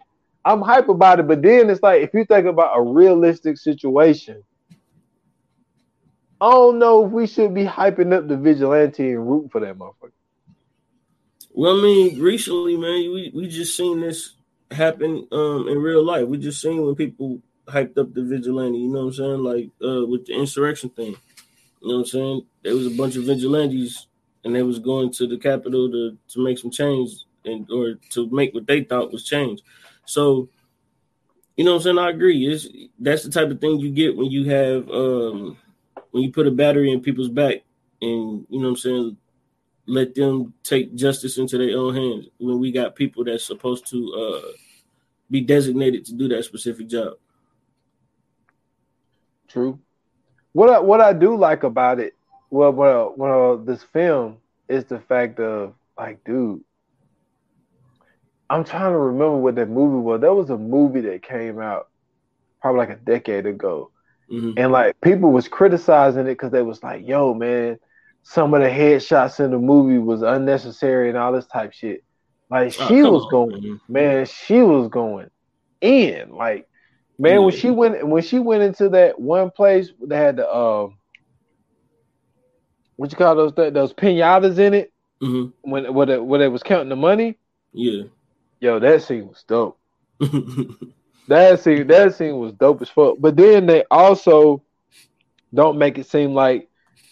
I'm 0.49 0.63
hype 0.63 0.89
about 0.89 1.21
it, 1.21 1.29
but 1.29 1.43
then 1.43 1.69
it's 1.69 1.83
like 1.83 2.01
if 2.01 2.15
you 2.15 2.25
think 2.25 2.47
about 2.47 2.75
a 2.75 2.81
realistic 2.81 3.59
situation, 3.59 4.43
I 6.41 6.51
don't 6.51 6.79
know 6.79 7.05
if 7.05 7.13
we 7.13 7.27
should 7.27 7.53
be 7.53 7.67
hyping 7.67 8.15
up 8.15 8.29
the 8.29 8.37
vigilante 8.39 9.11
and 9.11 9.29
rooting 9.29 9.51
for 9.51 9.61
that 9.61 9.77
motherfucker. 9.77 10.13
Well, 11.51 11.79
I 11.79 11.83
mean, 11.83 12.19
recently, 12.19 12.79
man, 12.79 13.13
we, 13.13 13.31
we 13.35 13.49
just 13.49 13.77
seen 13.77 14.01
this 14.01 14.37
happen 14.71 15.29
um, 15.33 15.69
in 15.69 15.77
real 15.79 16.03
life. 16.03 16.27
We 16.27 16.39
just 16.39 16.63
seen 16.63 16.81
when 16.81 16.95
people 16.95 17.43
hyped 17.67 17.99
up 17.99 18.15
the 18.15 18.23
vigilante, 18.23 18.79
you 18.79 18.89
know 18.89 19.01
what 19.01 19.07
I'm 19.09 19.13
saying? 19.13 19.43
Like 19.43 19.71
uh, 19.85 20.07
with 20.07 20.25
the 20.25 20.33
insurrection 20.33 20.89
thing. 20.89 21.15
You 21.83 21.89
know 21.89 21.95
what 21.97 22.01
I'm 22.01 22.07
saying? 22.07 22.47
There 22.65 22.75
was 22.75 22.87
a 22.87 22.97
bunch 22.97 23.17
of 23.17 23.25
vigilantes 23.25 24.07
and 24.45 24.55
they 24.55 24.63
was 24.63 24.79
going 24.79 25.13
to 25.13 25.27
the 25.27 25.37
Capitol 25.37 25.91
to, 25.91 26.17
to 26.29 26.43
make 26.43 26.59
some 26.59 26.71
change 26.71 27.11
and 27.45 27.71
or 27.71 27.97
to 28.13 28.31
make 28.31 28.55
what 28.55 28.67
they 28.67 28.83
thought 28.83 29.13
was 29.13 29.25
change. 29.25 29.61
So, 30.09 30.49
you 31.55 31.65
know 31.65 31.73
what 31.73 31.77
I'm 31.79 31.83
saying? 31.83 31.99
I 31.99 32.09
agree. 32.09 32.47
It's 32.51 32.67
that's 32.99 33.25
the 33.25 33.31
type 33.31 33.51
of 33.51 33.61
thing 33.61 33.79
you 33.79 33.91
get 33.91 34.17
when 34.17 34.31
you 34.31 34.49
have 34.49 34.89
um 34.89 35.59
when 36.13 36.23
you 36.23 36.33
put 36.33 36.47
a 36.47 36.51
battery 36.51 36.91
in 36.91 37.03
people's 37.03 37.29
back 37.29 37.57
and 38.01 38.47
you 38.49 38.59
know 38.59 38.69
what 38.69 38.69
I'm 38.69 38.77
saying, 38.77 39.17
let 39.87 40.15
them 40.15 40.55
take 40.63 40.95
justice 40.95 41.37
into 41.37 41.59
their 41.59 41.77
own 41.77 41.95
hands 41.95 42.29
when 42.39 42.59
we 42.59 42.73
got 42.73 42.97
people 42.97 43.23
that's 43.23 43.45
supposed 43.45 43.87
to 43.89 44.15
uh 44.15 44.53
be 45.31 45.43
designated 45.43 46.07
to 46.07 46.15
do 46.15 46.27
that 46.29 46.45
specific 46.45 46.89
job. 46.89 47.15
True. 49.47 49.79
What 50.53 50.71
I, 50.71 50.79
what 50.79 51.03
I 51.03 51.13
do 51.13 51.37
like 51.37 51.65
about 51.65 52.01
it, 52.01 52.15
well, 52.49 52.73
well, 52.73 53.13
well, 53.15 53.59
this 53.59 53.83
film 53.83 54.39
is 54.69 54.87
the 54.87 55.01
fact 55.01 55.39
of 55.39 55.75
like, 55.99 56.25
dude, 56.25 56.65
I'm 58.51 58.65
trying 58.65 58.93
to 58.93 58.99
remember 58.99 59.37
what 59.37 59.57
that 59.57 59.69
movie 59.69 59.99
was. 60.03 60.21
There 60.21 60.33
was 60.33 60.51
a 60.51 60.57
movie 60.57 61.03
that 61.03 61.23
came 61.23 61.59
out 61.61 61.89
probably 62.61 62.79
like 62.79 62.91
a 62.91 62.97
decade 62.97 63.47
ago, 63.47 63.91
Mhm. 64.31 64.55
and 64.57 64.73
like 64.73 65.01
people 65.01 65.31
was 65.31 65.49
criticizing 65.49 66.23
it 66.23 66.31
because 66.31 66.51
they 66.53 66.63
was 66.63 66.83
like, 66.83 67.07
"Yo, 67.07 67.35
man, 67.35 67.79
some 68.23 68.55
of 68.55 68.63
the 68.63 68.69
headshots 68.69 69.41
in 69.45 69.51
the 69.51 69.59
movie 69.59 69.99
was 69.99 70.23
unnecessary 70.23 71.09
and 71.09 71.19
all 71.19 71.33
this 71.33 71.47
type 71.47 71.73
shit." 71.73 72.03
Like 72.51 72.69
Oh, 72.69 72.87
she 72.89 73.03
come 73.03 73.13
was 73.13 73.25
on, 73.25 73.31
going, 73.31 73.63
man. 73.63 73.81
man, 73.89 74.27
she 74.27 74.63
was 74.63 74.89
going 74.89 75.31
in. 75.83 76.31
Like, 76.31 76.67
man, 77.19 77.43
when 77.43 77.55
she 77.55 77.71
went 77.71 78.07
when 78.07 78.23
she 78.23 78.39
went 78.39 78.63
into 78.63 78.89
that 78.91 79.21
one 79.21 79.51
place 79.51 79.93
that 80.07 80.17
had 80.17 80.37
the 80.37 80.51
um, 80.55 80.99
what 82.97 83.13
you 83.13 83.19
call 83.19 83.37
those 83.37 83.53
th- 83.55 83.75
those 83.75 83.93
pinatas 83.93 84.59
in 84.59 84.75
it 84.75 84.93
Mhm. 85.23 85.53
when 85.63 85.93
when 85.93 86.09
it, 86.09 86.25
when 86.25 86.41
it 86.41 86.49
was 86.49 86.63
counting 86.63 86.89
the 86.89 86.97
money. 86.97 87.39
Yeah. 87.73 88.05
Yo, 88.61 88.79
that 88.79 89.03
scene 89.03 89.29
was 89.29 89.43
dope. 89.45 89.79
That 91.29 91.61
scene, 91.61 91.87
that 91.89 92.15
scene 92.15 92.39
was 92.39 92.53
dope 92.55 92.83
as 92.83 92.89
fuck. 92.89 93.17
But 93.21 93.37
then 93.37 93.67
they 93.67 93.85
also 93.91 94.63
don't 95.55 95.79
make 95.79 95.99
it 95.99 96.07
seem 96.07 96.35
like 96.35 96.69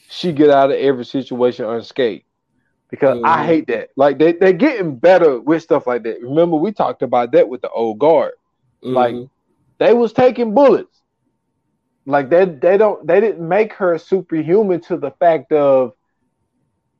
she 0.08 0.32
get 0.32 0.50
out 0.50 0.70
of 0.70 0.76
every 0.76 1.04
situation 1.04 1.66
unscathed. 1.66 2.24
Because 2.90 3.18
I 3.24 3.42
Mhm. 3.42 3.44
hate 3.44 3.66
that. 3.68 3.90
Like 3.96 4.18
they 4.18 4.32
they're 4.32 4.52
getting 4.52 4.96
better 4.96 5.40
with 5.40 5.62
stuff 5.62 5.86
like 5.86 6.02
that. 6.04 6.22
Remember, 6.22 6.56
we 6.56 6.72
talked 6.72 7.02
about 7.02 7.32
that 7.32 7.48
with 7.48 7.62
the 7.62 7.70
old 7.70 7.98
guard. 7.98 8.32
Like 8.92 9.16
Mhm. 9.16 9.30
they 9.78 9.92
was 9.94 10.12
taking 10.12 10.54
bullets. 10.54 11.02
Like 12.06 12.30
they 12.30 12.44
they 12.44 12.76
don't 12.78 13.06
they 13.06 13.20
didn't 13.20 13.46
make 13.46 13.72
her 13.74 13.98
superhuman 13.98 14.80
to 14.82 14.96
the 14.96 15.10
fact 15.12 15.52
of 15.52 15.92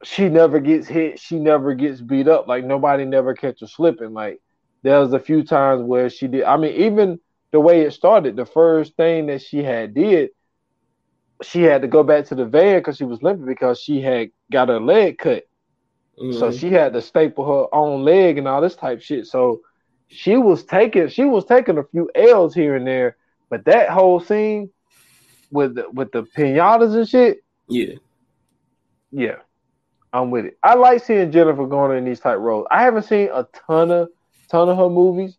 she 0.07 0.29
never 0.29 0.61
gets 0.61 0.87
hit, 0.87 1.19
she 1.19 1.37
never 1.37 1.75
gets 1.75 2.01
beat 2.01 2.29
up. 2.29 2.47
Like 2.47 2.65
nobody 2.65 3.05
never 3.05 3.35
catch 3.35 3.61
her 3.61 3.67
slipping. 3.67 4.13
Like 4.13 4.41
there 4.85 5.01
was 5.01 5.13
a 5.13 5.19
few 5.19 5.43
times 5.43 5.83
where 5.83 6.09
she 6.09 6.29
did. 6.29 6.45
I 6.45 6.57
mean, 6.57 6.75
even 6.75 7.19
the 7.51 7.59
way 7.59 7.81
it 7.81 7.93
started, 7.93 8.37
the 8.37 8.47
first 8.47 8.95
thing 8.95 9.27
that 9.27 9.43
she 9.43 9.65
had 9.65 9.95
did, 9.95 10.31
she 11.43 11.63
had 11.63 11.83
to 11.83 11.89
go 11.89 12.05
back 12.05 12.27
to 12.27 12.37
the 12.37 12.45
van 12.45 12.79
because 12.79 12.97
she 12.97 13.05
was 13.05 13.21
limping 13.21 13.47
because 13.47 13.81
she 13.81 14.01
had 14.01 14.31
got 14.53 14.69
her 14.69 14.79
leg 14.79 15.19
cut. 15.19 15.43
So 16.31 16.51
Mhm. 16.51 16.59
she 16.61 16.71
had 16.71 16.93
to 16.93 17.03
staple 17.03 17.45
her 17.45 17.75
own 17.75 18.05
leg 18.05 18.39
and 18.39 18.47
all 18.47 18.61
this 18.61 18.77
type 18.77 19.01
shit. 19.03 19.27
So 19.27 19.61
she 20.07 20.37
was 20.37 20.63
taking 20.63 21.09
she 21.09 21.25
was 21.25 21.45
taking 21.47 21.79
a 21.79 21.85
few 21.85 22.09
L's 22.15 22.55
here 22.55 22.77
and 22.77 22.87
there, 22.87 23.17
but 23.51 23.65
that 23.65 23.91
whole 23.91 24.21
scene 24.21 24.71
with 25.51 25.75
the, 25.75 25.91
with 25.91 26.13
the 26.13 26.23
pinatas 26.23 26.95
and 26.95 27.09
shit, 27.09 27.39
yeah. 27.69 27.95
yeah, 29.11 29.37
I'm 30.17 30.31
with 30.31 30.47
it. 30.47 30.59
I 30.63 30.75
like 30.75 31.03
seeing 31.05 31.31
Jennifer 31.33 31.67
Garner 31.67 31.97
in 31.97 32.05
these 32.05 32.21
type 32.21 32.39
roles. 32.39 32.67
I 32.71 32.83
haven't 32.83 33.05
seen 33.05 33.29
a 33.33 33.47
ton 33.67 33.91
of 33.91 34.09
ton 34.51 34.69
of 34.69 34.77
her 34.79 34.89
movies, 34.89 35.39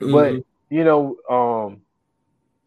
but 0.00 0.34
Mhm. 0.34 0.44
you 0.70 0.84
know, 0.84 1.16
um, 1.30 1.82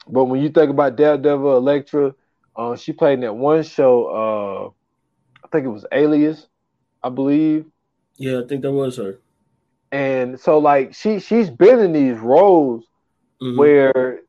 but 0.07 0.25
when 0.25 0.41
you 0.41 0.49
think 0.49 0.71
about 0.71 0.95
Daredevil, 0.95 1.57
Elektra, 1.57 2.15
uh, 2.55 2.75
she 2.75 2.93
played 2.93 3.15
in 3.15 3.21
that 3.21 3.33
one 3.35 3.63
show. 3.63 4.05
Uh, 4.07 4.69
I 5.43 5.47
think 5.51 5.65
it 5.65 5.69
was 5.69 5.85
Alias, 5.91 6.47
I 7.03 7.09
believe. 7.09 7.65
yeah, 8.17 8.39
I 8.39 8.47
think 8.47 8.61
that 8.63 8.71
was 8.71 8.97
her. 8.97 9.19
and 9.91 10.39
so 10.39 10.57
like 10.59 10.93
she 10.93 11.19
she's 11.19 11.49
been 11.49 11.79
in 11.79 11.93
these 11.93 12.17
roles 12.17 12.85
Mhm. 13.41 13.57
where 13.57 14.21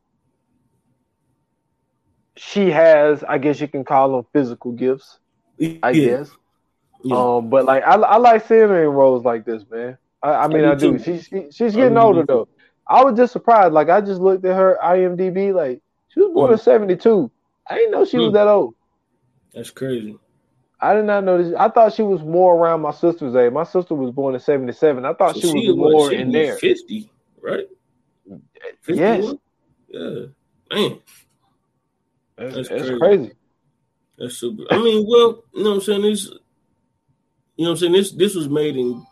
she 2.35 2.69
has 2.71 3.23
i 3.23 3.37
guess 3.37 3.61
you 3.61 3.67
can 3.67 3.83
call 3.83 4.11
them 4.15 4.25
physical 4.33 4.71
gifts 4.71 5.19
i 5.83 5.91
Yeah. 5.91 6.05
guess 6.17 6.31
Yeah. 7.03 7.17
um 7.37 7.49
but 7.49 7.65
like 7.65 7.83
I, 7.83 7.95
I 7.95 8.17
like 8.17 8.47
seeing 8.47 8.61
her 8.69 8.83
in 8.83 8.89
roles 8.89 9.25
like 9.25 9.43
this 9.45 9.63
man 9.69 9.97
i, 10.21 10.29
I 10.31 10.47
mean 10.47 10.63
I 10.65 10.75
do 10.75 10.97
too. 10.97 11.03
she, 11.03 11.19
she, 11.21 11.51
she's 11.51 11.75
getting 11.75 11.97
older 11.97 12.23
though 12.25 12.47
i 12.87 13.03
was 13.03 13.15
just 13.17 13.33
surprised 13.33 13.73
like 13.73 13.89
i 13.89 13.99
just 14.01 14.21
looked 14.21 14.45
at 14.45 14.55
her 14.55 14.77
imdb 14.81 15.53
like 15.53 15.81
she 16.09 16.21
was 16.21 16.31
born 16.33 16.51
in 16.53 16.57
72 16.57 17.29
i 17.69 17.75
didn't 17.75 17.91
know 17.91 18.05
she 18.05 18.17
was 18.17 18.29
Mm. 18.29 18.33
that 18.33 18.47
old 18.47 18.73
That's 19.53 19.69
crazy. 19.71 20.17
I 20.79 20.93
did 20.95 21.05
not 21.05 21.23
know 21.23 21.41
this. 21.41 21.53
I 21.57 21.69
thought 21.69 21.93
she 21.93 22.01
was 22.01 22.21
more 22.21 22.57
around 22.57 22.81
my 22.81 22.91
sister's 22.91 23.35
age. 23.37 23.53
My 23.53 23.63
sister 23.63 23.95
was 23.95 24.11
born 24.11 24.33
in 24.35 24.41
'77. 24.41 25.05
I 25.05 25.13
thought 25.13 25.35
So 25.35 25.47
she 25.51 25.69
was 25.69 25.77
what, 25.77 25.91
more 25.93 26.09
she'd 26.09 26.19
in 26.19 26.27
be 26.31 26.39
there. 26.39 26.57
50, 26.57 27.09
right? 27.41 27.67
Yes. 28.89 29.33
Yeah. 29.87 30.25
Man, 30.73 30.99
That's, 32.37 32.55
That's 32.55 32.67
that's 32.69 32.81
crazy. 32.81 32.99
crazy. 32.99 33.31
that's 34.17 34.35
super. 34.35 34.63
I 34.71 34.77
mean, 34.77 35.05
well, 35.07 35.43
you 35.53 35.63
know 35.63 35.69
what 35.69 35.75
I'm 35.75 35.81
saying? 35.81 36.01
This, 36.01 36.29
you 37.55 37.65
know 37.65 37.71
what 37.71 37.75
I'm 37.75 37.79
saying? 37.79 37.91
This 37.93 38.11
this 38.11 38.35
was 38.35 38.49
made 38.49 38.75
in, 38.75 39.05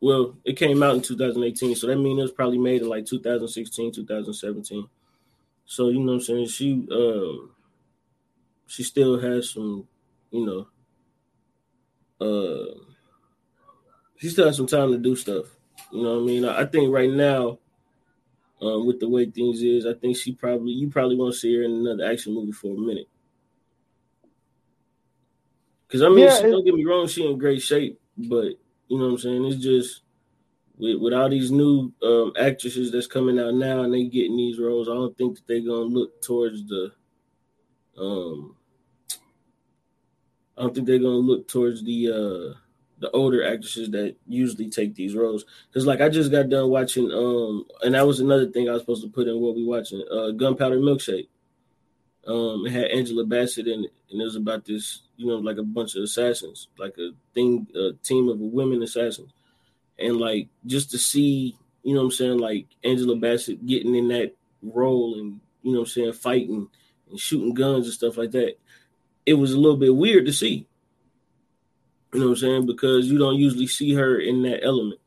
well, 0.00 0.36
it 0.44 0.56
came 0.56 0.82
out 0.82 0.94
in 0.94 1.02
2018. 1.02 1.74
So 1.76 1.86
that 1.88 1.96
means 1.96 2.18
it 2.18 2.22
was 2.22 2.32
probably 2.32 2.58
made 2.58 2.82
in 2.82 2.88
like 2.88 3.06
2016, 3.06 3.92
2017. 3.92 4.88
So, 5.64 5.88
you 5.88 6.00
know 6.00 6.06
what 6.06 6.12
I'm 6.14 6.20
saying? 6.20 6.46
She, 6.48 6.86
um, 6.92 7.50
she 8.66 8.82
still 8.82 9.18
has 9.20 9.50
some, 9.50 9.86
you 10.30 10.46
know, 10.46 10.66
uh, 12.20 12.74
she 14.16 14.28
still 14.28 14.46
has 14.46 14.56
some 14.56 14.66
time 14.66 14.92
to 14.92 14.98
do 14.98 15.16
stuff. 15.16 15.46
You 15.92 16.02
know 16.02 16.14
what 16.14 16.22
I 16.22 16.26
mean? 16.26 16.44
I, 16.44 16.60
I 16.60 16.66
think 16.66 16.92
right 16.92 17.10
now, 17.10 17.58
um, 18.60 18.86
with 18.86 19.00
the 19.00 19.08
way 19.08 19.26
things 19.26 19.60
is, 19.60 19.86
I 19.86 19.94
think 19.94 20.16
she 20.16 20.32
probably 20.32 20.72
you 20.72 20.88
probably 20.88 21.16
won't 21.16 21.34
see 21.34 21.56
her 21.56 21.62
in 21.62 21.72
another 21.72 22.10
action 22.10 22.32
movie 22.32 22.52
for 22.52 22.68
a 22.68 22.78
minute. 22.78 23.08
Because 25.92 26.02
I 26.02 26.08
mean, 26.08 26.20
Yeah, 26.20 26.36
she, 26.38 26.42
don't 26.44 26.64
get 26.64 26.74
me 26.74 26.86
wrong, 26.86 27.06
she 27.06 27.26
in 27.26 27.36
great 27.36 27.60
shape, 27.60 28.00
but 28.16 28.54
you 28.88 28.98
know 28.98 29.04
what 29.04 29.12
I'm 29.12 29.18
saying? 29.18 29.44
It's 29.44 29.62
just 29.62 30.02
with, 30.78 31.00
with 31.02 31.12
all 31.12 31.28
these 31.28 31.50
new 31.50 31.92
um, 32.02 32.32
actresses 32.38 32.90
that's 32.90 33.06
coming 33.06 33.38
out 33.38 33.52
now 33.54 33.82
and 33.82 33.92
they 33.92 34.04
getting 34.04 34.36
these 34.36 34.58
roles, 34.58 34.88
I 34.88 34.94
don't 34.94 35.16
think 35.18 35.36
that 35.36 35.46
they're 35.46 35.60
gonna 35.60 35.82
look 35.82 36.22
towards 36.22 36.66
the 36.66 36.92
um 37.98 38.56
I 40.56 40.62
don't 40.62 40.74
think 40.74 40.86
they're 40.86 40.98
gonna 40.98 41.10
look 41.16 41.46
towards 41.46 41.84
the 41.84 42.08
uh 42.08 42.58
the 43.00 43.10
older 43.10 43.44
actresses 43.44 43.90
that 43.90 44.16
usually 44.26 44.70
take 44.70 44.94
these 44.94 45.14
roles. 45.14 45.44
Cause 45.74 45.86
like 45.86 46.00
I 46.00 46.08
just 46.08 46.30
got 46.30 46.48
done 46.48 46.70
watching 46.70 47.10
um 47.12 47.66
and 47.82 47.94
that 47.94 48.06
was 48.06 48.20
another 48.20 48.46
thing 48.50 48.68
I 48.68 48.72
was 48.72 48.82
supposed 48.82 49.02
to 49.02 49.10
put 49.10 49.28
in 49.28 49.38
what 49.40 49.56
we 49.56 49.64
watching, 49.64 50.02
uh 50.10 50.30
Gunpowder 50.30 50.78
Milkshake. 50.78 51.28
Um 52.26 52.64
it 52.66 52.72
had 52.72 52.86
Angela 52.86 53.24
Bassett 53.26 53.68
in 53.68 53.84
it, 53.84 53.92
and 54.10 54.20
it 54.20 54.24
was 54.24 54.36
about 54.36 54.64
this, 54.64 55.02
you 55.22 55.28
know, 55.28 55.36
like 55.36 55.58
a 55.58 55.62
bunch 55.62 55.94
of 55.94 56.02
assassins, 56.02 56.68
like 56.78 56.96
a 56.98 57.10
thing 57.34 57.66
a 57.74 57.92
team 58.02 58.28
of 58.28 58.38
women 58.40 58.82
assassins. 58.82 59.32
And 59.98 60.16
like 60.16 60.48
just 60.66 60.90
to 60.90 60.98
see, 60.98 61.56
you 61.82 61.94
know 61.94 62.00
what 62.00 62.06
I'm 62.06 62.12
saying, 62.12 62.38
like 62.38 62.66
Angela 62.84 63.16
Bassett 63.16 63.64
getting 63.64 63.94
in 63.94 64.08
that 64.08 64.34
role 64.62 65.18
and 65.18 65.40
you 65.62 65.72
know 65.72 65.80
what 65.80 65.88
I'm 65.88 65.92
saying, 65.92 66.12
fighting 66.14 66.68
and 67.10 67.20
shooting 67.20 67.54
guns 67.54 67.86
and 67.86 67.94
stuff 67.94 68.16
like 68.16 68.32
that 68.32 68.56
it 69.24 69.34
was 69.34 69.52
a 69.52 69.58
little 69.58 69.76
bit 69.76 69.94
weird 69.94 70.26
to 70.26 70.32
see. 70.32 70.66
You 72.12 72.20
know 72.20 72.26
what 72.26 72.32
I'm 72.32 72.38
saying? 72.38 72.66
Because 72.66 73.06
you 73.06 73.18
don't 73.18 73.36
usually 73.36 73.66
see 73.66 73.94
her 73.94 74.18
in 74.18 74.42
that 74.42 74.64
element. 74.64 75.00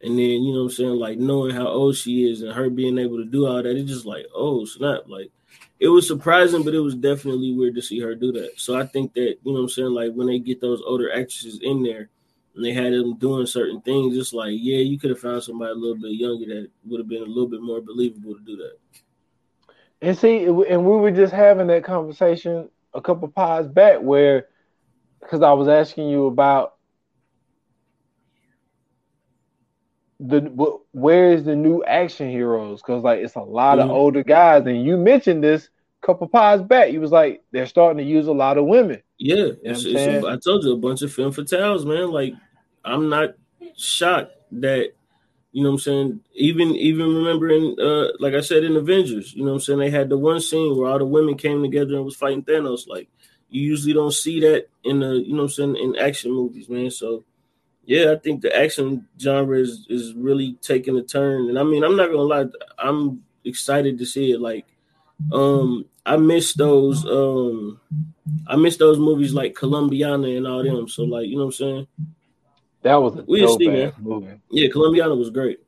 And 0.00 0.12
then, 0.12 0.42
you 0.42 0.52
know 0.52 0.60
what 0.60 0.70
I'm 0.70 0.76
saying, 0.76 0.94
like 0.94 1.18
knowing 1.18 1.54
how 1.54 1.66
old 1.66 1.96
she 1.96 2.30
is 2.30 2.42
and 2.42 2.52
her 2.52 2.70
being 2.70 2.98
able 2.98 3.16
to 3.16 3.24
do 3.24 3.46
all 3.46 3.62
that, 3.62 3.76
it's 3.76 3.90
just 3.90 4.06
like, 4.06 4.26
oh 4.34 4.64
snap. 4.64 5.02
Like 5.08 5.32
it 5.80 5.88
was 5.88 6.06
surprising, 6.06 6.64
but 6.64 6.74
it 6.74 6.80
was 6.80 6.94
definitely 6.94 7.52
weird 7.52 7.74
to 7.76 7.82
see 7.82 8.00
her 8.00 8.14
do 8.14 8.32
that. 8.32 8.52
So 8.56 8.78
I 8.78 8.84
think 8.84 9.14
that, 9.14 9.36
you 9.42 9.52
know 9.52 9.60
I'm 9.60 9.68
saying, 9.68 9.90
like 9.90 10.12
when 10.12 10.26
they 10.26 10.38
get 10.38 10.60
those 10.60 10.82
older 10.84 11.10
actresses 11.12 11.60
in 11.62 11.82
there 11.82 12.10
and 12.54 12.64
they 12.64 12.72
had 12.72 12.92
them 12.92 13.16
doing 13.16 13.46
certain 13.46 13.80
things, 13.80 14.16
it's 14.16 14.32
like, 14.32 14.54
yeah, 14.54 14.78
you 14.78 14.98
could 14.98 15.10
have 15.10 15.20
found 15.20 15.42
somebody 15.42 15.70
a 15.70 15.76
little 15.76 16.00
bit 16.00 16.12
younger 16.12 16.46
that 16.46 16.70
would 16.84 17.00
have 17.00 17.08
been 17.08 17.22
a 17.22 17.26
little 17.26 17.46
bit 17.46 17.62
more 17.62 17.80
believable 17.80 18.34
to 18.34 18.40
do 18.40 18.56
that. 18.56 18.76
And 20.00 20.16
see, 20.16 20.44
and 20.44 20.56
we 20.84 20.96
were 20.96 21.10
just 21.10 21.32
having 21.32 21.66
that 21.68 21.84
conversation 21.84 22.68
a 22.94 23.00
couple 23.00 23.28
pods 23.28 23.68
back 23.68 24.00
where, 24.00 24.46
because 25.20 25.42
I 25.42 25.52
was 25.52 25.68
asking 25.68 26.08
you 26.08 26.26
about 26.26 26.76
the 30.20 30.40
where 30.92 31.32
is 31.32 31.44
the 31.44 31.54
new 31.54 31.84
action 31.84 32.30
heroes? 32.30 32.82
Because 32.82 33.02
like 33.02 33.20
it's 33.20 33.36
a 33.36 33.40
lot 33.40 33.78
Mhm. 33.78 33.84
of 33.84 33.90
older 33.90 34.22
guys, 34.24 34.66
and 34.66 34.84
you 34.84 34.96
mentioned 34.96 35.44
this 35.44 35.68
a 36.02 36.06
couple 36.06 36.26
pods 36.28 36.62
back. 36.62 36.92
You 36.92 37.00
was 37.00 37.12
like 37.12 37.42
they're 37.52 37.66
starting 37.66 37.98
to 37.98 38.04
use 38.10 38.26
a 38.26 38.32
lot 38.32 38.58
of 38.58 38.66
women. 38.66 39.02
Yeah, 39.18 39.36
know 39.36 39.56
it's, 39.62 39.84
I'm 39.84 39.96
it's 39.96 40.24
a, 40.24 40.28
I 40.28 40.36
told 40.36 40.64
you 40.64 40.72
a 40.72 40.76
bunch 40.76 41.02
of 41.02 41.12
femme 41.12 41.32
fatales, 41.32 41.84
man. 41.86 42.10
Like 42.10 42.34
I'm 42.84 43.08
not 43.08 43.34
shocked 43.76 44.32
that 44.52 44.92
you 45.52 45.62
know 45.62 45.70
what 45.70 45.74
I'm 45.74 45.78
saying. 45.80 46.20
Even 46.34 46.74
even 46.74 47.14
remembering, 47.14 47.76
uh, 47.80 48.08
like 48.20 48.34
I 48.34 48.40
said 48.40 48.64
in 48.64 48.76
Avengers, 48.76 49.34
you 49.34 49.42
know 49.44 49.52
what 49.52 49.56
I'm 49.56 49.60
saying. 49.60 49.78
They 49.78 49.90
had 49.90 50.08
the 50.08 50.18
one 50.18 50.40
scene 50.40 50.76
where 50.76 50.90
all 50.90 50.98
the 50.98 51.04
women 51.06 51.36
came 51.36 51.62
together 51.62 51.94
and 51.94 52.04
was 52.04 52.16
fighting 52.16 52.42
Thanos. 52.42 52.86
Like 52.88 53.08
you 53.50 53.62
usually 53.62 53.94
don't 53.94 54.12
see 54.12 54.40
that 54.40 54.66
in 54.84 55.00
the 55.00 55.14
you 55.14 55.30
know 55.32 55.42
what 55.42 55.42
I'm 55.44 55.48
saying 55.50 55.76
in 55.76 55.96
action 55.96 56.32
movies, 56.32 56.68
man. 56.68 56.90
So 56.90 57.24
yeah, 57.88 58.12
I 58.12 58.16
think 58.16 58.42
the 58.42 58.54
action 58.54 59.08
genre 59.18 59.58
is 59.58 59.86
is 59.88 60.12
really 60.12 60.58
taking 60.60 60.98
a 60.98 61.02
turn. 61.02 61.48
And 61.48 61.58
I 61.58 61.62
mean, 61.62 61.82
I'm 61.82 61.96
not 61.96 62.10
gonna 62.10 62.22
lie, 62.22 62.44
I'm 62.78 63.24
excited 63.44 63.96
to 63.98 64.04
see 64.04 64.32
it. 64.32 64.40
Like 64.40 64.66
um 65.32 65.86
I 66.04 66.18
miss 66.18 66.52
those 66.52 67.06
um 67.06 67.80
I 68.46 68.56
miss 68.56 68.76
those 68.76 68.98
movies 68.98 69.32
like 69.32 69.54
Columbiana 69.54 70.36
and 70.36 70.46
all 70.46 70.62
them. 70.62 70.86
So 70.86 71.04
like, 71.04 71.28
you 71.28 71.36
know 71.36 71.46
what 71.46 71.46
I'm 71.46 71.52
saying? 71.52 71.86
That 72.82 72.96
was 72.96 73.16
a 73.16 73.24
We'll 73.26 73.46
dope 73.46 73.58
see, 73.58 73.82
ass 73.82 73.94
movie. 73.98 74.38
Yeah, 74.50 74.68
Columbiana 74.68 75.16
was 75.16 75.30
great. 75.30 75.60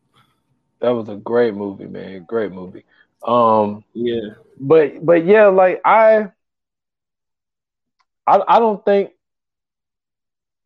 That 0.80 0.90
was 0.90 1.08
a 1.08 1.16
great 1.16 1.54
movie, 1.54 1.86
man. 1.86 2.24
Great 2.24 2.52
movie. 2.52 2.84
Um, 3.26 3.82
yeah, 3.94 4.34
but 4.58 5.04
but 5.04 5.24
yeah, 5.24 5.46
like 5.46 5.80
I, 5.86 6.28
I, 8.26 8.42
I 8.46 8.58
don't 8.58 8.84
think 8.84 9.10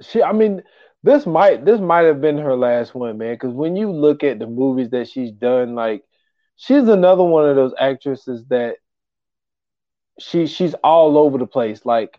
she. 0.00 0.20
I 0.20 0.32
mean, 0.32 0.62
this 1.04 1.26
might 1.26 1.66
this 1.66 1.80
might 1.80 2.06
have 2.06 2.22
been 2.22 2.38
her 2.38 2.56
last 2.56 2.94
one, 2.94 3.18
man. 3.18 3.34
Because 3.34 3.52
when 3.52 3.76
you 3.76 3.92
look 3.92 4.24
at 4.24 4.38
the 4.38 4.46
movies 4.46 4.88
that 4.90 5.06
she's 5.06 5.30
done, 5.30 5.74
like 5.74 6.02
she's 6.56 6.88
another 6.88 7.22
one 7.22 7.46
of 7.46 7.56
those 7.56 7.74
actresses 7.78 8.46
that 8.46 8.76
she 10.18 10.46
she's 10.46 10.72
all 10.82 11.18
over 11.18 11.36
the 11.36 11.46
place, 11.46 11.84
like 11.84 12.18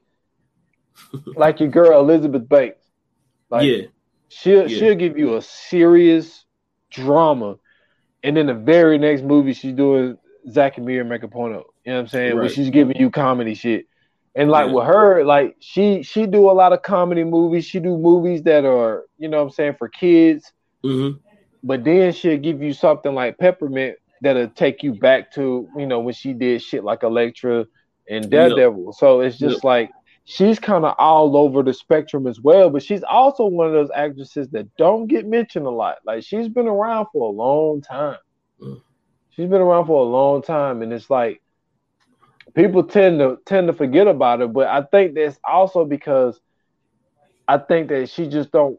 like 1.35 1.59
your 1.59 1.69
girl 1.69 1.99
Elizabeth 1.99 2.47
Banks. 2.47 2.77
Like, 3.49 3.71
yeah, 3.71 3.87
she'll 4.29 4.69
Yeah. 4.69 4.77
she'll 4.77 4.95
give 4.95 5.17
you 5.17 5.35
a 5.35 5.41
serious 5.41 6.45
drama, 6.91 7.57
and 8.21 8.37
then 8.37 8.45
the 8.45 8.53
very 8.53 8.99
next 8.99 9.23
movie 9.23 9.53
she's 9.53 9.73
doing 9.73 10.19
Zack 10.51 10.77
and 10.77 10.85
Miri 10.85 11.03
make 11.03 11.23
a 11.23 11.27
porno. 11.27 11.63
You 11.85 11.91
know 11.91 11.93
what 11.95 11.99
I'm 12.01 12.07
saying? 12.09 12.35
Where 12.35 12.49
she's 12.49 12.69
giving 12.69 12.97
you 12.97 13.09
comedy 13.09 13.55
shit. 13.55 13.87
And 14.35 14.49
like 14.51 14.67
Yeah. 14.67 14.71
with 14.71 14.85
her, 14.85 15.23
like 15.23 15.55
she 15.59 16.03
she 16.03 16.27
do 16.27 16.49
a 16.49 16.53
lot 16.53 16.73
of 16.73 16.81
comedy 16.83 17.23
movies. 17.23 17.65
She 17.65 17.79
do 17.79 17.97
movies 17.97 18.43
that 18.43 18.65
are, 18.65 19.05
you 19.17 19.29
know 19.29 19.37
what 19.37 19.43
I'm 19.45 19.49
saying, 19.51 19.75
for 19.79 19.89
kids. 19.89 20.51
hmm 20.83 21.17
But 21.63 21.83
then 21.83 22.13
she'll 22.13 22.37
give 22.37 22.61
you 22.61 22.73
something 22.73 23.13
like 23.13 23.37
Peppermint 23.39 23.97
that'll 24.21 24.49
take 24.49 24.83
you 24.83 24.93
back 24.93 25.31
to, 25.33 25.67
you 25.75 25.85
know, 25.87 25.99
when 25.99 26.13
she 26.13 26.33
did 26.33 26.61
shit 26.61 26.83
like 26.83 27.03
Elektra 27.03 27.65
and 28.09 28.29
Daredevil. 28.29 28.93
So 28.93 29.21
it's 29.21 29.37
just 29.37 29.63
Yep. 29.63 29.63
like 29.63 29.91
she's 30.25 30.59
kind 30.59 30.85
of 30.85 30.95
all 30.99 31.35
over 31.37 31.63
the 31.63 31.73
spectrum 31.73 32.27
as 32.27 32.39
well. 32.41 32.69
But 32.69 32.83
she's 32.83 33.03
also 33.03 33.47
one 33.47 33.67
of 33.67 33.73
those 33.73 33.91
actresses 33.95 34.49
that 34.49 34.67
don't 34.77 35.07
get 35.07 35.27
mentioned 35.27 35.65
a 35.65 35.71
lot. 35.71 35.97
Like 36.05 36.23
she's 36.23 36.47
been 36.49 36.67
around 36.67 37.07
for 37.11 37.27
a 37.29 37.31
long 37.31 37.81
time. 37.81 38.17
Mm. 38.61 38.81
She's 39.31 39.49
been 39.49 39.61
around 39.61 39.85
for 39.87 39.99
a 40.05 40.09
long 40.09 40.41
time, 40.41 40.81
and 40.81 40.91
it's 40.93 41.09
like 41.09 41.41
people 42.53 42.83
tend 42.83 43.19
to 43.19 43.37
tend 43.45 43.67
to 43.67 43.73
forget 43.73 44.07
about 44.07 44.41
it, 44.41 44.53
But 44.53 44.67
I 44.67 44.81
think 44.83 45.15
that's 45.15 45.39
also 45.47 45.85
because 45.85 46.39
I 47.47 47.57
think 47.57 47.89
that 47.89 48.09
she 48.09 48.27
just 48.27 48.51
don't 48.51 48.77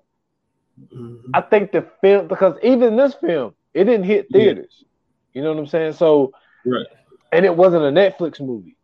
hmm 0.93 1.35
I 1.35 1.41
think 1.43 1.73
the 1.73 1.83
film 2.01 2.29
because 2.29 2.57
even 2.63 2.97
this 2.97 3.15
film, 3.15 3.55
it 3.75 3.85
didn't 3.85 4.05
hit 4.05 4.31
Yeah. 4.31 4.33
theaters. 4.33 4.85
You 5.33 5.43
know 5.43 5.51
what 5.53 5.59
I'm 5.59 5.67
saying? 5.67 5.93
So 5.93 6.33
right. 6.65 6.87
and 7.33 7.45
it 7.45 7.57
wasn't 7.57 7.85
a 7.85 7.89
Netflix 7.91 8.41
movie. 8.41 8.77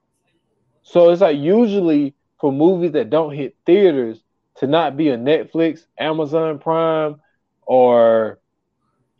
So 0.83 1.11
it's 1.11 1.21
like 1.23 1.39
usually 1.39 2.15
for 2.41 2.53
movies 2.53 2.93
that 2.93 3.11
don't 3.11 3.33
hit 3.35 3.55
theaters 3.67 4.23
to 4.57 4.67
not 4.67 4.97
be 4.97 5.09
a 5.09 5.17
Netflix, 5.19 5.81
Amazon 5.99 6.59
Prime, 6.59 7.17
or 7.63 8.39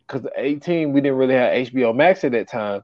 because 0.07 0.27
18 0.37 0.93
we 0.93 1.01
didn't 1.01 1.17
really 1.17 1.35
have 1.35 1.53
HBO 1.53 1.93
Max 1.93 2.23
at 2.23 2.31
that 2.33 2.49
time. 2.49 2.81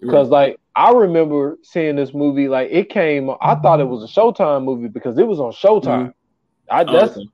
Because 0.00 0.28
like 0.30 0.58
I 0.76 0.92
remember 0.92 1.58
seeing 1.62 1.96
this 1.96 2.14
movie, 2.14 2.48
like 2.48 2.68
it 2.70 2.88
came. 2.90 3.30
I 3.40 3.54
thought 3.56 3.80
it 3.80 3.84
was 3.88 4.04
a 4.04 4.20
Showtime 4.20 4.64
movie 4.64 4.88
because 4.88 5.18
it 5.18 5.26
was 5.26 5.40
on 5.40 5.52
Showtime. 5.52 6.12
I 6.70 6.84
Oh, 6.86 6.94
that's 6.98 7.18
okay. 7.18 7.28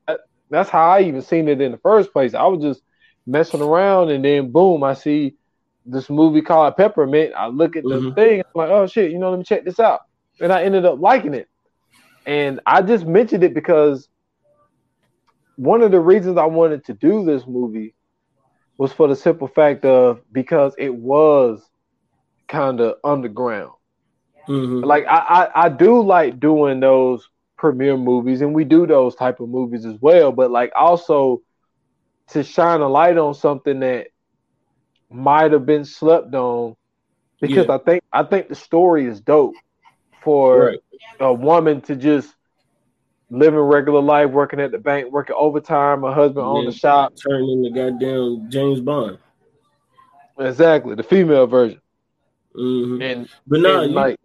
that's 0.51 0.71
how 0.71 0.91
I 0.91 1.03
even 1.03 1.23
seen 1.23 1.49
it 1.49 1.61
in 1.61 1.73
the 1.73 1.79
first 1.79 2.13
place. 2.13 2.35
I 2.35 2.45
was 2.47 2.63
just 2.63 2.83
messing 3.27 3.61
around, 3.61 4.11
and 4.11 4.25
then 4.25 4.53
boom, 4.53 4.83
I 4.83 4.95
see 4.95 5.35
this 5.85 6.09
movie 6.11 6.43
called 6.43 6.77
Peppermint. 6.77 7.35
I 7.37 7.47
look 7.49 7.77
at 7.77 7.89
the 7.89 8.01
Mhm. 8.01 8.15
thing, 8.15 8.41
I'm 8.41 8.47
like, 8.55 8.71
oh 8.71 8.87
shit, 8.87 9.11
you 9.13 9.19
know, 9.19 9.31
let 9.31 9.39
me 9.39 9.45
check 9.45 9.65
this 9.65 9.81
out, 9.81 10.01
and 10.41 10.53
I 10.53 10.65
ended 10.65 10.85
up 10.85 11.01
liking 11.01 11.35
it. 11.35 11.49
And 12.27 12.61
I 12.67 12.83
just 12.83 13.07
mentioned 13.07 13.45
it 13.45 13.55
because 13.55 14.09
one 15.57 15.83
of 15.83 15.91
the 15.91 16.01
reasons 16.01 16.39
I 16.39 16.47
wanted 16.47 16.85
to 16.87 16.95
do 16.95 17.25
this 17.25 17.47
movie 17.47 17.95
was 18.79 18.93
for 18.93 19.09
the 19.09 19.17
simple 19.17 19.49
fact 19.49 19.85
of 19.85 20.21
because 20.33 20.75
it 20.79 20.95
was 20.95 21.69
kind 22.49 22.81
of 22.81 22.97
underground 23.05 23.73
hmm 24.47 24.83
like 24.83 25.05
I, 25.09 25.49
I 25.55 25.65
I 25.65 25.69
do 25.69 26.03
like 26.03 26.41
doing 26.41 26.81
those 26.81 27.29
premiere 27.57 27.97
movies 27.97 28.41
and 28.41 28.55
we 28.55 28.65
do 28.65 28.87
those 28.87 29.15
type 29.15 29.41
of 29.41 29.49
movies 29.49 29.85
as 29.87 29.97
well 30.01 30.33
but 30.33 30.51
like 30.51 30.73
also 30.77 31.41
to 32.29 32.43
shine 32.43 32.81
a 32.81 32.89
light 32.89 33.17
on 33.19 33.35
something 33.35 33.81
that 33.81 34.07
might 35.11 35.53
have 35.53 35.67
been 35.67 35.85
slept 35.85 36.35
on 36.35 36.75
because 37.41 37.69
Yeah. 37.69 37.71
I 37.71 37.79
think 37.79 38.03
I 38.13 38.23
think 38.25 38.49
the 38.49 38.55
story 38.55 39.07
is 39.07 39.21
dope 39.21 39.57
for 40.23 40.75
Right. 40.75 40.99
a 41.21 41.33
woman 41.33 41.81
to 41.83 41.97
just 41.97 42.35
living 43.31 43.59
regular 43.61 44.01
life 44.01 44.31
working 44.31 44.61
at 44.61 44.71
the 44.73 44.79
bank 44.79 45.11
working 45.13 45.37
overtime 45.39 46.03
her 46.03 46.13
husband 46.13 46.47
owned 46.47 46.67
Yeah. 46.67 46.69
the 46.69 46.73
shop 46.73 47.13
Turn 47.23 47.63
the 47.63 47.71
goddamn 47.71 48.51
James 48.51 48.81
Bond. 48.81 49.19
exactly 50.39 50.95
the 50.95 51.03
female 51.03 51.47
version 51.47 51.81
hmm 52.55 53.03
and, 53.03 53.29
But 53.47 53.61
nah, 53.61 53.83
and 53.83 53.91
you, 53.91 53.97
like 53.97 54.21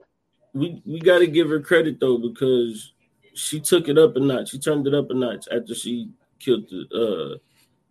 we 0.53 0.81
we 0.85 0.99
got 0.99 1.19
to 1.19 1.27
give 1.27 1.49
her 1.49 1.59
credit 1.59 1.99
though 1.99 2.17
because 2.17 2.93
she 3.33 3.59
took 3.59 3.87
it 3.87 3.97
up 3.97 4.15
a 4.15 4.19
notch. 4.19 4.49
She 4.49 4.59
turned 4.59 4.87
it 4.87 4.93
up 4.93 5.09
a 5.09 5.13
notch 5.13 5.47
after 5.51 5.73
she 5.73 6.09
killed 6.39 6.69
the 6.69 6.81
uh 6.93 7.37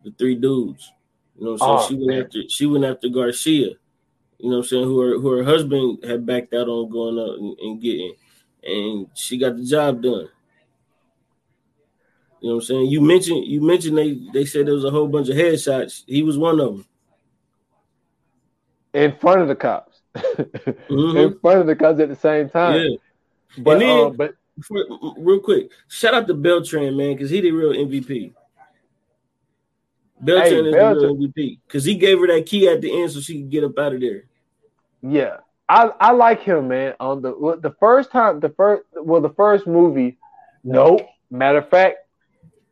the 0.05 0.11
three 0.18 0.34
dudes. 0.34 0.93
You 1.36 1.45
know 1.45 1.53
what 1.53 1.62
I'm 1.62 1.66
saying? 1.66 1.78
Oh, 1.78 1.86
she 1.89 1.95
went 1.95 2.09
man. 2.09 2.24
after 2.24 2.43
she 2.49 2.66
went 2.66 2.84
after 2.84 3.09
Garcia. 3.09 3.70
You 4.39 4.51
know 4.51 4.59
what 4.59 4.62
I'm 4.64 4.68
saying? 4.68 4.84
Who 4.84 5.01
her 5.01 5.18
who 5.18 5.30
her 5.32 5.45
husband 5.45 6.05
had 6.05 6.26
backed 6.26 6.55
out 6.55 6.68
on 6.68 6.91
going 6.91 7.18
up 7.18 7.39
and, 7.39 7.59
and 7.59 7.82
getting, 7.82 8.14
and 8.62 9.09
she 9.14 9.39
got 9.39 9.57
the 9.57 9.64
job 9.64 10.03
done. 10.03 10.28
You 12.41 12.51
know 12.51 12.55
what 12.55 12.62
I'm 12.62 12.66
saying? 12.66 12.86
You 12.86 13.01
mentioned 13.01 13.47
you 13.47 13.61
mentioned 13.61 13.99
they 13.99 14.20
they 14.32 14.45
said 14.45 14.66
there 14.66 14.74
was 14.74 14.84
a 14.84 14.91
whole 14.91 15.09
bunch 15.09 15.28
of 15.28 15.36
headshots. 15.36 16.05
He 16.07 16.22
was 16.22 16.39
one 16.39 16.61
of 16.61 16.76
them. 16.76 16.86
in 18.95 19.16
front 19.16 19.41
of 19.41 19.49
the 19.49 19.55
cops 19.55 19.88
Mhm. 20.88 21.16
in 21.32 21.38
front 21.40 21.61
of 21.61 21.66
the 21.66 21.76
cops 21.76 22.00
at 22.00 22.09
the 22.09 22.16
same 22.16 22.48
time 22.48 22.80
Yeah. 22.80 22.96
but 23.59 23.72
And 23.72 23.82
then- 23.82 24.06
uh, 24.06 24.11
but 24.11 24.34
Before, 24.56 24.84
real 25.18 25.38
quick, 25.38 25.70
shout 25.86 26.14
out 26.14 26.26
to 26.26 26.34
Beltran, 26.34 26.96
man, 26.96 27.12
because 27.14 27.30
he 27.30 27.40
the 27.40 27.52
real 27.52 27.72
MVP. 27.72 28.32
Beltran 30.20 30.50
Hey, 30.64 30.68
is 30.70 30.74
the 30.74 30.78
real 31.06 31.14
MVP 31.16 31.61
because 31.66 31.84
he 31.84 31.94
gave 31.94 32.18
her 32.18 32.26
that 32.26 32.44
key 32.46 32.66
at 32.68 32.80
the 32.80 32.90
end 33.02 33.11
so 33.12 33.20
she 33.20 33.42
could 33.42 33.50
get 33.50 33.62
up 33.64 33.78
out 33.78 33.94
of 33.94 34.00
there. 34.00 34.24
Yeah, 35.00 35.36
I 35.68 35.92
I 36.00 36.11
like 36.11 36.40
him, 36.40 36.66
man. 36.68 36.94
On 36.98 37.22
the 37.22 37.59
the 37.62 37.70
first 37.78 38.11
time, 38.11 38.40
the 38.40 38.48
first 38.48 38.82
well, 38.94 39.20
the 39.20 39.30
first 39.30 39.66
movie. 39.66 40.18
No, 40.64 40.98
matter 41.30 41.59
of 41.59 41.68
fact, 41.70 41.98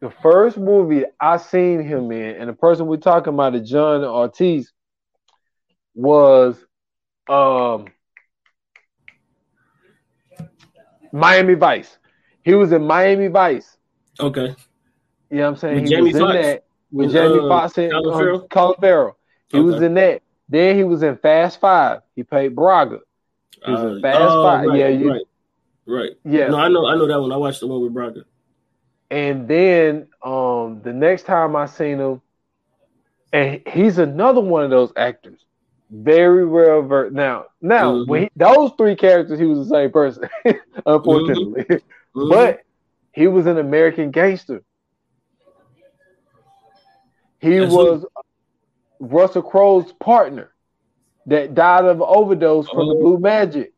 the 0.01 0.11
first 0.11 0.59
movie 0.59 1.05
I 1.20 1.37
seen 1.37 1.84
him 1.84 2.11
in, 2.11 2.34
and 2.34 2.49
the 2.49 2.53
person 2.53 2.89
we're 2.89 2.97
talking 2.97 3.32
about, 3.32 3.55
is 3.55 3.70
John 3.70 4.03
Ortiz, 4.03 4.72
was 5.95 6.57
um 7.29 7.87
Miami 11.12 11.55
Vice. 11.55 11.99
He 12.43 12.55
was 12.55 12.72
in 12.72 12.87
Miami 12.87 13.29
Vice. 13.29 13.77
Okay, 14.18 14.55
You 15.31 15.39
know 15.39 15.43
what 15.43 15.49
I'm 15.49 15.57
saying? 15.57 15.77
With 15.77 15.85
he 15.85 15.89
Jamie 15.89 16.12
was 16.12 16.12
Foxx? 16.12 16.22
in 16.37 16.43
that 16.43 16.64
with 16.91 17.07
With, 17.07 17.12
Jamie 17.12 17.39
uh, 17.39 17.49
Foxx 17.49 17.79
and 17.79 17.93
Colin 17.93 18.43
um, 18.57 18.74
Farrell? 18.81 19.16
He 19.49 19.61
was 19.61 19.81
in 19.81 19.95
that. 19.95 20.22
Then 20.49 20.77
he 20.77 20.85
was 20.85 21.03
in 21.03 21.16
Fast 21.16 21.61
Five. 21.61 22.03
He 22.14 22.22
played 22.22 22.55
Braga. 22.55 23.01
He 23.64 23.70
was 23.70 23.83
in 23.83 23.99
Uh, 23.99 24.01
Fast 24.01 24.20
oh, 24.20 24.43
Five. 24.43 24.68
right, 24.68 24.79
yeah, 24.79 24.89
you, 24.89 25.11
right, 25.11 25.22
right. 25.87 26.11
yeah. 26.24 26.49
No, 26.49 26.57
I 26.59 26.68
know, 26.68 26.87
I 26.87 26.95
know 26.97 27.07
that 27.07 27.20
one. 27.20 27.33
I 27.33 27.37
watched 27.37 27.61
the 27.61 27.66
one 27.66 27.83
with 27.83 27.93
Braga. 27.95 28.24
And 29.11 29.49
then 29.49 30.09
um 30.22 30.81
the 30.83 30.93
next 30.93 31.24
time 31.24 31.57
I 31.57 31.66
seen 31.66 31.99
him, 31.99 32.20
and 33.33 33.62
he's 33.66 33.99
another 33.99 34.41
one 34.41 34.64
of 34.64 34.70
those 34.70 34.93
actors, 34.97 35.45
very 35.91 36.45
well 36.47 36.82
versed. 36.82 37.14
Now, 37.14 37.47
now 37.61 37.93
Mhm. 37.95 38.09
when 38.09 38.22
he, 38.24 38.30
those 38.37 38.72
three 38.76 38.97
characters, 38.97 39.39
he 39.39 39.47
was 39.47 39.68
the 39.68 39.74
same 39.74 39.91
person, 39.91 40.28
unfortunately. 40.87 41.64
Mhm. 42.14 42.30
But 42.30 42.61
he 43.12 43.26
was 43.28 43.47
an 43.47 43.59
American 43.59 44.11
gangster. 44.11 44.62
He 47.41 47.59
That's 47.59 47.70
who? 47.72 47.76
was 47.78 48.07
Russell 49.01 49.43
Crowe's 49.43 49.93
partner 49.95 50.51
that 51.26 51.55
died 51.55 51.84
of 51.84 52.01
overdose 52.01 52.68
from 52.68 52.89
the 52.89 52.95
Oh. 52.95 53.01
Blue 53.01 53.18
Magic. 53.18 53.72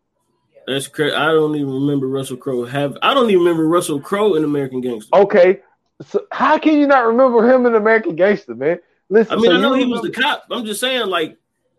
that's 0.67 0.87
crazy. 0.87 1.15
I 1.15 1.29
don't 1.33 1.57
even 1.57 1.73
remember 1.73 2.07
Russell 2.07 2.37
Crowe. 2.37 2.65
Have 2.67 2.97
I 3.03 3.15
don't 3.15 3.31
even 3.31 3.41
remember 3.41 3.67
Russell 3.67 4.01
Crowe 4.01 4.35
in 4.35 4.45
American 4.45 4.81
Gangster. 4.81 5.17
Okay, 5.17 5.61
so 6.03 6.27
how 6.31 6.59
can 6.59 6.79
you 6.79 6.87
not 6.87 7.07
remember 7.07 7.49
him 7.51 7.65
in 7.67 7.75
American 7.75 8.17
Gangster, 8.17 8.55
man? 8.55 8.79
Listen, 9.09 9.33
I 9.33 9.37
mean, 9.37 9.51
so 9.51 9.57
I 9.57 9.61
know 9.61 9.73
he 9.73 9.87
was 9.87 10.03
the 10.03 10.11
cop. 10.11 10.45
I'm 10.51 10.67
just 10.67 10.81
saying, 10.81 11.07
like, 11.07 11.39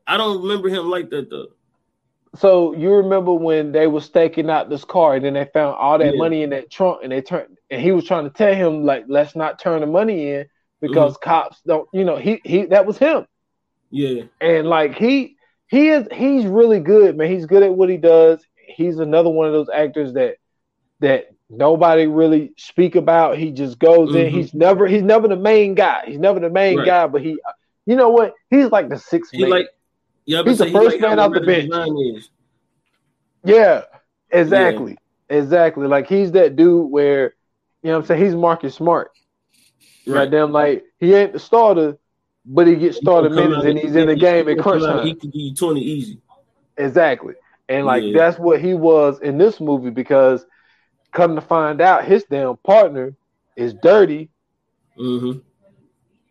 I 0.10 0.18
don't 0.18 0.42
remember 0.42 0.70
him 0.70 0.90
like 0.90 1.10
that 1.12 1.30
though. 1.30 1.50
So 2.36 2.76
you 2.76 2.94
remember 2.94 3.34
when 3.34 3.72
they 3.72 3.88
were 3.88 4.02
staking 4.02 4.50
out 4.50 4.70
this 4.70 4.86
car 4.86 5.16
and 5.16 5.26
then 5.26 5.34
they 5.34 5.46
found 5.54 5.76
all 5.76 5.98
that 6.00 6.16
Yeah. 6.16 6.18
money 6.18 6.44
in 6.44 6.52
that 6.52 6.72
trunk 6.72 7.00
and 7.04 7.12
they 7.12 7.22
turned 7.22 7.58
and 7.72 7.82
he 7.82 7.92
was 7.92 8.06
trying 8.06 8.26
to 8.26 8.30
tell 8.30 8.54
him 8.54 8.84
like 8.86 9.06
let's 9.08 9.36
not 9.36 9.60
turn 9.60 9.82
the 9.82 9.88
money 9.88 10.32
in 10.32 10.46
because 10.82 11.18
Mm-hmm. 11.18 11.24
cops 11.24 11.62
don't 11.68 11.88
you 11.94 12.04
know 12.06 12.18
he 12.18 12.40
he 12.46 12.66
that 12.68 12.86
was 12.86 12.98
him 12.98 13.26
Yeah, 13.92 14.24
and 14.42 14.68
like 14.68 14.96
he 14.96 15.36
he 15.68 15.90
is 15.90 16.08
he's 16.14 16.46
really 16.46 16.80
good 16.80 17.18
man 17.18 17.30
he's 17.30 17.46
good 17.46 17.64
at 17.64 17.74
what 17.74 17.90
he 17.90 17.98
does 17.98 18.44
he's 18.76 19.00
another 19.00 19.30
one 19.30 19.48
of 19.48 19.54
those 19.54 19.70
actors 19.70 20.14
that 20.14 20.36
that 21.00 21.26
nobody 21.50 22.08
really 22.08 22.54
speak 22.58 22.96
about 22.96 23.38
he 23.38 23.52
just 23.52 23.80
goes 23.80 24.14
in 24.16 24.28
Mhm. 24.28 24.32
he's 24.32 24.54
never 24.54 24.88
he's 24.88 25.04
never 25.04 25.28
the 25.28 25.36
main 25.36 25.76
guy 25.76 26.04
he's 26.06 26.20
never 26.20 26.40
the 26.40 26.50
main 26.50 26.78
Right. 26.78 26.84
guy 26.84 27.08
but 27.08 27.22
he 27.22 27.40
you 27.86 27.96
know 27.96 28.10
what 28.10 28.34
he's 28.50 28.68
like 28.72 28.90
the 28.90 28.98
sixth 29.00 29.34
he 29.34 29.46
man 29.46 29.50
like 29.50 29.68
Yeah, 30.30 30.44
He's 30.44 30.60
the 30.60 30.70
first 30.70 30.92
like 30.92 31.02
man 31.02 31.18
out 31.18 31.34
the 31.34 31.42
bench. 31.42 31.72
Devine 31.72 31.98
is. 32.16 32.30
Yeah, 33.44 33.82
exactly. 34.30 34.96
Exactly. 35.28 35.88
Like 35.88 36.08
he's 36.08 36.32
that 36.34 36.56
dude 36.56 36.92
where, 36.92 37.34
you 37.82 37.90
know 37.90 37.94
what 37.94 38.02
I'm 38.02 38.06
saying, 38.06 38.24
he's 38.26 38.36
Marcus 38.36 38.76
Smart. 38.76 39.10
Right. 40.06 40.16
Right. 40.20 40.30
Damn, 40.32 40.52
like 40.52 40.86
he 41.00 41.16
ain't 41.16 41.34
the 41.34 41.40
starter, 41.40 41.98
but 42.46 42.68
he 42.68 42.76
gets 42.76 42.98
starter 42.98 43.30
He 43.30 43.36
gonna 43.36 43.42
come 43.42 43.50
minutes 43.64 43.66
and 43.70 43.80
he's 43.80 43.96
in 43.96 44.08
the 44.08 44.16
game 44.16 44.48
he 44.48 44.56
crunch 44.56 44.84
time. 44.84 45.04
He 45.08 45.16
could 45.16 45.32
give 45.32 45.42
you 45.42 45.56
20 45.56 45.82
easy. 45.82 46.22
Exactly. 46.78 47.34
And 47.68 47.88
like 47.88 48.04
Yeah. 48.04 48.14
that's 48.20 48.38
what 48.38 48.62
he 48.62 48.76
was 48.76 49.20
in 49.22 49.40
this 49.40 49.60
movie 49.60 49.90
because 49.90 50.46
come 51.12 51.34
to 51.34 51.42
find 51.42 51.82
out 51.82 52.06
his 52.06 52.24
damn 52.26 52.56
partner 52.58 53.16
is 53.56 53.74
dirty 53.82 54.30
Mm-hmm. 54.96 55.40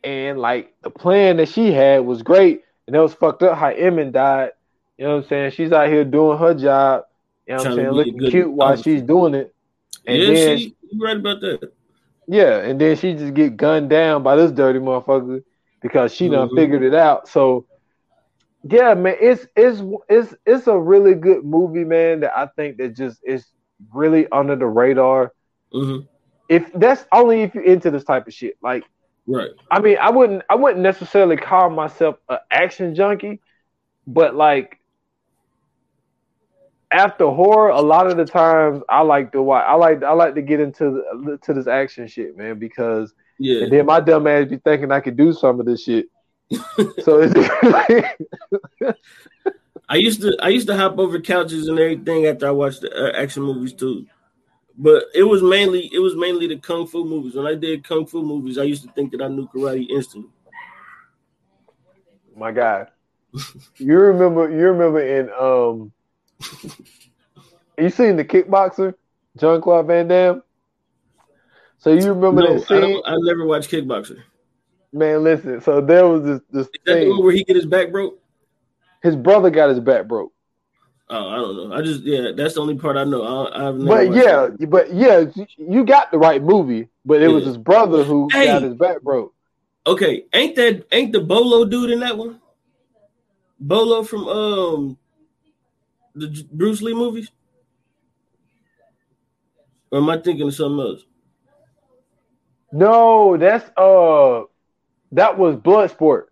and 0.05 0.39
like 0.39 0.73
the 0.83 0.91
plan 0.91 1.39
that 1.39 1.49
she 1.49 1.73
had 1.73 2.05
was 2.05 2.23
great 2.23 2.63
and 2.89 2.97
it 2.97 2.99
was 3.01 3.13
fucked 3.15 3.43
up 3.45 3.57
how 3.57 3.71
Inman 3.71 4.11
died. 4.11 4.53
You 4.97 5.05
know 5.07 5.17
what 5.17 5.23
I'm 5.25 5.29
saying? 5.29 5.51
She's 5.53 5.71
out 5.71 5.89
here 5.89 6.05
doing 6.05 6.39
her 6.39 6.55
job, 6.55 7.05
you 7.47 7.53
know 7.55 7.59
what 7.59 7.67
I'm 7.69 7.77
saying, 7.77 7.91
looking 7.91 8.17
good 8.17 8.31
cute 8.31 8.51
while 8.51 8.69
officer. 8.73 8.83
she's 8.83 9.03
doing 9.03 9.35
it. 9.35 9.55
And 10.07 10.17
yeah, 10.23 10.33
then 10.35 10.59
she, 10.59 10.77
you 10.91 11.05
right 11.05 11.17
about 11.17 11.41
that. 11.43 11.73
Yeah, 12.27 12.59
and 12.59 12.81
then 12.81 12.97
she 12.97 13.13
just 13.15 13.35
get 13.35 13.57
gunned 13.57 13.91
down 13.91 14.23
by 14.23 14.37
this 14.37 14.51
dirty 14.51 14.79
motherfucker 14.81 15.45
because 15.83 16.13
she 16.15 16.29
done 16.29 16.49
Mhm. 16.49 16.57
figured 16.57 16.83
it 16.83 16.95
out. 16.95 17.29
So 17.29 17.67
yeah, 18.65 18.95
man, 18.95 19.17
it's 19.21 19.47
it's 19.55 19.81
it's 20.09 20.35
it's 20.45 20.67
a 20.67 20.77
really 20.79 21.15
good 21.15 21.45
movie, 21.45 21.85
man. 21.85 22.21
That 22.21 22.37
I 22.37 22.47
think 22.57 22.79
that 22.79 22.97
just 22.97 23.21
is 23.25 23.47
really 23.95 24.27
under 24.33 24.57
the 24.57 24.67
radar. 24.67 25.33
Mm-hmm. 25.73 26.07
If 26.49 26.73
that's 26.73 27.05
only 27.13 27.43
if 27.43 27.55
you're 27.55 27.65
into 27.65 27.91
this 27.91 28.05
type 28.05 28.27
of 28.27 28.35
shit. 28.35 28.57
Like, 28.63 28.85
Right. 29.29 29.51
I 29.71 29.81
mean, 29.81 29.99
I 30.01 30.11
wouldn't 30.11 30.43
I 30.49 30.55
wouldn't 30.55 30.81
necessarily 30.83 31.37
call 31.37 31.69
myself 31.69 32.17
an 32.31 32.39
action 32.51 32.95
junkie, 32.95 33.41
but 34.07 34.35
like 34.35 34.81
after 36.91 37.27
horror, 37.27 37.69
a 37.69 37.81
lot 37.83 38.07
of 38.07 38.17
the 38.17 38.25
times 38.25 38.83
I 38.89 39.03
like 39.03 39.33
to 39.33 39.43
watch. 39.43 39.67
I 39.69 39.75
like 39.75 40.03
I 40.03 40.13
like 40.13 40.35
to 40.37 40.43
get 40.43 40.61
into 40.61 41.03
the, 41.25 41.39
to 41.43 41.53
this 41.53 41.67
action 41.67 42.09
shit, 42.09 42.39
man, 42.39 42.59
because 42.59 43.13
Yeah. 43.39 43.65
and 43.65 43.73
then 43.73 43.85
my 43.85 44.01
dumb 44.01 44.27
ass 44.27 44.49
be 44.49 44.57
thinking 44.57 44.91
I 44.91 45.01
could 45.01 45.19
do 45.19 45.35
some 45.35 45.61
of 45.61 45.67
this 45.67 45.85
shit. 45.85 46.07
so 47.03 47.21
it's 47.21 47.35
I 49.91 49.97
used 49.97 50.23
to 50.23 50.35
I 50.41 50.49
used 50.49 50.69
to 50.69 50.77
hop 50.77 50.99
over 50.99 51.21
couches 51.21 51.69
and 51.69 51.79
everything 51.79 52.25
after 52.25 52.47
I 52.49 52.53
watched 52.53 52.81
the 52.81 52.91
uh, 52.91 53.13
action 53.15 53.43
movies 53.43 53.75
too. 53.75 54.07
But 54.81 55.07
it 55.13 55.25
was 55.25 55.43
mainly 55.43 55.91
it 55.93 55.99
was 55.99 56.15
mainly 56.15 56.47
the 56.47 56.57
kung 56.57 56.87
fu 56.87 57.05
movies. 57.05 57.35
When 57.35 57.47
I 57.47 57.57
did 57.57 57.83
kung 57.83 58.07
fu 58.07 58.23
movies, 58.23 58.59
I 58.59 58.63
used 58.63 58.85
to 58.85 58.93
think 58.93 59.11
that 59.11 59.21
I 59.21 59.27
knew 59.27 59.49
karate 59.49 59.89
instantly. 59.91 60.31
my 62.37 62.53
God. 62.53 62.89
You 63.77 63.99
remember 63.99 64.49
you 64.49 64.69
remember 64.69 65.01
in 65.01 65.31
um 65.31 65.93
you 67.77 67.91
seen 67.91 68.17
the 68.17 68.25
kickboxer, 68.25 68.95
John 69.37 69.61
Claude 69.61 69.89
Van 69.89 70.07
Damme? 70.07 70.43
So 71.79 71.93
you 71.93 72.13
remember 72.13 72.43
No, 72.43 72.55
that 72.55 72.65
I, 72.65 72.69
scene? 72.69 72.81
don't, 72.81 73.09
I 73.09 73.17
never 73.21 73.47
watched 73.47 73.71
Kickboxer. 73.71 74.21
Man, 74.93 75.23
listen. 75.23 75.61
So 75.61 75.81
there 75.81 76.07
was 76.07 76.23
this 76.23 76.41
this 76.51 76.67
Is 76.67 76.73
that 76.87 76.95
the 77.01 77.09
one 77.09 77.17
thing. 77.17 77.25
where 77.25 77.33
he 77.33 77.45
get 77.45 77.57
his 77.57 77.67
back 77.67 77.91
broke? 77.93 78.19
His 79.03 79.15
brother 79.17 79.51
got 79.51 79.69
his 79.71 79.81
back 79.81 80.09
broke. 80.09 80.33
Oh, 81.11 81.29
I 81.29 81.37
don't 81.37 81.57
know. 81.57 81.75
I 81.75 81.83
just 81.83 82.03
yeah, 82.03 82.33
that's 82.37 82.55
the 82.55 82.61
only 82.61 82.77
part 82.77 82.97
I 82.97 83.05
know. 83.05 83.23
I, 83.23 83.69
I've 83.69 83.77
never 83.77 84.03
But 84.03 84.15
yeah, 84.15 84.45
it. 84.47 84.71
but 84.71 84.93
yeah, 84.93 85.25
you 85.57 85.85
got 85.85 86.11
the 86.11 86.19
right 86.19 86.43
movie. 86.43 86.89
But 87.05 87.23
it 87.23 87.29
was 87.29 87.45
his 87.45 87.57
brother 87.57 88.05
who 88.05 88.31
Hey. 88.31 88.47
got 88.47 88.63
his 88.63 88.75
back 88.75 89.01
broke. 89.01 89.35
Okay, 89.87 90.25
ain't 90.35 90.55
that 90.57 90.85
ain't 90.93 91.13
the 91.13 91.21
Bolo 91.21 91.65
dude 91.65 91.91
in 91.91 92.01
that 92.01 92.19
one? 92.19 92.41
Bolo 93.59 94.03
from 94.03 94.29
um 94.29 94.99
the 96.15 96.47
Bruce 96.53 96.83
Lee 96.83 96.93
movies? 96.95 97.31
Or 99.91 100.01
am 100.01 100.11
I 100.11 100.19
thinking 100.19 100.47
of 100.47 100.55
something 100.55 100.81
else? 100.81 101.01
No, 102.71 103.39
that's 103.39 103.65
uh 103.79 104.43
that 105.13 105.39
was 105.39 105.57
Bloodsport. 105.57 106.25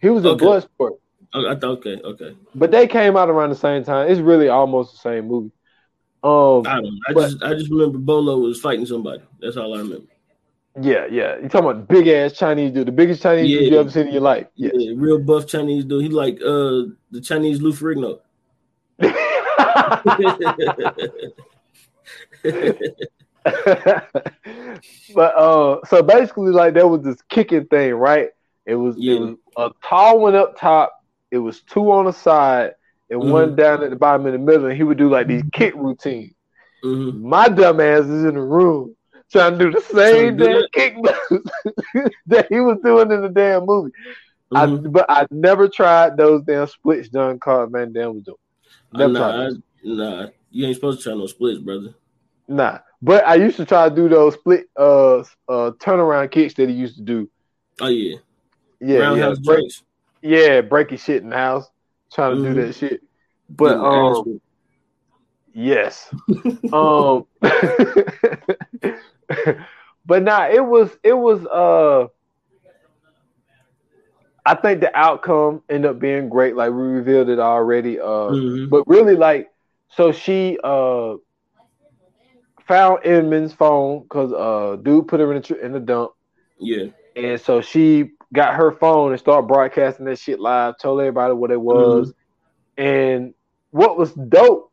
He 0.00 0.08
was 0.08 0.24
in 0.24 0.30
Okay. 0.30 0.46
Bloodsport. 0.46 0.92
I 1.34 1.54
thought 1.54 1.64
okay, 1.78 1.98
okay. 2.04 2.36
But 2.54 2.70
they 2.70 2.86
came 2.86 3.16
out 3.16 3.30
around 3.30 3.50
the 3.50 3.56
same 3.56 3.84
time. 3.84 4.10
It's 4.10 4.20
really 4.20 4.48
almost 4.48 4.92
the 4.92 4.98
same 4.98 5.28
movie. 5.28 5.50
Um, 6.22 6.62
I 6.66 6.74
don't 6.76 6.84
know. 6.84 6.90
I 7.08 7.12
But- 7.14 7.30
just 7.30 7.42
I 7.42 7.54
just 7.54 7.70
remember 7.70 7.98
Bolo 7.98 8.38
was 8.38 8.60
fighting 8.60 8.86
somebody. 8.86 9.22
That's 9.40 9.56
all 9.56 9.74
I 9.74 9.78
remember. 9.78 10.06
yeah, 10.80 11.06
yeah. 11.10 11.38
You 11.38 11.48
talking 11.48 11.70
about 11.70 11.88
big 11.88 12.06
ass 12.08 12.34
Chinese 12.34 12.72
dude, 12.72 12.86
the 12.86 12.92
biggest 12.92 13.22
Chinese 13.22 13.58
dude 13.58 13.72
you 13.72 13.80
ever 13.80 13.90
seen 13.90 14.06
in 14.08 14.12
your 14.12 14.22
life? 14.22 14.46
Yeah, 14.54 14.70
Yeah. 14.74 14.92
real 14.96 15.18
buff 15.18 15.46
Chinese 15.46 15.84
dude. 15.84 16.02
He 16.02 16.08
like 16.10 16.36
uh 16.42 16.92
the 17.10 17.20
Chinese 17.22 17.60
Lou 17.60 17.72
Ferrigno. 17.72 18.20
but 25.14 25.36
uh, 25.36 25.78
so 25.86 26.02
basically, 26.02 26.50
like 26.52 26.74
there 26.74 26.88
was 26.88 27.02
this 27.02 27.20
kicking 27.28 27.66
thing, 27.66 27.94
right? 27.94 28.28
It 28.66 28.74
was 28.76 28.96
Yeah. 28.98 29.14
it 29.14 29.20
was 29.20 29.36
a 29.56 29.70
tall 29.86 30.20
one 30.20 30.34
up 30.34 30.58
top. 30.58 31.01
It 31.32 31.38
was 31.38 31.62
two 31.62 31.90
on 31.90 32.04
the 32.04 32.12
side 32.12 32.72
and 33.10 33.20
Mm-hmm. 33.20 33.30
one 33.32 33.56
down 33.56 33.82
at 33.82 33.90
the 33.90 33.96
bottom 33.96 34.26
in 34.26 34.32
the 34.32 34.38
middle, 34.38 34.66
and 34.66 34.76
he 34.76 34.84
would 34.84 34.98
do 34.98 35.08
like 35.10 35.26
these 35.26 35.42
kick 35.52 35.74
routines. 35.74 36.34
Mhm. 36.84 37.20
My 37.22 37.48
dumb 37.48 37.80
ass 37.80 38.04
is 38.04 38.24
in 38.24 38.34
the 38.34 38.40
room 38.42 38.94
trying 39.30 39.58
to 39.58 39.64
do 39.64 39.70
the 39.72 39.80
same 39.80 40.36
damn 40.36 40.62
kick 40.72 40.94
moves 40.96 41.50
that 42.26 42.46
he 42.48 42.60
was 42.60 42.78
doing 42.84 43.10
in 43.10 43.22
the 43.22 43.28
damn 43.28 43.64
movie. 43.66 43.90
Mhm. 44.52 44.86
I, 44.86 44.88
but 44.88 45.06
I 45.08 45.26
never 45.30 45.68
tried 45.68 46.16
those 46.16 46.42
damn 46.44 46.66
splits 46.66 47.08
John 47.08 47.38
Carl 47.38 47.66
Van 47.68 47.92
Damme 47.92 48.14
was 48.14 48.22
doing. 48.24 48.36
Never 48.92 49.12
nah. 49.12 49.46
I- 49.48 49.50
nah, 49.84 50.26
you 50.50 50.66
ain't 50.66 50.74
supposed 50.76 50.98
to 51.00 51.04
try 51.04 51.14
no 51.14 51.26
splits, 51.26 51.58
brother. 51.60 51.94
Nah. 52.48 52.78
But 53.00 53.26
I 53.26 53.34
used 53.36 53.56
to 53.56 53.64
try 53.64 53.88
to 53.88 53.94
do 53.94 54.08
those 54.08 54.34
split 54.34 54.66
uh 54.78 55.18
uh 55.48 55.72
turnaround 55.80 56.30
kicks 56.30 56.54
that 56.54 56.68
he 56.68 56.74
used 56.74 56.96
to 56.96 57.02
do. 57.02 57.28
Oh 57.80 57.88
yeah, 57.88 58.16
Yeah, 58.80 58.98
yeah, 58.98 59.00
roundhouse 59.00 59.38
joints. 59.38 59.82
Yeah, 60.22 60.60
breaking 60.62 60.98
shit 60.98 61.22
in 61.22 61.30
the 61.30 61.36
house, 61.36 61.68
trying 62.12 62.36
to 62.36 62.42
Mhm. 62.42 62.54
do 62.54 62.54
that 62.66 62.74
shit. 62.74 63.02
But 63.50 63.78
Getting 63.78 63.84
um, 63.84 64.40
yes, 65.54 66.12
um, 66.72 67.26
but 70.06 70.22
nah, 70.22 70.48
it 70.48 70.64
was 70.64 70.90
it 71.02 71.14
was 71.14 71.44
uh, 71.46 72.08
I 74.44 74.54
think 74.54 74.80
the 74.80 74.94
outcome 74.96 75.62
ended 75.68 75.90
up 75.90 75.98
being 76.00 76.28
great. 76.28 76.56
Like 76.56 76.70
we 76.70 76.76
revealed 76.82 77.28
it 77.28 77.38
already. 77.38 78.00
Uh, 78.00 78.34
Mhm. 78.34 78.70
but 78.70 78.84
really 78.86 79.16
like 79.16 79.48
so 79.90 80.12
she 80.12 80.58
uh 80.64 81.14
found 82.66 83.00
Edmund's 83.04 83.52
phone 83.52 84.02
because 84.02 84.32
uh 84.32 84.76
dude 84.82 85.08
put 85.08 85.20
her 85.20 85.32
in 85.32 85.40
the 85.40 85.46
tr- 85.46 85.60
in 85.60 85.72
the 85.72 85.80
dump 85.80 86.12
yeah, 86.58 86.86
and 87.16 87.40
so 87.40 87.60
she 87.60 88.12
got 88.32 88.54
her 88.54 88.72
phone 88.72 89.12
and 89.12 89.20
started 89.20 89.46
broadcasting 89.46 90.06
that 90.06 90.18
shit 90.18 90.40
live 90.40 90.78
told 90.78 91.00
everybody 91.00 91.34
what 91.34 91.50
it 91.50 91.60
was. 91.60 92.12
And 92.76 93.34
what 93.70 93.98
was 93.98 94.12
dope 94.12 94.70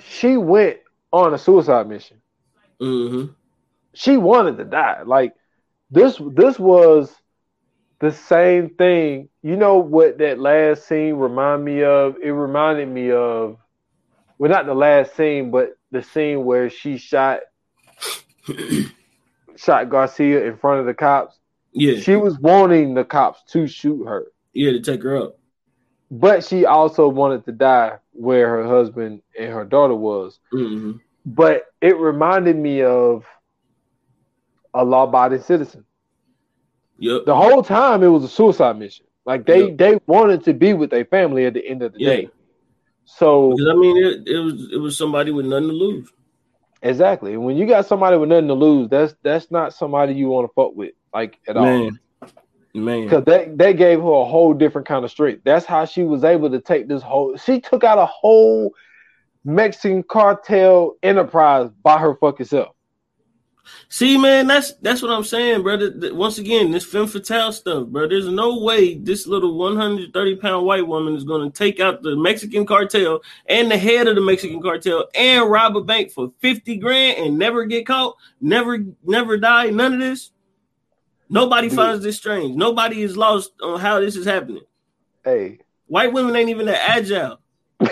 she 0.00 0.36
went 0.36 0.78
on 1.12 1.34
a 1.34 1.38
suicide 1.38 1.88
mission. 1.88 2.22
Hmm 2.80 3.26
she 3.98 4.16
wanted 4.16 4.58
to 4.58 4.64
die. 4.64 5.02
Like 5.04 5.34
this 5.90 6.20
this 6.34 6.58
was 6.58 7.14
the 8.00 8.12
same 8.12 8.70
thing. 8.70 9.28
You 9.42 9.56
know 9.56 9.78
what 9.78 10.18
that 10.18 10.38
last 10.38 10.86
scene 10.86 11.16
remind 11.16 11.64
me 11.64 11.82
of? 11.82 12.16
It 12.22 12.30
reminded 12.30 12.88
me 12.88 13.10
of 13.10 13.58
well 14.38 14.50
not 14.50 14.66
the 14.66 14.74
last 14.74 15.16
scene 15.16 15.50
but 15.50 15.70
the 15.90 16.02
scene 16.02 16.44
where 16.44 16.70
she 16.70 16.96
shot 16.98 17.40
shot 19.58 19.90
garcia 19.90 20.44
in 20.46 20.56
front 20.56 20.80
of 20.80 20.86
the 20.86 20.94
cops 20.94 21.38
yeah, 21.72 22.00
she 22.00 22.16
was 22.16 22.38
wanting 22.38 22.94
the 22.94 23.04
cops 23.04 23.42
to 23.52 23.66
shoot 23.66 24.04
her 24.06 24.26
yeah, 24.54 24.72
to 24.72 24.80
take 24.80 25.02
her 25.02 25.16
up. 25.16 25.38
but 26.10 26.44
she 26.44 26.64
also 26.66 27.08
wanted 27.08 27.44
to 27.44 27.52
die 27.52 27.98
where 28.12 28.48
her 28.48 28.66
husband 28.66 29.22
and 29.38 29.52
her 29.52 29.64
daughter 29.64 29.94
was 29.94 30.38
hmm 30.52 30.92
but 31.26 31.64
it 31.80 31.96
reminded 31.98 32.56
me 32.56 32.82
of 32.82 33.26
a 34.74 34.84
law-abiding 34.84 35.40
citizen 35.40 35.84
Yep. 36.98 37.26
the 37.26 37.34
whole 37.36 37.62
time 37.62 38.02
it 38.02 38.08
was 38.08 38.24
a 38.24 38.28
suicide 38.28 38.78
mission. 38.78 39.06
Like 39.24 39.46
they 39.46 39.68
Yeah. 39.68 39.74
they 39.76 39.98
wanted 40.06 40.44
to 40.44 40.54
be 40.54 40.72
with 40.74 40.90
their 40.90 41.04
family 41.04 41.46
at 41.46 41.54
the 41.54 41.66
end 41.66 41.82
of 41.82 41.92
the 41.92 41.98
Yeah. 41.98 42.10
day. 42.16 42.28
So 43.04 43.52
Because 43.52 43.68
I 43.68 43.74
mean, 43.78 43.96
it, 43.98 44.28
it 44.28 44.38
was 44.38 44.70
it 44.72 44.78
was 44.78 44.96
somebody 44.96 45.30
with 45.30 45.46
nothing 45.46 45.68
to 45.68 45.74
lose. 45.74 46.10
Exactly, 46.82 47.34
and 47.34 47.44
when 47.44 47.56
you 47.56 47.66
got 47.66 47.86
somebody 47.86 48.16
with 48.16 48.28
nothing 48.28 48.48
to 48.48 48.54
lose, 48.54 48.88
that's 48.88 49.14
that's 49.22 49.50
not 49.50 49.74
somebody 49.74 50.14
you 50.14 50.28
want 50.28 50.48
to 50.48 50.52
fuck 50.54 50.74
with, 50.74 50.92
like 51.12 51.38
at 51.48 51.56
all. 51.56 51.64
Man, 51.64 51.98
man. 52.74 53.04
Because 53.04 53.24
that 53.24 53.58
they 53.58 53.74
gave 53.74 54.00
her 54.00 54.12
a 54.12 54.24
whole 54.24 54.54
different 54.54 54.86
kind 54.86 55.04
of 55.04 55.10
strength. 55.10 55.42
That's 55.44 55.66
how 55.66 55.84
she 55.84 56.02
was 56.02 56.24
able 56.24 56.50
to 56.50 56.60
take 56.60 56.88
this 56.88 57.02
whole. 57.02 57.36
She 57.36 57.60
took 57.60 57.84
out 57.84 57.98
a 57.98 58.06
whole 58.06 58.74
Mexican 59.44 60.02
cartel 60.02 60.96
enterprise 61.02 61.70
by 61.82 61.98
her 61.98 62.16
fucking 62.16 62.46
self. 62.46 62.74
See, 63.88 64.18
man, 64.18 64.46
that's 64.46 64.74
that's 64.74 65.02
what 65.02 65.10
I'm 65.10 65.24
saying, 65.24 65.62
brother. 65.62 65.92
Once 66.14 66.38
again, 66.38 66.70
this 66.70 66.84
femme 66.84 67.06
fatale 67.06 67.52
stuff, 67.52 67.88
bro. 67.88 68.08
There's 68.08 68.28
no 68.28 68.58
way 68.58 68.94
this 68.94 69.26
little 69.26 69.56
130 69.56 70.36
pound 70.36 70.66
white 70.66 70.86
woman 70.86 71.14
is 71.14 71.24
going 71.24 71.50
to 71.50 71.56
take 71.56 71.80
out 71.80 72.02
the 72.02 72.16
Mexican 72.16 72.66
cartel 72.66 73.20
and 73.46 73.70
the 73.70 73.78
head 73.78 74.06
of 74.06 74.14
the 74.14 74.20
Mexican 74.20 74.60
cartel 74.60 75.08
and 75.14 75.50
rob 75.50 75.76
a 75.76 75.82
bank 75.82 76.10
for 76.10 76.32
50 76.40 76.76
grand 76.76 77.18
and 77.18 77.38
never 77.38 77.64
get 77.64 77.86
caught, 77.86 78.16
never, 78.40 78.78
never 79.04 79.36
die. 79.36 79.70
None 79.70 79.94
of 79.94 80.00
this. 80.00 80.30
Nobody 81.30 81.68
Dude. 81.68 81.76
finds 81.76 82.04
this 82.04 82.16
strange. 82.16 82.56
Nobody 82.56 83.02
is 83.02 83.16
lost 83.16 83.52
on 83.62 83.80
how 83.80 84.00
this 84.00 84.16
is 84.16 84.26
happening. 84.26 84.64
Hey, 85.24 85.60
white 85.86 86.12
women 86.12 86.36
ain't 86.36 86.50
even 86.50 86.66
that 86.66 86.88
agile. 86.88 87.40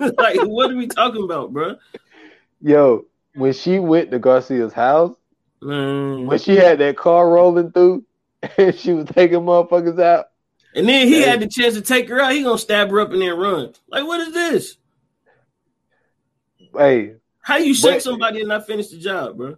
like, 0.18 0.40
what 0.42 0.70
are 0.70 0.76
we 0.76 0.86
talking 0.86 1.22
about, 1.22 1.52
bro? 1.52 1.76
Yo, 2.60 3.06
when 3.34 3.52
she 3.52 3.78
went 3.78 4.10
to 4.10 4.18
Garcia's 4.18 4.72
house, 4.72 5.16
mm. 5.62 6.26
when 6.26 6.38
she 6.38 6.56
had 6.56 6.78
that 6.78 6.96
car 6.96 7.28
rolling 7.28 7.72
through, 7.72 8.04
and 8.58 8.74
she 8.74 8.92
was 8.92 9.06
taking 9.06 9.40
motherfuckers 9.40 10.00
out. 10.00 10.26
And 10.74 10.88
then 10.88 11.06
he 11.06 11.22
had 11.22 11.40
the 11.40 11.46
chance 11.46 11.74
to 11.74 11.82
take 11.82 12.08
her 12.08 12.20
out. 12.20 12.32
He 12.32 12.42
gonna 12.42 12.58
stab 12.58 12.90
her 12.90 13.00
up 13.00 13.12
and 13.12 13.22
then 13.22 13.36
run. 13.36 13.72
Like, 13.88 14.04
what 14.06 14.20
is 14.20 14.34
this? 14.34 14.76
Hey, 16.76 17.14
how 17.40 17.58
you 17.58 17.74
shank 17.74 18.00
somebody 18.00 18.40
and 18.40 18.48
not 18.48 18.66
finish 18.66 18.88
the 18.88 18.98
job, 18.98 19.36
bro? 19.36 19.56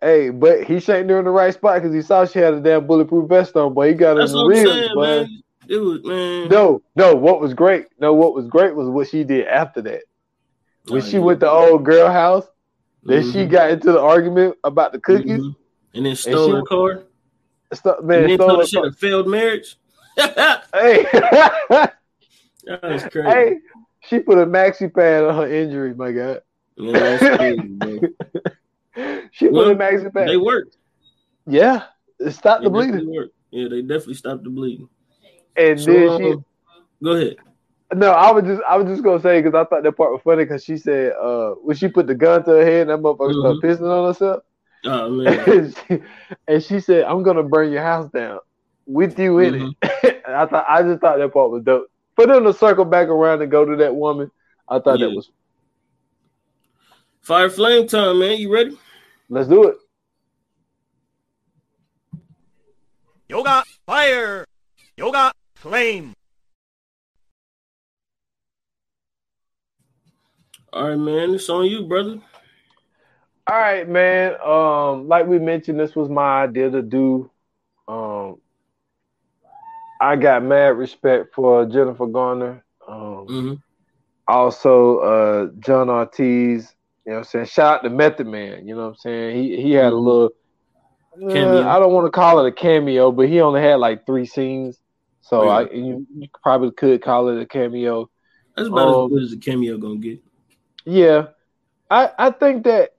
Hey, 0.00 0.30
but 0.30 0.64
he 0.64 0.80
shanked 0.80 1.10
her 1.10 1.18
in 1.18 1.24
the 1.24 1.30
right 1.30 1.54
spot 1.54 1.80
because 1.80 1.94
he 1.94 2.02
saw 2.02 2.24
she 2.24 2.38
had 2.38 2.54
a 2.54 2.60
damn 2.60 2.86
bulletproof 2.86 3.28
vest 3.28 3.56
on, 3.56 3.74
but 3.74 3.88
he 3.88 3.94
got 3.94 4.14
That's 4.14 4.32
her 4.32 4.46
real, 4.46 5.00
man. 5.00 5.42
It 5.68 5.78
was 5.78 6.02
man. 6.04 6.48
No, 6.48 6.82
no. 6.96 7.14
What 7.14 7.40
was 7.40 7.54
great? 7.54 7.86
No, 7.98 8.12
what 8.12 8.34
was 8.34 8.46
great 8.46 8.74
was 8.74 8.88
what 8.88 9.08
she 9.08 9.24
did 9.24 9.46
after 9.46 9.80
that. 9.82 10.02
When 10.88 11.02
oh, 11.02 11.04
she 11.04 11.14
yeah. 11.14 11.22
went 11.22 11.40
to 11.40 11.50
old 11.50 11.84
girl 11.84 12.10
house 12.10 12.46
then 13.02 13.22
mm-hmm. 13.22 13.32
she 13.32 13.46
got 13.46 13.70
into 13.70 13.92
the 13.92 14.00
argument 14.00 14.56
about 14.64 14.92
the 14.92 15.00
cookies, 15.00 15.40
mm-hmm. 15.40 15.96
and 15.96 16.06
then 16.06 16.16
stole 16.16 16.54
and 16.54 16.54
her 16.54 16.62
car. 16.62 17.02
St- 17.72 18.04
man, 18.04 18.20
and 18.22 18.30
then 18.30 18.38
told 18.38 18.60
her 18.60 18.66
she 18.66 18.76
had 18.76 18.86
a 18.86 18.92
failed 18.92 19.28
marriage. 19.28 19.76
hey, 20.16 21.06
that 21.12 21.94
was 22.82 23.02
crazy. 23.10 23.28
Hey, 23.28 23.56
she 24.00 24.20
put 24.20 24.38
a 24.38 24.46
maxi 24.46 24.92
pad 24.92 25.24
on 25.24 25.34
her 25.36 25.52
injury. 25.52 25.94
My 25.94 26.12
God. 26.12 26.42
Yeah, 26.76 27.18
crazy, 27.18 27.78
she 29.32 29.48
well, 29.48 29.64
put 29.64 29.72
a 29.72 29.76
maxi 29.76 30.12
pad. 30.12 30.28
They 30.28 30.36
worked. 30.36 30.76
Yeah, 31.46 31.84
it 32.20 32.32
stopped 32.32 32.62
they 32.62 32.66
the 32.66 32.70
bleeding. 32.70 33.12
Worked. 33.12 33.34
Yeah, 33.50 33.68
they 33.68 33.82
definitely 33.82 34.14
stopped 34.14 34.44
the 34.44 34.50
bleeding. 34.50 34.88
And 35.56 35.80
so, 35.80 35.92
then 35.92 36.18
she. 36.18 36.36
Go 37.02 37.12
ahead. 37.12 37.36
No, 37.94 38.10
I 38.10 38.30
was 38.30 38.44
just 38.44 38.62
I 38.68 38.76
was 38.76 38.86
just 38.86 39.02
gonna 39.02 39.20
say 39.20 39.42
because 39.42 39.54
I 39.54 39.64
thought 39.64 39.82
that 39.82 39.92
part 39.92 40.12
was 40.12 40.22
funny 40.22 40.44
because 40.44 40.64
she 40.64 40.76
said 40.76 41.12
uh 41.12 41.50
when 41.62 41.76
she 41.76 41.88
put 41.88 42.06
the 42.06 42.14
gun 42.14 42.44
to 42.44 42.50
her 42.50 42.64
head 42.64 42.88
and 42.88 42.90
that 42.90 42.98
motherfucker 43.00 43.32
mm-hmm. 43.34 43.60
started 43.60 43.80
pissing 43.80 43.90
on 43.90 44.08
herself. 44.08 44.42
Oh 44.84 45.10
man! 45.10 45.50
and, 45.50 45.76
she, 45.76 46.02
and, 46.48 46.62
she, 46.62 46.80
said, 46.80 47.04
"I'm 47.04 47.22
gonna 47.22 47.42
burn 47.42 47.70
your 47.70 47.82
house 47.82 48.10
down 48.10 48.40
with 48.86 49.18
you 49.18 49.38
in 49.40 49.54
mm-hmm. 49.54 50.06
it." 50.06 50.22
I 50.26 50.46
thought 50.46 50.66
I 50.68 50.82
just 50.82 51.00
thought 51.00 51.18
that 51.18 51.32
part 51.32 51.50
was 51.50 51.62
dope. 51.62 51.90
For 52.16 52.26
them 52.26 52.44
to 52.44 52.52
circle 52.52 52.84
back 52.84 53.08
around 53.08 53.42
and 53.42 53.50
go 53.50 53.64
to 53.64 53.76
that 53.76 53.94
woman, 53.94 54.30
I 54.68 54.78
thought 54.78 54.98
yeah. 54.98 55.06
that 55.06 55.14
was 55.14 55.30
fire 57.20 57.50
flame 57.50 57.86
time, 57.86 58.18
man. 58.18 58.38
You 58.38 58.52
ready? 58.52 58.76
Let's 59.28 59.48
do 59.48 59.68
it. 59.68 59.76
Yoga 63.28 63.64
fire, 63.86 64.46
yoga 64.96 65.32
flame. 65.54 66.14
All 70.72 70.88
right, 70.88 70.98
man. 70.98 71.34
It's 71.34 71.48
on 71.48 71.66
you, 71.66 71.84
brother. 71.84 72.18
All 73.46 73.58
right, 73.58 73.88
man. 73.88 74.36
Um, 74.44 75.08
like 75.08 75.26
we 75.26 75.38
mentioned, 75.38 75.78
this 75.78 75.94
was 75.94 76.08
my 76.08 76.44
idea 76.44 76.70
to 76.70 76.82
do. 76.82 77.30
Um, 77.88 78.40
I 80.00 80.16
got 80.16 80.42
mad 80.42 80.76
respect 80.76 81.34
for 81.34 81.66
Jennifer 81.66 82.06
Garner. 82.06 82.64
Um, 82.88 83.26
mm-hmm. 83.28 83.54
also 84.26 84.98
uh, 84.98 85.50
John 85.58 85.90
Ortiz. 85.90 86.74
You 87.04 87.12
know 87.12 87.18
what 87.18 87.18
I'm 87.18 87.24
saying? 87.24 87.46
Shout 87.46 87.78
out 87.78 87.82
to 87.82 87.90
Method 87.90 88.26
Man. 88.26 88.66
You 88.66 88.74
know 88.74 88.82
what 88.82 88.88
I'm 88.88 88.96
saying? 88.96 89.42
He 89.42 89.60
he 89.60 89.72
had 89.72 89.86
a 89.86 89.90
mm-hmm. 89.90 90.06
little 90.06 90.30
uh, 91.20 91.68
I 91.68 91.78
don't 91.78 91.92
want 91.92 92.06
to 92.06 92.10
call 92.10 92.44
it 92.44 92.48
a 92.48 92.52
cameo, 92.52 93.12
but 93.12 93.28
he 93.28 93.40
only 93.40 93.60
had 93.60 93.76
like 93.76 94.06
three 94.06 94.24
scenes. 94.24 94.78
So 95.20 95.44
yeah. 95.44 95.50
I 95.50 95.70
you, 95.70 96.06
you, 96.16 96.28
probably 96.42 96.70
could 96.72 97.02
call 97.02 97.28
it 97.28 97.40
a 97.40 97.46
cameo. 97.46 98.08
That's 98.56 98.68
about 98.68 98.88
um, 98.88 99.04
as 99.04 99.10
good 99.10 99.22
as 99.24 99.32
a 99.32 99.38
cameo 99.38 99.76
gonna 99.78 99.98
get. 99.98 100.22
Yeah, 100.84 101.28
I 101.90 102.10
I 102.18 102.30
think 102.30 102.64
that 102.64 102.94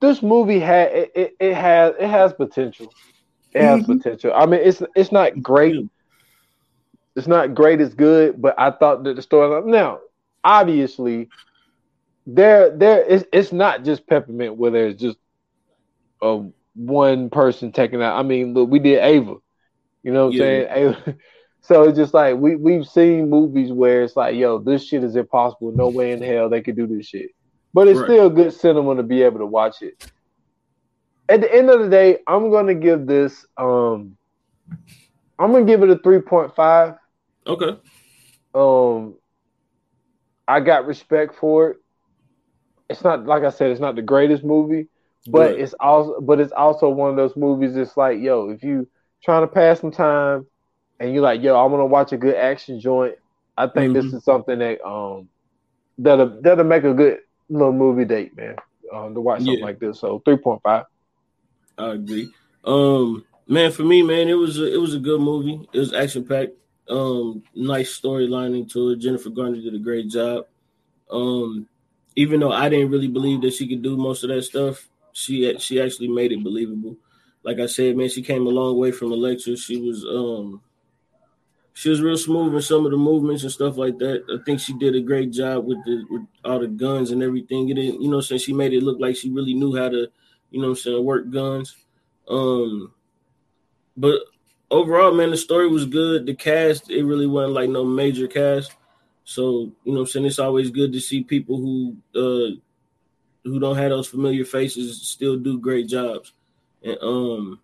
this 0.00 0.22
movie 0.22 0.58
had 0.58 0.92
it, 0.92 1.12
it, 1.14 1.36
it 1.40 1.54
has 1.54 1.94
it 1.98 2.08
has 2.08 2.32
potential. 2.32 2.92
It 3.54 3.62
has 3.62 3.82
mm-hmm. 3.82 3.98
potential. 3.98 4.32
I 4.34 4.46
mean, 4.46 4.60
it's 4.62 4.82
it's 4.94 5.12
not 5.12 5.42
great. 5.42 5.88
It's 7.14 7.26
not 7.26 7.54
great. 7.54 7.80
It's 7.80 7.94
good, 7.94 8.40
but 8.40 8.58
I 8.58 8.70
thought 8.70 9.04
that 9.04 9.16
the 9.16 9.22
story. 9.22 9.70
Now, 9.70 10.00
obviously, 10.42 11.28
there 12.26 12.76
there 12.76 13.02
is 13.02 13.26
it's 13.32 13.52
not 13.52 13.84
just 13.84 14.06
peppermint 14.06 14.56
where 14.56 14.70
there's 14.70 14.96
just 14.96 15.18
a 16.22 16.44
one 16.74 17.30
person 17.30 17.72
taking 17.72 18.02
out. 18.02 18.18
I 18.18 18.22
mean, 18.22 18.54
look, 18.54 18.70
we 18.70 18.78
did 18.78 19.02
Ava. 19.02 19.36
You 20.02 20.12
know 20.12 20.26
what 20.26 20.32
I'm 20.34 20.38
saying? 20.38 20.66
Ava, 20.70 21.16
so 21.62 21.84
it's 21.84 21.96
just 21.96 22.12
like 22.12 22.36
we 22.36 22.56
we've 22.56 22.86
seen 22.86 23.30
movies 23.30 23.70
where 23.70 24.02
it's 24.02 24.16
like, 24.16 24.34
yo, 24.34 24.58
this 24.58 24.84
shit 24.84 25.04
is 25.04 25.14
impossible. 25.14 25.70
No 25.72 25.88
way 25.88 26.10
in 26.10 26.20
hell 26.20 26.48
they 26.48 26.60
could 26.60 26.74
do 26.74 26.88
this 26.88 27.06
shit. 27.06 27.30
But 27.72 27.86
it's 27.86 28.00
right. 28.00 28.06
still 28.06 28.28
good 28.28 28.52
cinema 28.52 28.96
to 28.96 29.04
be 29.04 29.22
able 29.22 29.38
to 29.38 29.46
watch 29.46 29.80
it. 29.80 30.10
At 31.28 31.40
the 31.40 31.54
end 31.54 31.70
of 31.70 31.80
the 31.80 31.88
day, 31.88 32.18
I'm 32.26 32.50
gonna 32.50 32.74
give 32.74 33.06
this 33.06 33.46
um 33.56 34.16
I'm 35.38 35.52
gonna 35.52 35.64
give 35.64 35.84
it 35.84 35.90
a 35.90 35.96
3.5. 35.96 36.98
Okay. 37.46 37.78
Um 38.54 39.14
I 40.48 40.58
got 40.58 40.86
respect 40.86 41.36
for 41.36 41.70
it. 41.70 41.76
It's 42.90 43.04
not 43.04 43.24
like 43.24 43.44
I 43.44 43.50
said, 43.50 43.70
it's 43.70 43.80
not 43.80 43.94
the 43.94 44.02
greatest 44.02 44.42
movie, 44.42 44.88
but 45.28 45.52
right. 45.52 45.60
it's 45.60 45.74
also 45.78 46.20
but 46.20 46.40
it's 46.40 46.52
also 46.52 46.88
one 46.88 47.10
of 47.10 47.16
those 47.16 47.36
movies 47.36 47.76
it's 47.76 47.96
like, 47.96 48.18
yo, 48.18 48.50
if 48.50 48.64
you 48.64 48.88
trying 49.22 49.44
to 49.44 49.46
pass 49.46 49.78
some 49.78 49.92
time 49.92 50.44
and 51.02 51.12
you're 51.12 51.22
like, 51.22 51.42
yo, 51.42 51.56
I 51.56 51.66
want 51.66 51.80
to 51.80 51.86
watch 51.86 52.12
a 52.12 52.16
good 52.16 52.36
action 52.36 52.78
joint, 52.78 53.16
I 53.58 53.66
think 53.66 53.92
mm-hmm. 53.92 54.06
this 54.06 54.14
is 54.14 54.24
something 54.24 54.58
that 54.60 54.80
um 54.86 55.28
that'll 55.98 56.40
that'll 56.40 56.64
make 56.64 56.84
a 56.84 56.94
good 56.94 57.18
little 57.48 57.72
movie 57.72 58.04
date, 58.04 58.36
man. 58.36 58.56
Um, 58.92 59.14
to 59.14 59.20
watch 59.20 59.40
something 59.40 59.58
yeah. 59.58 59.64
like 59.64 59.80
this. 59.80 59.98
So 59.98 60.20
three 60.24 60.36
point 60.36 60.62
five. 60.62 60.84
I 61.76 61.94
agree. 61.94 62.32
Um, 62.64 63.24
man, 63.48 63.72
for 63.72 63.82
me, 63.82 64.02
man, 64.02 64.28
it 64.28 64.34
was 64.34 64.60
a, 64.60 64.72
it 64.72 64.80
was 64.80 64.94
a 64.94 65.00
good 65.00 65.20
movie. 65.20 65.68
It 65.72 65.78
was 65.78 65.92
action 65.92 66.24
packed. 66.24 66.52
Um, 66.88 67.42
nice 67.54 67.98
storyline 67.98 68.56
into 68.56 68.90
it. 68.90 69.00
Jennifer 69.00 69.30
Garner 69.30 69.60
did 69.60 69.74
a 69.74 69.78
great 69.78 70.08
job. 70.08 70.46
Um, 71.10 71.66
even 72.14 72.38
though 72.38 72.52
I 72.52 72.68
didn't 72.68 72.90
really 72.90 73.08
believe 73.08 73.40
that 73.40 73.54
she 73.54 73.66
could 73.68 73.82
do 73.82 73.96
most 73.96 74.22
of 74.22 74.28
that 74.28 74.42
stuff, 74.42 74.88
she 75.12 75.58
she 75.58 75.80
actually 75.80 76.08
made 76.08 76.30
it 76.30 76.44
believable. 76.44 76.96
Like 77.42 77.58
I 77.58 77.66
said, 77.66 77.96
man, 77.96 78.08
she 78.08 78.22
came 78.22 78.46
a 78.46 78.50
long 78.50 78.78
way 78.78 78.92
from 78.92 79.12
Elektra. 79.12 79.56
She 79.56 79.80
was 79.80 80.04
um 80.04 80.62
she 81.74 81.88
was 81.88 82.02
real 82.02 82.16
smooth 82.16 82.54
in 82.54 82.62
some 82.62 82.84
of 82.84 82.90
the 82.90 82.98
movements 82.98 83.42
and 83.42 83.52
stuff 83.52 83.76
like 83.76 83.98
that. 83.98 84.24
I 84.28 84.44
think 84.44 84.60
she 84.60 84.74
did 84.74 84.94
a 84.94 85.00
great 85.00 85.30
job 85.32 85.64
with 85.64 85.78
the 85.84 86.04
with 86.10 86.22
all 86.44 86.60
the 86.60 86.68
guns 86.68 87.10
and 87.10 87.22
everything. 87.22 87.68
It 87.70 87.78
you 87.78 88.10
know, 88.10 88.20
since 88.20 88.42
she 88.42 88.52
made 88.52 88.72
it 88.72 88.82
look 88.82 89.00
like 89.00 89.16
she 89.16 89.30
really 89.30 89.54
knew 89.54 89.76
how 89.76 89.88
to, 89.88 90.08
you 90.50 90.60
know, 90.60 90.68
I'm 90.68 90.76
saying 90.76 91.04
work 91.04 91.30
guns. 91.30 91.74
Um, 92.28 92.92
but 93.96 94.20
overall, 94.70 95.12
man, 95.12 95.30
the 95.30 95.36
story 95.36 95.68
was 95.68 95.86
good. 95.86 96.26
The 96.26 96.34
cast, 96.34 96.90
it 96.90 97.04
really 97.04 97.26
wasn't 97.26 97.54
like 97.54 97.70
no 97.70 97.84
major 97.84 98.26
cast. 98.26 98.74
So 99.24 99.72
you 99.84 99.94
know, 99.94 100.00
I'm 100.00 100.06
saying 100.06 100.26
it's 100.26 100.38
always 100.38 100.70
good 100.70 100.92
to 100.92 101.00
see 101.00 101.22
people 101.24 101.56
who 101.56 101.96
uh 102.14 102.56
who 103.44 103.58
don't 103.58 103.76
have 103.76 103.90
those 103.90 104.08
familiar 104.08 104.44
faces 104.44 105.00
still 105.08 105.36
do 105.36 105.58
great 105.58 105.88
jobs. 105.88 106.32
And 106.82 106.98
um 107.00 107.60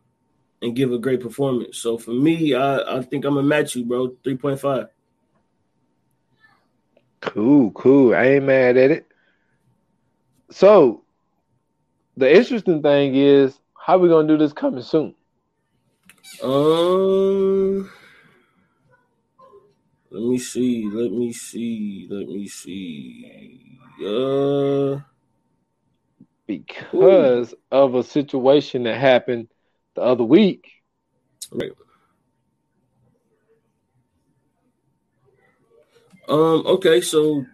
and 0.63 0.75
give 0.75 0.93
a 0.93 0.99
great 0.99 1.21
performance. 1.21 1.79
So 1.79 1.99
for 1.99 2.11
me, 2.11 2.55
I, 2.55 2.99
I 2.99 3.03
think 3.03 3.25
I'm 3.25 3.35
gonna 3.35 3.47
match 3.47 3.77
you, 3.77 3.85
bro. 3.85 4.17
Three 4.25 4.37
point 4.37 4.61
five. 4.61 4.89
Cool, 7.21 7.71
cool. 7.73 8.15
I 8.15 8.25
ain't 8.25 8.45
mad 8.45 8.77
at 8.77 8.91
it. 8.91 9.07
So 10.51 11.03
the 12.17 12.35
interesting 12.35 12.83
thing 12.83 13.15
is 13.15 13.59
how 13.79 13.99
we 13.99 14.09
gonna 14.09 14.29
do 14.29 14.39
this 14.39 14.53
coming 14.53 14.83
soon. 14.83 15.15
Um 16.43 17.91
let 20.11 20.23
me 20.23 20.39
see, 20.39 20.89
let 20.91 21.13
me 21.13 21.33
see, 21.33 22.07
let 22.11 22.29
me 22.29 22.49
see. 22.49 23.79
Uh 24.05 25.01
because 26.47 27.53
Ooh. 27.53 27.59
of 27.71 27.95
a 27.95 28.03
situation 28.03 28.85
that 28.85 28.97
happened 28.97 29.49
the 29.99 30.05
other 30.05 30.25
week. 30.25 30.71
Right. 31.51 31.73
Um. 36.29 36.67
Okay. 36.67 37.01
So 37.01 37.45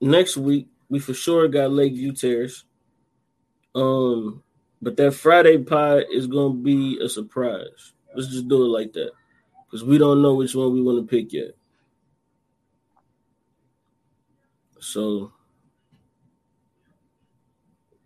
next 0.00 0.36
week 0.36 0.68
we 0.88 0.98
for 0.98 1.14
sure 1.14 1.48
got 1.48 1.70
Lakeview 1.70 2.12
Terrace. 2.12 2.64
Um, 3.74 4.42
but 4.82 4.96
that 4.96 5.14
Friday 5.14 5.58
pod 5.58 6.04
is 6.12 6.26
gonna 6.26 6.54
be 6.54 6.98
a 7.02 7.08
surprise. 7.08 7.92
Let's 8.14 8.28
just 8.28 8.48
do 8.48 8.64
it 8.64 8.68
like 8.68 8.92
that. 8.94 9.12
Because 9.66 9.84
we 9.84 9.98
don't 9.98 10.22
know 10.22 10.34
which 10.34 10.54
one 10.54 10.72
we 10.72 10.82
want 10.82 10.98
to 10.98 11.16
pick 11.16 11.32
yet. 11.32 11.52
So 14.80 15.32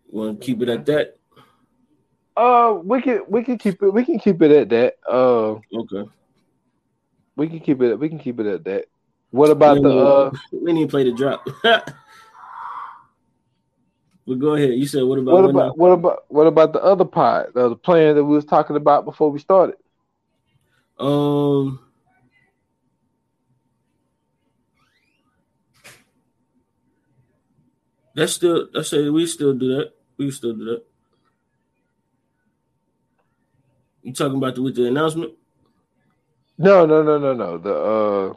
want 0.09 0.39
to 0.39 0.45
keep 0.45 0.61
it 0.61 0.69
at 0.69 0.85
that? 0.87 1.17
Uh, 2.35 2.79
we 2.83 3.01
can 3.01 3.21
we 3.27 3.43
can 3.43 3.57
keep 3.57 3.81
it 3.83 3.93
we 3.93 4.03
can 4.03 4.19
keep 4.19 4.41
it 4.41 4.51
at 4.51 4.69
that. 4.69 4.95
Uh, 5.07 5.59
Okay. 5.75 6.09
we 7.35 7.47
can 7.47 7.59
keep 7.59 7.81
it 7.81 7.95
we 7.99 8.09
can 8.09 8.19
keep 8.19 8.39
it 8.39 8.47
at 8.47 8.63
that. 8.65 8.85
What 9.29 9.51
about 9.51 9.77
we 9.77 9.83
the 9.83 9.89
uh? 9.89 10.31
we 10.51 10.73
need 10.73 10.85
to 10.85 10.87
play 10.89 11.03
the 11.03 11.11
drop. 11.11 11.47
but 11.63 11.93
go 14.39 14.55
ahead. 14.55 14.71
You 14.71 14.87
said 14.87 15.03
what 15.03 15.19
about 15.19 15.33
What 15.33 15.45
about 15.45 15.77
what 15.77 15.91
about 15.91 16.23
what 16.29 16.47
about 16.47 16.73
the 16.73 16.83
other 16.83 17.05
part? 17.05 17.53
The 17.53 17.75
plan 17.75 18.15
that 18.15 18.23
we 18.23 18.35
was 18.35 18.45
talking 18.45 18.75
about 18.75 19.05
before 19.05 19.29
we 19.29 19.39
started. 19.39 19.75
Um. 20.97 21.79
That's 28.15 28.33
still. 28.33 28.69
I 28.77 28.83
say 28.83 29.09
we 29.09 29.25
still 29.25 29.53
do 29.53 29.77
that. 29.77 29.93
We 30.17 30.29
still 30.31 30.53
do 30.53 30.65
that. 30.65 30.83
You 34.03 34.13
talking 34.13 34.37
about 34.37 34.55
the 34.55 34.61
with 34.61 34.75
the 34.75 34.87
announcement? 34.87 35.33
No, 36.57 36.85
no, 36.85 37.01
no, 37.01 37.17
no, 37.17 37.33
no. 37.33 37.57
The 37.57 37.73
uh, 37.73 38.33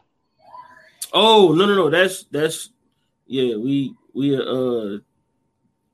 Oh 1.13 1.53
no 1.55 1.67
no 1.67 1.75
no. 1.75 1.91
That's 1.91 2.25
that's 2.25 2.71
yeah. 3.27 3.57
We 3.57 3.95
we 4.15 4.37
uh 4.37 4.99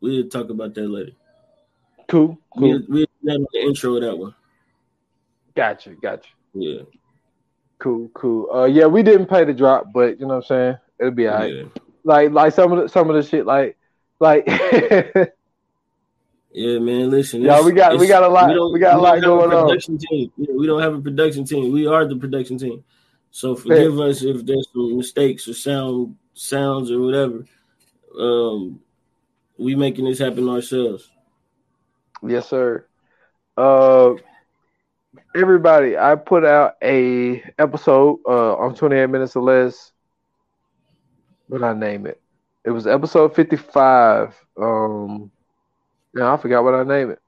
we'll 0.00 0.28
talk 0.28 0.50
about 0.50 0.74
that 0.74 0.88
later. 0.88 1.12
cool, 2.06 2.38
cool. 2.54 2.62
We 2.62 2.78
we 2.88 3.06
that 3.22 3.36
on 3.36 3.46
the 3.52 3.60
intro 3.60 3.96
of 3.96 4.02
that 4.02 4.16
one. 4.16 4.34
Gotcha, 5.56 5.90
gotcha. 5.90 6.28
Yeah. 6.54 6.82
Cool, 7.78 8.10
cool. 8.14 8.48
Uh, 8.54 8.64
yeah, 8.66 8.86
we 8.86 9.02
didn't 9.02 9.26
pay 9.26 9.44
the 9.44 9.52
drop, 9.52 9.92
but 9.92 10.20
you 10.20 10.26
know 10.26 10.36
what 10.36 10.44
I'm 10.50 10.56
saying. 10.56 10.76
It'll 11.00 11.12
be 11.12 11.28
alright. 11.28 11.54
Yeah. 11.54 11.62
Like, 12.04 12.30
like 12.30 12.52
some 12.52 12.72
of 12.72 12.82
the 12.82 12.88
some 12.88 13.10
of 13.10 13.16
the 13.16 13.22
shit, 13.22 13.46
like, 13.46 13.76
like. 14.20 14.46
Yeah, 16.54 16.78
man. 16.80 17.10
Listen, 17.10 17.40
Yeah, 17.42 17.62
we 17.64 17.72
got- 17.72 17.98
we 17.98 18.06
got 18.06 18.22
a 18.22 18.28
lot- 18.28 18.52
don't- 18.52 18.72
we 18.72 18.78
got 18.78 18.90
a 18.90 18.92
don't 18.92 19.02
lot 19.02 19.20
going 19.22 19.52
on. 19.52 19.66
production 19.68 19.96
Team. 19.98 20.32
Yeah, 20.36 20.54
we 20.54 20.66
don't 20.66 20.82
have 20.82 20.94
a 20.94 21.00
production 21.00 21.44
team. 21.44 21.72
We 21.72 21.86
are 21.86 22.04
the 22.06 22.16
production 22.16 22.58
team. 22.58 22.84
So 23.30 23.54
forgive 23.56 23.98
us 23.98 24.22
if 24.22 24.44
there's 24.44 24.68
some 24.74 24.96
mistakes 24.98 25.48
or 25.48 25.54
sound 25.54 26.16
sounds 26.34 26.90
or 26.90 27.00
whatever. 27.00 27.44
Um, 28.18 28.80
we 29.58 29.74
making 29.74 30.04
this 30.04 30.18
happen 30.18 30.48
ourselves. 30.48 31.10
Yes, 32.22 32.48
sir. 32.48 32.84
Uh, 33.56 34.14
everybody, 35.34 35.96
I 35.96 36.14
put 36.16 36.44
out 36.44 36.74
a 36.82 37.42
episode 37.58 38.20
uh 38.28 38.54
on 38.56 38.74
28 38.74 39.06
minutes 39.08 39.34
or 39.36 39.42
less. 39.42 39.92
What 41.48 41.62
I 41.62 41.72
name 41.72 42.06
it? 42.06 42.20
It 42.64 42.70
was 42.70 42.86
episode 42.86 43.34
55. 43.34 44.34
Um, 44.60 45.30
now 46.14 46.34
I 46.34 46.36
forgot 46.36 46.64
what 46.64 46.74
I 46.74 46.82
name 46.84 47.10
it. 47.10 47.18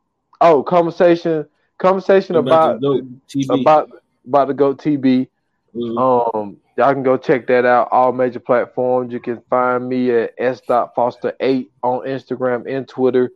Oh, 0.41 0.63
conversation, 0.63 1.47
conversation 1.79 2.37
about 2.37 2.81
TV. 2.81 3.61
about 3.61 3.91
about 4.27 4.49
the 4.49 4.55
Goat 4.55 4.79
TB. 4.79 5.29
Mhm. 5.75 6.35
Um, 6.35 6.57
y'all 6.77 6.93
can 6.93 7.03
go 7.03 7.17
check 7.17 7.47
that 7.49 7.65
out. 7.65 7.89
All 7.91 8.13
major 8.13 8.41
platforms. 8.41 9.13
You 9.13 9.21
can 9.21 9.41
find 9.51 9.89
me 9.89 10.11
at 10.11 10.35
s 10.39 10.61
dot 10.61 10.95
foster 10.95 11.35
eight 11.41 11.71
on 11.83 12.07
Instagram 12.07 12.67
and 12.69 12.87
Twitter. 12.89 13.31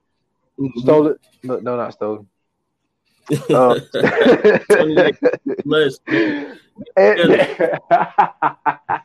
Mhm. 0.58 1.12
it? 1.12 1.20
No, 1.42 1.58
no, 1.60 1.76
not 1.76 1.92
stolen. 1.92 2.26
28 3.48 5.16
Less. 5.66 6.00
at, 6.96 7.18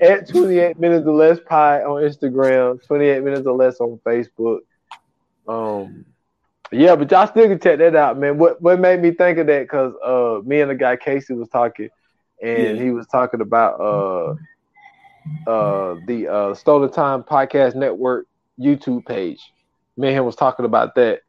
at 0.00 0.28
28 0.28 0.78
minutes 0.78 1.06
or 1.06 1.14
less 1.14 1.38
pie 1.40 1.82
on 1.82 2.02
Instagram, 2.02 2.82
28 2.86 3.22
minutes 3.22 3.46
or 3.46 3.56
less 3.56 3.80
on 3.80 3.98
Facebook. 4.04 4.60
Um, 5.46 6.04
yeah, 6.72 6.96
but 6.96 7.10
y'all 7.10 7.26
still 7.26 7.48
can 7.48 7.58
check 7.60 7.78
that 7.78 7.94
out, 7.96 8.18
man. 8.18 8.38
What 8.38 8.60
what 8.60 8.80
made 8.80 9.00
me 9.00 9.12
think 9.12 9.38
of 9.38 9.46
that? 9.46 9.62
Because 9.62 9.92
uh, 10.04 10.40
me 10.46 10.60
and 10.60 10.70
the 10.70 10.74
guy 10.74 10.96
Casey 10.96 11.34
was 11.34 11.48
talking, 11.48 11.88
and 12.42 12.76
Yeah. 12.76 12.80
he 12.80 12.90
was 12.90 13.06
talking 13.06 13.40
about 13.40 13.80
uh, 13.80 14.34
uh, 15.46 15.96
the 16.06 16.28
uh, 16.28 16.54
Stolen 16.54 16.90
Time 16.90 17.22
Podcast 17.22 17.74
Network 17.74 18.26
YouTube 18.60 19.04
page. 19.06 19.40
Me 19.96 20.08
and 20.08 20.18
him 20.18 20.24
was 20.24 20.36
talking 20.36 20.66
about 20.66 20.94
that. 20.96 21.20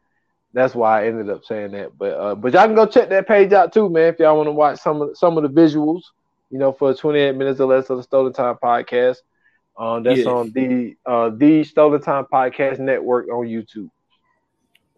That's 0.54 0.76
why 0.76 1.04
I 1.04 1.08
ended 1.08 1.30
up 1.30 1.44
saying 1.46 1.72
that. 1.72 1.98
But 1.98 2.14
uh, 2.14 2.36
but 2.36 2.54
y'all 2.54 2.66
can 2.66 2.76
go 2.76 2.86
check 2.86 3.10
that 3.10 3.28
page 3.28 3.54
out 3.54 3.74
too, 3.74 3.90
man. 3.90 4.14
If 4.14 4.20
y'all 4.20 4.36
want 4.38 4.48
to 4.48 4.52
watch 4.52 4.80
some 4.80 5.02
of 5.02 5.18
some 5.18 5.38
of 5.38 5.44
the 5.44 5.50
visuals, 5.50 6.02
you 6.50 6.58
know, 6.58 6.72
for 6.72 6.94
28 6.94 7.36
minutes 7.36 7.60
or 7.60 7.68
less 7.68 7.90
of 7.90 7.98
the 7.98 8.04
Stolen 8.04 8.34
Time 8.34 8.56
podcast. 8.64 9.18
Um, 9.78 10.04
that's 10.04 10.26
Yeah. 10.26 10.26
on 10.26 10.52
the 10.54 10.96
uh, 11.06 11.30
the 11.36 11.64
Stolen 11.64 12.02
Time 12.02 12.26
Podcast 12.32 12.80
Network 12.80 13.28
on 13.30 13.46
YouTube. 13.48 13.90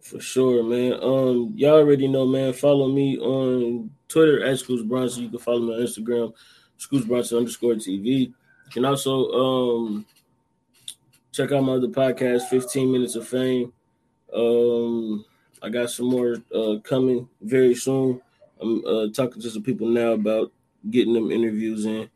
For 0.00 0.20
sure, 0.20 0.62
man. 0.62 0.94
Um, 1.02 1.52
y'all 1.56 1.78
already 1.78 2.08
know, 2.08 2.26
man. 2.26 2.52
Follow 2.52 2.88
me 2.88 3.18
on 3.18 3.90
Twitter 4.08 4.44
at 4.44 4.56
Scootz 4.56 4.86
Bronsen. 4.86 5.22
You 5.22 5.28
can 5.28 5.38
follow 5.38 5.60
me 5.60 5.74
on 5.74 5.80
Instagram, 5.80 6.32
Scootz 6.78 7.04
Bronsen 7.04 7.38
underscore 7.38 7.74
TV. 7.74 8.04
You 8.04 8.34
can 8.70 8.84
also 8.84 9.30
um 9.32 10.06
check 11.32 11.52
out 11.52 11.62
my 11.62 11.74
other 11.74 11.88
podcast, 11.88 12.48
15 12.48 12.90
Minutes 12.90 13.14
of 13.14 13.28
Fame. 13.28 13.72
Um, 14.34 15.24
I 15.62 15.68
got 15.68 15.90
some 15.90 16.06
more 16.06 16.36
uh 16.54 16.78
coming 16.82 17.28
very 17.42 17.74
soon. 17.74 18.20
I'm 18.60 18.84
uh 18.86 19.08
talking 19.12 19.42
to 19.42 19.50
some 19.50 19.62
people 19.62 19.86
now 19.86 20.12
about 20.12 20.50
getting 20.90 21.12
them 21.12 21.30
interviews 21.30 21.84
in. 21.84 22.08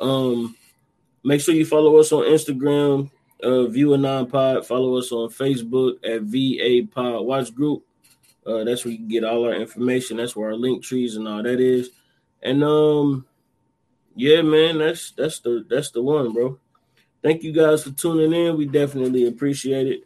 Um, 0.00 0.56
make 1.24 1.40
sure 1.40 1.54
you 1.54 1.66
follow 1.66 1.96
us 1.96 2.12
on 2.12 2.24
Instagram, 2.24 3.10
uh, 3.44 3.66
View 3.66 3.94
a 3.94 3.98
Non 3.98 4.26
Pod. 4.26 4.66
Follow 4.66 4.96
us 4.96 5.12
on 5.12 5.28
Facebook 5.28 5.96
at 6.04 6.22
VA 6.22 6.86
Pod 6.90 7.24
Watch 7.24 7.54
Group. 7.54 7.84
Uh, 8.46 8.64
that's 8.64 8.84
where 8.84 8.92
you 8.92 8.98
can 8.98 9.08
get 9.08 9.24
all 9.24 9.44
our 9.46 9.54
information. 9.54 10.16
That's 10.16 10.34
where 10.34 10.48
our 10.48 10.56
link 10.56 10.82
trees 10.82 11.16
and 11.16 11.28
all 11.28 11.42
that 11.42 11.60
is. 11.60 11.90
And 12.42 12.62
um, 12.62 13.26
yeah, 14.14 14.42
man, 14.42 14.78
that's 14.78 15.12
that's 15.12 15.40
the 15.40 15.64
that's 15.68 15.90
the 15.90 16.02
one, 16.02 16.32
bro. 16.32 16.58
Thank 17.22 17.42
you 17.42 17.52
guys 17.52 17.82
for 17.82 17.90
tuning 17.90 18.32
in. 18.32 18.56
We 18.56 18.66
definitely 18.66 19.26
appreciate 19.26 19.86
it. 19.86 20.04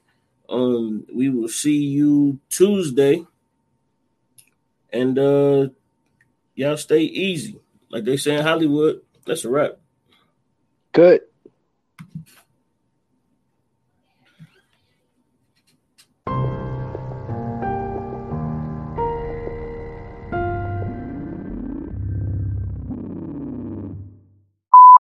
Um, 0.49 1.05
we 1.13 1.29
will 1.29 1.49
see 1.49 1.85
you 1.85 2.39
Tuesday. 2.49 3.27
And 4.93 5.19
uh, 5.19 5.69
y'all 6.55 6.77
stay 6.77 7.03
easy, 7.03 7.61
like 7.91 8.05
they 8.05 8.17
say 8.17 8.37
in 8.37 8.43
Hollywood. 8.43 9.03
That's 9.27 9.45
a 9.45 9.51
wrap. 9.51 9.79
Good. 10.93 11.23